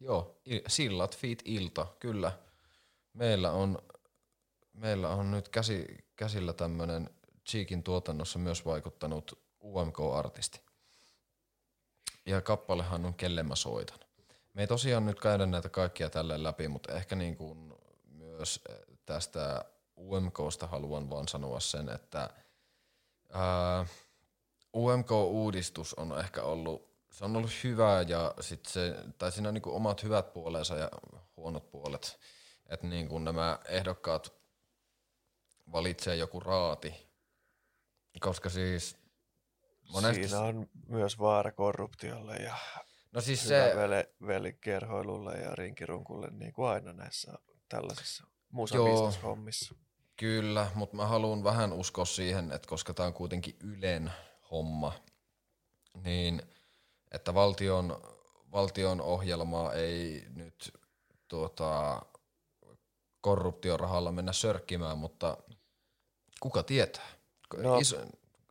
joo, 0.00 0.40
Sillat 0.66 1.16
Feet 1.18 1.42
Ilta, 1.44 1.86
kyllä. 2.00 2.32
Meillä 3.12 3.52
on, 3.52 3.78
meillä 4.72 5.08
on 5.08 5.30
nyt 5.30 5.48
käsi, 5.48 5.86
käsillä 6.16 6.52
tämmöinen 6.52 7.10
Cheekin 7.48 7.82
tuotannossa 7.82 8.38
myös 8.38 8.64
vaikuttanut 8.64 9.44
UMK-artisti. 9.64 10.60
Ja 12.26 12.40
kappalehan 12.40 13.06
on 13.06 13.14
Kelle 13.14 13.42
mä 13.42 13.56
soitan. 13.56 13.98
Me 14.54 14.62
ei 14.62 14.66
tosiaan 14.66 15.06
nyt 15.06 15.20
käydä 15.20 15.46
näitä 15.46 15.68
kaikkia 15.68 16.10
tälleen 16.10 16.42
läpi, 16.42 16.68
mutta 16.68 16.92
ehkä 16.92 17.16
niin 17.16 17.36
kuin 17.36 17.74
myös 18.42 18.60
tästä 19.06 19.64
UMKsta 19.96 20.66
haluan 20.66 21.10
vaan 21.10 21.28
sanoa 21.28 21.60
sen, 21.60 21.88
että 21.88 22.30
ää, 23.32 23.86
UMK-uudistus 24.76 25.94
on 25.94 26.18
ehkä 26.18 26.42
ollut, 26.42 26.88
se 27.12 27.24
on 27.24 27.36
ollut 27.36 27.50
hyvä 27.64 28.04
ja 28.08 28.34
sit 28.40 28.66
se, 28.66 28.94
tai 29.18 29.32
siinä 29.32 29.48
on 29.48 29.54
niin 29.54 29.62
omat 29.66 30.02
hyvät 30.02 30.32
puolensa 30.32 30.76
ja 30.76 30.88
huonot 31.36 31.70
puolet. 31.70 32.20
Että 32.68 32.86
niin 32.86 33.08
kuin 33.08 33.24
nämä 33.24 33.58
ehdokkaat 33.68 34.32
valitsee 35.72 36.16
joku 36.16 36.40
raati, 36.40 36.94
koska 38.20 38.50
siis 38.50 38.96
monesti... 39.92 40.28
Siinä 40.28 40.40
on 40.40 40.68
myös 40.88 41.18
vaara 41.18 41.52
korruptiolle 41.52 42.36
ja 42.36 42.56
no 43.12 43.20
siis 43.20 43.48
se... 43.48 43.74
velikerhoilulle 44.26 45.34
ja 45.34 45.54
rinkirunkulle, 45.54 46.28
niin 46.30 46.52
kuin 46.52 46.68
aina 46.68 46.92
näissä 46.92 47.32
tällaisissa 47.68 48.31
musa-hommissa. 48.52 49.74
Kyllä, 50.16 50.70
mutta 50.74 50.96
mä 50.96 51.06
haluan 51.06 51.44
vähän 51.44 51.72
uskoa 51.72 52.04
siihen, 52.04 52.52
että 52.52 52.68
koska 52.68 52.94
tämä 52.94 53.06
on 53.06 53.12
kuitenkin 53.14 53.56
Ylen 53.60 54.12
homma, 54.50 54.92
niin 56.04 56.42
että 57.12 57.34
valtion, 57.34 58.02
valtion 58.52 59.00
ohjelmaa 59.00 59.72
ei 59.72 60.26
nyt 60.34 60.72
tuota, 61.28 62.02
korruptiorahalla 63.20 64.12
mennä 64.12 64.32
sörkkimään, 64.32 64.98
mutta 64.98 65.36
kuka 66.40 66.62
tietää? 66.62 67.08
No, 67.56 67.78
iso, 67.78 67.96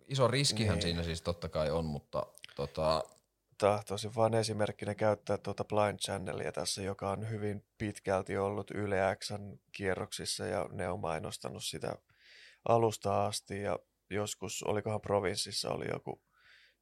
iso 0.08 0.28
riskihän 0.28 0.76
niin. 0.76 0.82
siinä 0.82 1.04
siis 1.04 1.22
totta 1.22 1.50
kai 1.50 1.72
on, 1.72 1.86
mutta 1.86 2.26
tota... 2.56 3.04
Tahtoisin 3.62 4.16
vain 4.16 4.34
esimerkkinä 4.34 4.96
käyttää 4.96 5.38
tuota 5.38 5.64
Blind 5.66 6.00
Channelia 6.00 6.52
tässä, 6.52 6.82
joka 6.82 7.12
on 7.12 7.30
hyvin 7.30 7.66
pitkälti 7.78 8.38
ollut 8.38 8.72
Yle 8.72 8.98
Xn 9.16 9.60
kierroksissa 9.72 10.46
ja 10.46 10.70
ne 10.72 10.90
on 10.90 11.00
mainostanut 11.00 11.64
sitä 11.64 11.96
alusta 12.68 13.26
asti 13.26 13.62
ja 13.62 13.80
joskus, 14.10 14.64
olikohan 14.64 15.02
provinssissa 15.02 15.70
oli 15.70 15.86
joku 15.94 16.22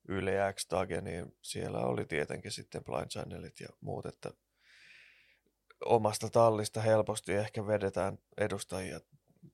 Yle 0.08 0.54
X-tage, 0.54 1.02
niin 1.02 1.38
siellä 1.42 1.80
oli 1.80 2.06
tietenkin 2.06 2.52
sitten 2.52 2.84
Blind 2.84 3.08
Channelit 3.08 3.60
ja 3.60 3.68
muut, 3.82 4.06
että 4.06 4.30
omasta 5.86 6.30
tallista 6.30 6.82
helposti 6.82 7.34
ehkä 7.34 7.68
vedetään 7.68 8.20
edustajia 8.38 9.00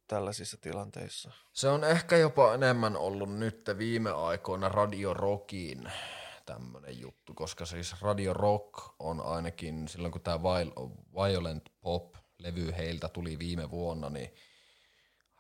tällaisissa 0.08 0.58
tilanteissa. 0.62 1.32
Se 1.54 1.68
on 1.68 1.84
ehkä 1.84 2.18
jopa 2.18 2.54
enemmän 2.54 2.98
ollut 2.98 3.38
nyt 3.38 3.70
viime 3.78 4.12
aikoina 4.12 4.70
Radio 4.70 5.14
Rockin 5.14 5.92
tämmöinen 6.46 7.00
juttu, 7.00 7.34
koska 7.34 7.66
siis 7.66 8.02
Radio 8.02 8.34
Rock 8.34 8.74
on 9.00 9.22
ainakin 9.22 9.88
silloin 9.88 10.12
kun 10.12 10.22
tämä 10.22 10.44
Violent 11.14 11.70
Pop-levy 11.82 12.74
heiltä 12.78 13.10
tuli 13.10 13.40
viime 13.40 13.72
vuonna, 13.72 14.10
niin 14.10 14.36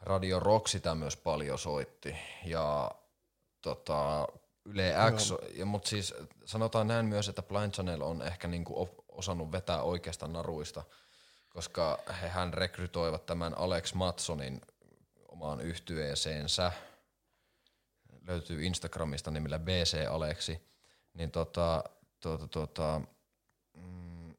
Radio 0.01 0.39
Rock 0.39 0.67
sitä 0.67 0.95
myös 0.95 1.17
paljon 1.17 1.59
soitti 1.59 2.15
ja 2.45 2.91
tota, 3.61 4.27
Yle 4.65 4.93
X, 5.15 5.33
ja, 5.53 5.65
mutta 5.65 5.89
siis 5.89 6.13
sanotaan 6.45 6.87
näin 6.87 7.05
myös, 7.05 7.29
että 7.29 7.41
Blind 7.41 7.71
Channel 7.71 8.01
on 8.01 8.21
ehkä 8.21 8.47
niinku 8.47 8.89
osannut 9.09 9.51
vetää 9.51 9.81
oikeasta 9.81 10.27
naruista, 10.27 10.83
koska 11.49 11.99
hehän 12.21 12.53
rekrytoivat 12.53 13.25
tämän 13.25 13.57
Alex 13.57 13.93
Matsonin 13.93 14.61
omaan 15.27 15.61
yhtyeeseensä. 15.61 16.71
Löytyy 18.27 18.65
Instagramista 18.65 19.31
nimellä 19.31 19.59
BC 19.59 20.07
Alexi. 20.09 20.74
Niin 21.15 21.31
tota, 21.31 21.83
tota, 22.19 22.47
tota, 22.47 23.01
mm, 23.73 24.33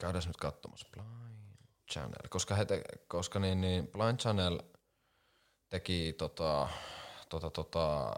käydään 0.00 0.24
nyt 0.26 0.36
katsomassa. 0.36 0.86
Blind 0.92 1.56
Channel. 1.92 2.28
Koska, 2.30 2.54
he 2.54 2.64
te, 2.64 2.82
koska 3.08 3.38
niin, 3.38 3.60
niin 3.60 3.86
Blind 3.86 4.18
Channel 4.18 4.60
teki 5.68 6.14
tota, 6.18 6.68
tota, 7.28 7.50
tota, 7.50 8.12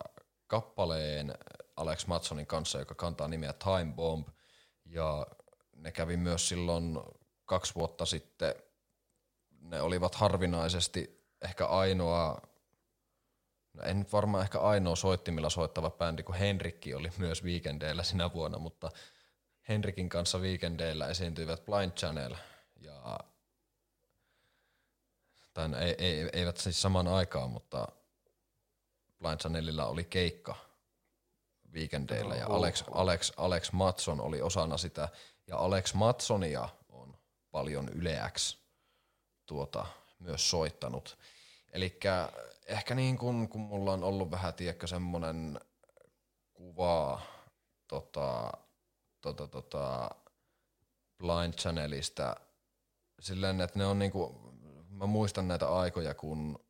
kappaleen 0.46 1.34
Alex 1.76 2.06
Matsonin 2.06 2.46
kanssa, 2.46 2.78
joka 2.78 2.94
kantaa 2.94 3.28
nimeä 3.28 3.52
Time 3.52 3.92
Bomb. 3.94 4.28
Ja 4.84 5.26
ne 5.76 5.92
kävi 5.92 6.16
myös 6.16 6.48
silloin 6.48 6.98
kaksi 7.44 7.74
vuotta 7.74 8.06
sitten, 8.06 8.54
ne 9.60 9.80
olivat 9.80 10.14
harvinaisesti 10.14 11.26
ehkä 11.42 11.66
ainoa, 11.66 12.40
no 13.72 13.82
en 13.82 13.98
nyt 13.98 14.12
varmaan 14.12 14.42
ehkä 14.42 14.60
ainoa 14.60 14.96
soittimilla 14.96 15.50
soittava 15.50 15.90
bändi, 15.90 16.22
kun 16.22 16.34
Henrikki 16.34 16.94
oli 16.94 17.10
myös 17.18 17.44
Weekendeillä 17.44 18.02
sinä 18.02 18.32
vuonna, 18.32 18.58
mutta 18.58 18.90
Henrikin 19.68 20.08
kanssa 20.08 20.38
Weekendeillä 20.38 21.08
esiintyivät 21.08 21.64
Blind 21.64 21.92
Channel 21.92 22.34
ja 22.80 23.18
tai 25.54 25.68
ei, 25.78 25.94
ei, 25.98 26.28
eivät 26.32 26.56
siis 26.56 26.82
samaan 26.82 27.08
aikaan, 27.08 27.50
mutta 27.50 27.88
Blind 29.18 29.38
Channelilla 29.38 29.86
oli 29.86 30.04
keikka 30.04 30.54
Weekendeillä 31.72 32.34
ja 32.34 32.46
Alex, 32.46 32.84
Alex, 32.90 33.32
Alex 33.36 33.72
Matson 33.72 34.20
oli 34.20 34.42
osana 34.42 34.76
sitä 34.76 35.08
ja 35.46 35.56
Alex 35.58 35.94
Matsonia 35.94 36.68
on 36.88 37.18
paljon 37.50 37.88
yleäksi 37.88 38.58
tuota, 39.46 39.86
myös 40.18 40.50
soittanut. 40.50 41.18
Eli 41.72 41.98
ehkä 42.66 42.94
niin 42.94 43.18
kun, 43.18 43.48
kun 43.48 43.60
mulla 43.60 43.92
on 43.92 44.04
ollut 44.04 44.30
vähän, 44.30 44.54
tiedätkö, 44.54 44.86
semmoinen 44.86 45.60
kuva 46.52 47.20
tota, 47.88 48.52
tota, 49.20 49.46
tota, 49.46 50.10
Blind 51.18 51.54
Channelista 51.54 52.36
silleen, 53.20 53.60
että 53.60 53.78
ne 53.78 53.86
on 53.86 53.98
niinku, 53.98 54.40
mä 54.88 55.06
muistan 55.06 55.48
näitä 55.48 55.68
aikoja, 55.68 56.14
kun 56.14 56.64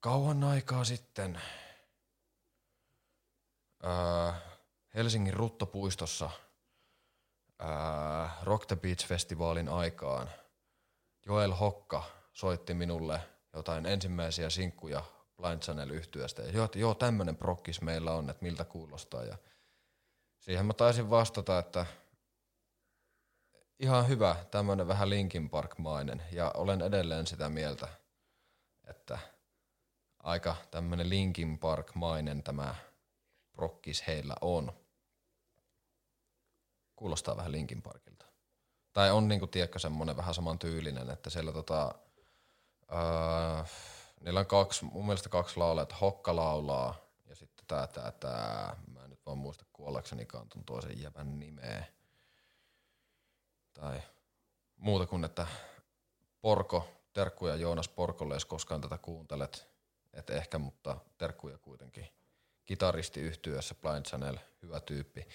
kauan 0.00 0.44
aikaa 0.44 0.84
sitten 0.84 1.40
ää, 3.82 4.40
Helsingin 4.94 5.34
Ruttopuistossa 5.34 6.30
ää, 7.58 8.30
Rock 8.42 8.66
the 8.66 8.76
Beach-festivaalin 8.76 9.68
aikaan 9.68 10.30
Joel 11.26 11.52
Hokka 11.52 12.04
soitti 12.32 12.74
minulle 12.74 13.35
jotain 13.56 13.86
ensimmäisiä 13.86 14.50
sinkkuja 14.50 15.02
Blind 15.36 15.60
Channel 15.60 15.90
yhtyöstä. 15.90 16.42
Ja 16.42 16.50
joo, 16.50 16.68
joo, 16.74 16.94
tämmönen 16.94 17.36
prokkis 17.36 17.82
meillä 17.82 18.12
on, 18.12 18.30
että 18.30 18.42
miltä 18.42 18.64
kuulostaa. 18.64 19.24
Ja 19.24 19.38
siihen 20.38 20.66
mä 20.66 20.72
taisin 20.72 21.10
vastata, 21.10 21.58
että 21.58 21.86
ihan 23.78 24.08
hyvä, 24.08 24.36
tämmönen 24.50 24.88
vähän 24.88 25.10
Linkin 25.10 25.50
Park-mainen. 25.50 26.22
Ja 26.32 26.50
olen 26.54 26.82
edelleen 26.82 27.26
sitä 27.26 27.48
mieltä, 27.48 27.88
että 28.84 29.18
aika 30.18 30.56
tämmönen 30.70 31.10
Linkin 31.10 31.58
Park-mainen 31.58 32.42
tämä 32.42 32.74
prokkis 33.52 34.06
heillä 34.06 34.36
on. 34.40 34.72
Kuulostaa 36.96 37.36
vähän 37.36 37.52
Linkin 37.52 37.82
Parkilta. 37.82 38.26
Tai 38.92 39.10
on 39.10 39.28
niinku, 39.28 39.46
tiedätkö, 39.46 39.78
semmonen 39.78 40.16
vähän 40.16 40.34
saman 40.34 40.58
tyylinen, 40.58 41.10
että 41.10 41.30
siellä 41.30 41.52
tota, 41.52 41.94
öö, 42.92 43.64
niillä 44.20 44.40
on 44.40 44.46
kaksi, 44.46 44.84
mun 44.84 45.06
mielestä 45.06 45.28
kaksi 45.28 45.56
laulaa, 45.56 45.82
että 45.82 45.96
Hokka 46.00 46.36
laulaa 46.36 46.94
ja 47.26 47.34
sitten 47.34 47.66
tää, 47.66 47.86
tää, 47.86 48.10
tää, 48.10 48.76
mä 48.92 49.04
en 49.04 49.10
nyt 49.10 49.26
vaan 49.26 49.38
muista 49.38 49.64
kuollaksenikaan 49.72 50.48
ton 50.48 50.64
toisen 50.64 51.02
jävän 51.02 51.38
nimeä. 51.38 51.84
Tai 53.72 54.02
muuta 54.76 55.06
kuin, 55.06 55.24
että 55.24 55.46
Porko, 56.40 56.88
terkkuja 57.12 57.56
Joonas 57.56 57.88
Porkolle, 57.88 58.34
jos 58.34 58.44
koskaan 58.44 58.80
tätä 58.80 58.98
kuuntelet, 58.98 59.68
et 60.12 60.30
ehkä, 60.30 60.58
mutta 60.58 60.96
terkkuja 61.18 61.58
kuitenkin. 61.58 62.08
Kitaristi 62.64 63.20
yhtyössä 63.20 63.74
Blind 63.74 64.04
Channel, 64.04 64.38
hyvä 64.62 64.80
tyyppi. 64.80 65.28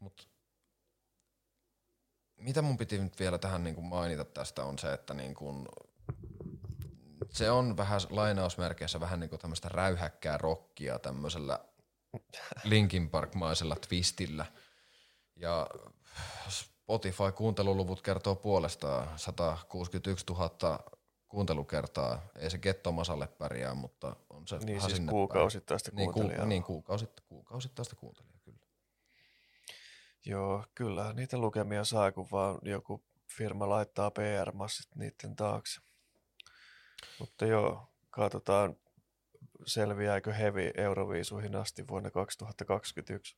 Mut 0.00 0.28
mitä 2.36 2.62
mun 2.62 2.78
piti 2.78 2.98
nyt 2.98 3.20
vielä 3.20 3.38
tähän 3.38 3.64
niin 3.64 3.84
mainita 3.84 4.24
tästä 4.24 4.64
on 4.64 4.78
se, 4.78 4.92
että 4.92 5.14
niin 5.14 5.34
kuin 5.34 5.68
se 7.30 7.50
on 7.50 7.76
vähän 7.76 8.00
lainausmerkeissä 8.10 9.00
vähän 9.00 9.20
niin 9.20 9.30
kuin 9.30 9.40
tämmöistä 9.40 9.68
räyhäkkää 9.68 10.38
rockia 10.38 10.98
tämmöisellä 10.98 11.58
Linkin 12.64 13.10
Park-maisella 13.10 13.76
twistillä. 13.88 14.46
Ja 15.36 15.66
Spotify-kuunteluluvut 16.48 18.02
kertoo 18.02 18.34
puolestaan 18.34 19.08
161 19.18 20.26
000 20.30 20.50
kuuntelukertaa. 21.28 22.22
Ei 22.36 22.50
se 22.50 22.58
Gettomasalle 22.58 23.26
pärjää, 23.26 23.74
mutta 23.74 24.16
on 24.30 24.48
se 24.48 24.58
Niin 24.58 24.80
siis 24.80 25.00
kuukausittaista. 25.10 25.90
Niin, 25.94 26.12
ku, 26.12 26.22
niin 26.44 26.62
kuukausit, 26.62 27.10
kuukausittaista 27.28 27.96
kuuntelijaa, 27.96 28.38
kyllä. 28.44 28.58
Joo, 30.24 30.64
kyllä 30.74 31.12
niitä 31.12 31.38
lukemia 31.38 31.84
saa, 31.84 32.12
kun 32.12 32.28
vaan 32.32 32.58
joku 32.62 33.04
firma 33.36 33.68
laittaa 33.68 34.10
PR-massit 34.10 34.94
niiden 34.94 35.36
taakse. 35.36 35.80
Mutta 37.18 37.46
joo, 37.46 37.88
katsotaan 38.10 38.76
selviääkö 39.66 40.32
Heavy 40.32 40.70
Euroviisuihin 40.76 41.56
asti 41.56 41.88
vuonna 41.88 42.10
2021. 42.10 43.36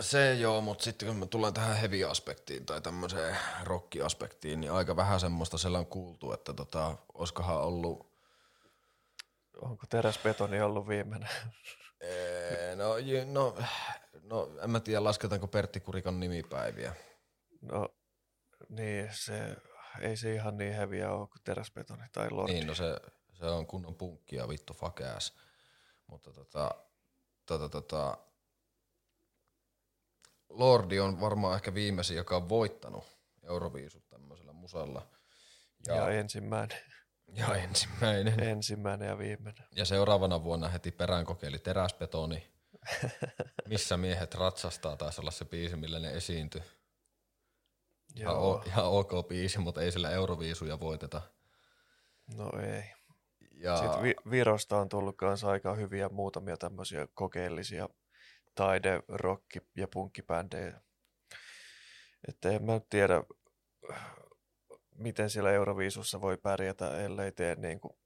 Se 0.00 0.34
joo, 0.34 0.60
mutta 0.60 0.84
sitten 0.84 1.08
kun 1.08 1.16
me 1.16 1.26
tullaan 1.26 1.54
tähän 1.54 1.76
heavy-aspektiin 1.76 2.66
tai 2.66 2.80
tämmöiseen 2.80 3.36
rock-aspektiin, 3.64 4.60
niin 4.60 4.72
aika 4.72 4.96
vähän 4.96 5.20
semmoista 5.20 5.58
siellä 5.58 5.78
on 5.78 5.86
kuultu, 5.86 6.32
että 6.32 6.54
tota, 6.54 6.96
olisikohan 7.14 7.62
ollut 7.62 8.10
Onko 9.60 9.86
teräsbetoni 9.88 10.60
ollut 10.60 10.88
viimeinen? 10.88 11.28
Ee, 12.00 12.76
no, 12.76 12.94
no, 13.32 13.56
no, 14.22 14.50
en 14.62 14.70
mä 14.70 14.80
tiedä, 14.80 15.04
lasketaanko 15.04 15.46
Pertti 15.46 15.80
Kurikon 15.80 16.20
nimipäiviä. 16.20 16.94
No 17.60 17.88
niin, 18.68 19.08
se, 19.12 19.56
ei 20.00 20.16
se 20.16 20.34
ihan 20.34 20.56
niin 20.56 20.74
heviä 20.74 21.12
ole 21.12 21.28
kuin 21.28 21.42
teräsbetoni 21.44 22.04
tai 22.12 22.30
lordi. 22.30 22.52
Niin, 22.52 22.66
no 22.66 22.74
se, 22.74 22.96
se 23.32 23.46
on 23.46 23.66
kunnon 23.66 23.94
punkkia, 23.94 24.48
vittu 24.48 24.74
fuck 24.74 25.00
ass. 25.00 25.32
Mutta 26.06 26.32
tota, 26.32 26.74
tota, 27.46 27.68
tota, 27.68 28.18
Lordi 30.50 31.00
on 31.00 31.20
varmaan 31.20 31.54
ehkä 31.54 31.74
viimeisin, 31.74 32.16
joka 32.16 32.36
on 32.36 32.48
voittanut 32.48 33.04
Euroviisut 33.42 34.08
tämmöisellä 34.08 34.52
musalla. 34.52 35.08
ja, 35.86 35.94
ja 35.94 36.08
ensimmäinen, 36.08 36.78
ja 37.32 37.54
ensimmäinen. 37.54 38.40
ensimmäinen 38.40 39.08
ja 39.08 39.18
viimeinen. 39.18 39.64
Ja 39.76 39.84
seuraavana 39.84 40.44
vuonna 40.44 40.68
heti 40.68 40.90
perään 40.90 41.24
kokeili 41.24 41.58
teräsbetoni. 41.58 42.50
Missä 43.68 43.96
miehet 43.96 44.34
ratsastaa, 44.34 44.96
taisi 44.96 45.20
olla 45.20 45.30
se 45.30 45.44
biisi, 45.44 45.76
millä 45.76 45.98
ne 45.98 46.12
esiintyi. 46.12 46.62
Ihan, 48.16 48.36
o, 48.36 48.62
ihan 48.66 48.84
ok 48.84 49.10
biisi, 49.28 49.58
mutta 49.58 49.82
ei 49.82 49.92
sillä 49.92 50.10
Euroviisuja 50.10 50.80
voiteta. 50.80 51.22
no 52.36 52.50
ei. 52.60 52.82
Ja, 53.54 53.76
Sitten 53.76 54.02
Vi- 54.02 54.30
Virosta 54.30 54.76
on 54.78 54.88
tullut 54.88 55.16
kanssa 55.16 55.48
aika 55.50 55.74
hyviä 55.74 56.08
muutamia 56.08 56.56
tämmöisiä 56.56 57.08
kokeellisia 57.14 57.88
taide-, 58.54 59.02
rocki- 59.08 59.66
ja 59.76 59.88
punkkibändejä. 59.88 60.80
Että 62.28 62.50
en 62.50 62.64
mä 62.64 62.80
tiedä, 62.90 63.22
miten 64.94 65.30
siellä 65.30 65.50
Euroviisussa 65.50 66.20
voi 66.20 66.36
pärjätä, 66.36 66.98
ellei 66.98 67.32
tee 67.32 67.54
niin 67.56 67.80
kuin, 67.80 67.96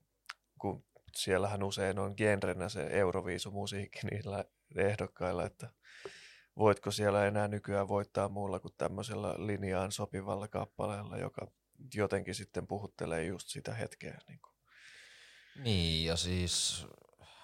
kun 0.59 0.85
siellähän 1.17 1.63
usein 1.63 1.99
on 1.99 2.15
genrenä 2.17 2.69
se 2.69 2.87
Euroviisumusiikki 2.91 3.99
niillä 4.11 4.45
ehdokkailla, 4.77 5.45
että 5.45 5.71
voitko 6.57 6.91
siellä 6.91 7.27
enää 7.27 7.49
nykyään 7.49 7.89
voittaa 7.89 8.29
muulla 8.29 8.61
kuin 8.61 8.75
tämmöisellä 8.79 9.35
linjaan 9.39 9.93
sopivalla 9.93 10.49
kappaleella, 10.49 11.17
joka 11.17 11.47
jotenkin 11.95 12.35
sitten 12.35 12.67
puhuttelee 12.67 13.25
just 13.25 13.49
sitä 13.49 13.75
hetkeä. 13.75 14.19
Niin 14.29 14.41
kuin. 14.43 14.55
Niin, 15.65 16.07
ja 16.07 16.17
siis 16.17 16.87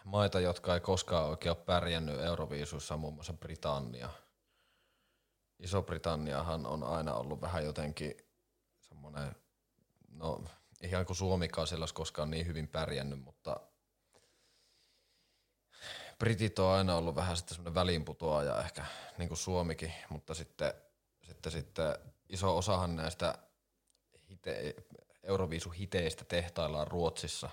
maita, 0.05 0.41
jotka 0.41 0.75
ei 0.75 0.81
koskaan 0.81 1.29
oikein 1.29 1.57
ole 1.57 1.65
pärjännyt 1.65 2.21
Euroviisuissa, 2.21 2.97
muun 2.97 3.15
muassa 3.15 3.33
Britannia. 3.33 4.11
Iso-Britanniahan 5.59 6.67
on 6.67 6.85
aina 6.85 7.15
ollut 7.15 7.41
vähän 7.41 7.65
jotenkin 7.65 8.15
semmoinen, 8.81 9.37
no 10.09 10.45
ihan 10.83 11.07
kuin 11.07 11.17
Suomikaan 11.17 11.67
siellä 11.67 11.83
olisi 11.83 11.95
koskaan 11.95 12.31
niin 12.31 12.47
hyvin 12.47 12.69
pärjännyt, 12.69 13.21
mutta 13.21 13.61
Britit 16.21 16.59
on 16.59 16.73
aina 16.73 16.97
ollut 16.97 17.15
vähän 17.15 17.37
sitten 17.37 17.55
semmoinen 17.55 17.75
väliinputoaja 17.75 18.61
ehkä, 18.61 18.85
niin 19.19 19.29
kuin 19.29 19.39
Suomikin, 19.39 19.93
mutta 20.09 20.35
sitten, 20.35 20.73
sitten, 21.23 21.53
sitten 21.53 21.95
iso 22.29 22.57
osahan 22.57 22.97
näistä 22.97 23.35
hite, 24.31 24.75
Euroviisuhiteistä 25.23 26.25
tehtaillaan 26.25 26.87
Ruotsissa. 26.87 27.51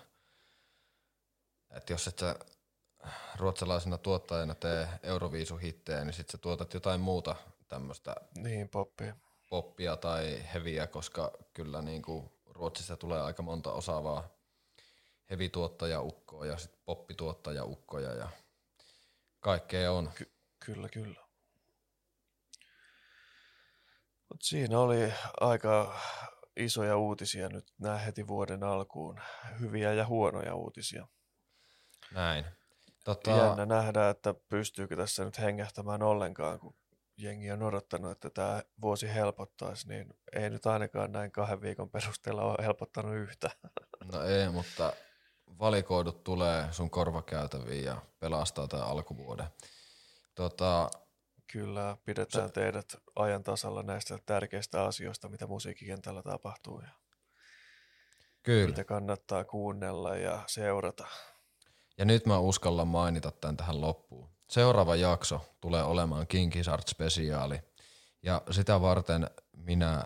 Et 1.70 1.89
jos 1.89 2.07
et 2.07 2.20
sä 2.20 2.36
ruotsalaisena 3.36 3.97
tuottajana 3.97 4.55
tee 4.55 4.88
Euroviisuhittejä, 5.03 6.05
niin 6.05 6.13
sit 6.13 6.30
sä 6.30 6.38
tuotat 6.38 6.74
jotain 6.74 7.01
muuta 7.01 7.36
tämmöistä 7.68 8.15
Niin, 8.38 8.70
poppi. 8.70 9.03
poppia 9.49 9.97
tai 9.97 10.43
heviä, 10.53 10.88
koska 10.88 11.32
kyllä 11.53 11.82
niin 11.82 12.01
kuin 12.01 12.32
Ruotsista 12.45 12.97
tulee 12.97 13.22
aika 13.22 13.43
monta 13.43 13.72
osaavaa 13.72 14.28
hevituottajaukkoa 15.30 16.45
ja 16.45 16.57
sit 16.57 16.72
poppituottajaukkoja 16.86 18.13
ja 18.13 18.30
Kaikkea 19.48 19.91
on. 19.91 20.12
Ky- 20.16 20.32
kyllä, 20.66 20.89
kyllä. 20.89 21.22
Mut 24.30 24.41
siinä 24.41 24.80
oli 24.80 25.14
aika 25.39 26.00
isoja 26.56 26.98
uutisia 26.98 27.50
nyt 27.50 27.74
nämä 27.78 27.98
heti 27.98 28.28
vuoden 28.28 28.64
alkuun. 28.64 29.20
Hyviä 29.60 29.93
ja 29.93 30.06
huonoja 30.06 30.56
uutisia. 30.56 31.08
Näin. 32.14 32.45
Tota, 33.04 33.32
Jännä 33.32 33.66
nähdä, 33.66 34.10
että 34.10 34.34
pystyykö 34.50 34.95
tässä 34.95 35.26
nyt 35.26 35.39
hengähtämään 35.39 36.04
ollenkaan, 36.04 36.60
kun 36.60 36.76
jengi 37.18 37.52
on 37.52 37.64
odottanut, 37.64 38.12
että 38.12 38.30
tämä 38.30 38.64
vuosi 38.82 39.14
helpottaisi, 39.14 39.88
niin 39.88 40.14
ei 40.34 40.50
nyt 40.50 40.66
ainakaan 40.66 41.12
näin 41.12 41.32
kahden 41.32 41.62
viikon 41.62 41.89
perusteella 41.89 42.43
ole 42.43 42.66
helpottanut 42.66 43.16
yhtä. 43.16 43.50
No 44.14 44.24
ei, 44.24 44.50
mutta 44.50 44.93
valikoidut 45.60 46.24
tulee 46.24 46.68
sun 46.72 46.89
korvakäytäviin 46.89 47.86
ja 47.86 48.02
pelastaa 48.20 48.68
tämän 48.68 48.88
alkuvuoden. 48.88 49.48
Tota, 50.36 50.89
Kyllä, 51.52 51.98
pidetään 52.06 52.52
teidät 52.52 52.95
ajan 53.16 53.43
tasalla 53.43 53.84
näistä 53.84 54.20
tärkeistä 54.26 54.84
asioista, 54.84 55.30
mitä 55.30 55.48
musiikkikentällä 55.48 56.24
tapahtuu 56.24 56.80
ja 56.80 56.89
kyllä. 58.43 58.68
mitä 58.68 58.84
kannattaa 58.84 59.43
kuunnella 59.43 60.16
ja 60.16 60.43
seurata. 60.48 61.08
Ja 61.98 62.06
nyt 62.06 62.26
mä 62.26 62.39
uskallan 62.39 62.88
mainita 62.88 63.32
tämän 63.32 63.58
tähän 63.58 63.82
loppuun. 63.82 64.30
Seuraava 64.50 64.95
jakso 64.95 65.56
tulee 65.62 65.84
olemaan 65.84 66.28
Kinkisart 66.28 66.88
spesiaali. 66.88 67.60
Ja 68.24 68.41
sitä 68.52 68.82
varten 68.82 69.30
minä 69.58 70.04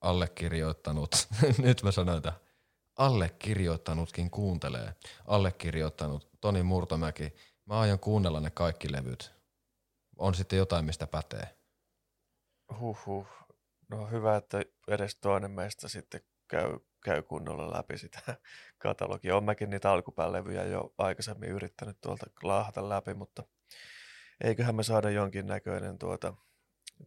allekirjoittanut, 0.00 1.28
nyt 1.58 1.82
mä 1.82 1.92
sanon, 1.92 2.16
että 2.16 2.32
allekirjoittanutkin 2.96 4.30
kuuntelee. 4.30 4.94
Allekirjoittanut 5.26 6.30
Toni 6.40 6.62
Murtomäki. 6.62 7.34
Mä 7.66 7.80
aion 7.80 7.98
kuunnella 7.98 8.40
ne 8.40 8.50
kaikki 8.50 8.92
levyt. 8.92 9.32
On 10.18 10.34
sitten 10.34 10.56
jotain, 10.56 10.84
mistä 10.84 11.06
pätee. 11.06 11.56
Huhhuh. 12.80 13.26
No 13.90 14.06
hyvä, 14.06 14.36
että 14.36 14.62
edes 14.88 15.16
toinen 15.16 15.50
meistä 15.50 15.88
sitten 15.88 16.20
käy, 16.48 16.78
käy 17.04 17.22
kunnolla 17.22 17.76
läpi 17.76 17.98
sitä 17.98 18.20
katalogia. 18.78 19.34
Olen 19.34 19.44
mäkin 19.44 19.70
niitä 19.70 19.90
alkupäälevyjä 19.90 20.64
jo 20.64 20.94
aikaisemmin 20.98 21.48
yrittänyt 21.48 22.00
tuolta 22.00 22.26
laahata 22.42 22.88
läpi, 22.88 23.14
mutta 23.14 23.42
eiköhän 24.44 24.74
me 24.74 24.82
saada 24.82 25.10
jonkin 25.10 25.46
näköinen 25.46 25.98
tuota, 25.98 26.34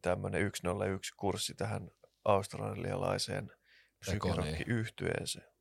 tämmöinen 0.01 0.51
101-kurssi 0.51 1.55
tähän 1.57 1.91
australialaiseen 2.25 3.51
psykirokki-yhtyeeseen. 3.99 5.54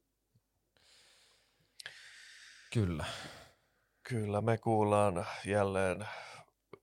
Kyllä. 2.74 3.04
Kyllä, 4.08 4.40
me 4.40 4.58
kuullaan 4.58 5.26
jälleen 5.46 6.06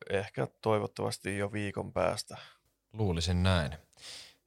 ehkä 0.10 0.48
toivottavasti 0.62 1.38
jo 1.38 1.52
viikon 1.52 1.94
päästä. 1.94 2.38
Luulisin 2.94 3.44
näin. 3.44 3.78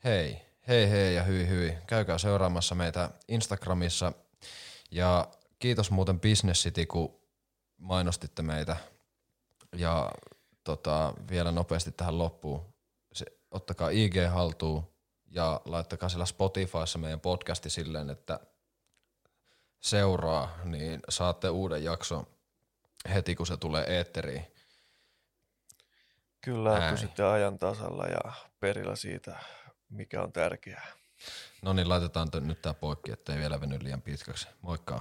Hei, 0.04 0.42
hei 0.68 0.90
hei 0.90 1.14
ja 1.14 1.22
hyi 1.22 1.48
hyi. 1.48 1.78
Käykää 1.86 2.18
seuraamassa 2.18 2.74
meitä 2.74 3.10
Instagramissa. 3.28 4.12
Ja 4.90 5.28
kiitos 5.58 5.90
muuten 5.90 6.20
Business 6.20 6.62
City, 6.64 6.86
kun 6.86 7.20
mainostitte 7.76 8.42
meitä. 8.42 8.76
Ja 9.76 10.12
tota, 10.64 11.14
vielä 11.30 11.52
nopeasti 11.52 11.92
tähän 11.92 12.18
loppuun. 12.18 12.74
Se, 13.12 13.26
ottakaa 13.50 13.88
IG 13.88 14.14
haltuun 14.30 14.94
ja 15.30 15.60
laittakaa 15.64 16.08
siellä 16.08 16.26
Spotifyssa 16.26 16.98
meidän 16.98 17.20
podcasti 17.20 17.70
silleen, 17.70 18.10
että 18.10 18.40
seuraa, 19.84 20.58
niin 20.64 21.00
saatte 21.08 21.48
uuden 21.48 21.84
jakson 21.84 22.26
heti 23.14 23.34
kun 23.34 23.46
se 23.46 23.56
tulee 23.56 23.84
eetteriin. 23.96 24.46
Kyllä, 26.40 26.78
Näin. 26.78 26.94
pysytte 26.94 27.24
ajan 27.24 27.58
tasalla 27.58 28.04
ja 28.06 28.32
perillä 28.60 28.96
siitä, 28.96 29.38
mikä 29.90 30.22
on 30.22 30.32
tärkeää. 30.32 30.86
No 31.62 31.72
niin, 31.72 31.88
laitetaan 31.88 32.30
t- 32.30 32.34
nyt 32.34 32.62
tää 32.62 32.74
poikki, 32.74 33.12
ettei 33.12 33.38
vielä 33.38 33.60
veny 33.60 33.78
liian 33.82 34.02
pitkäksi. 34.02 34.48
Moikka! 34.62 35.00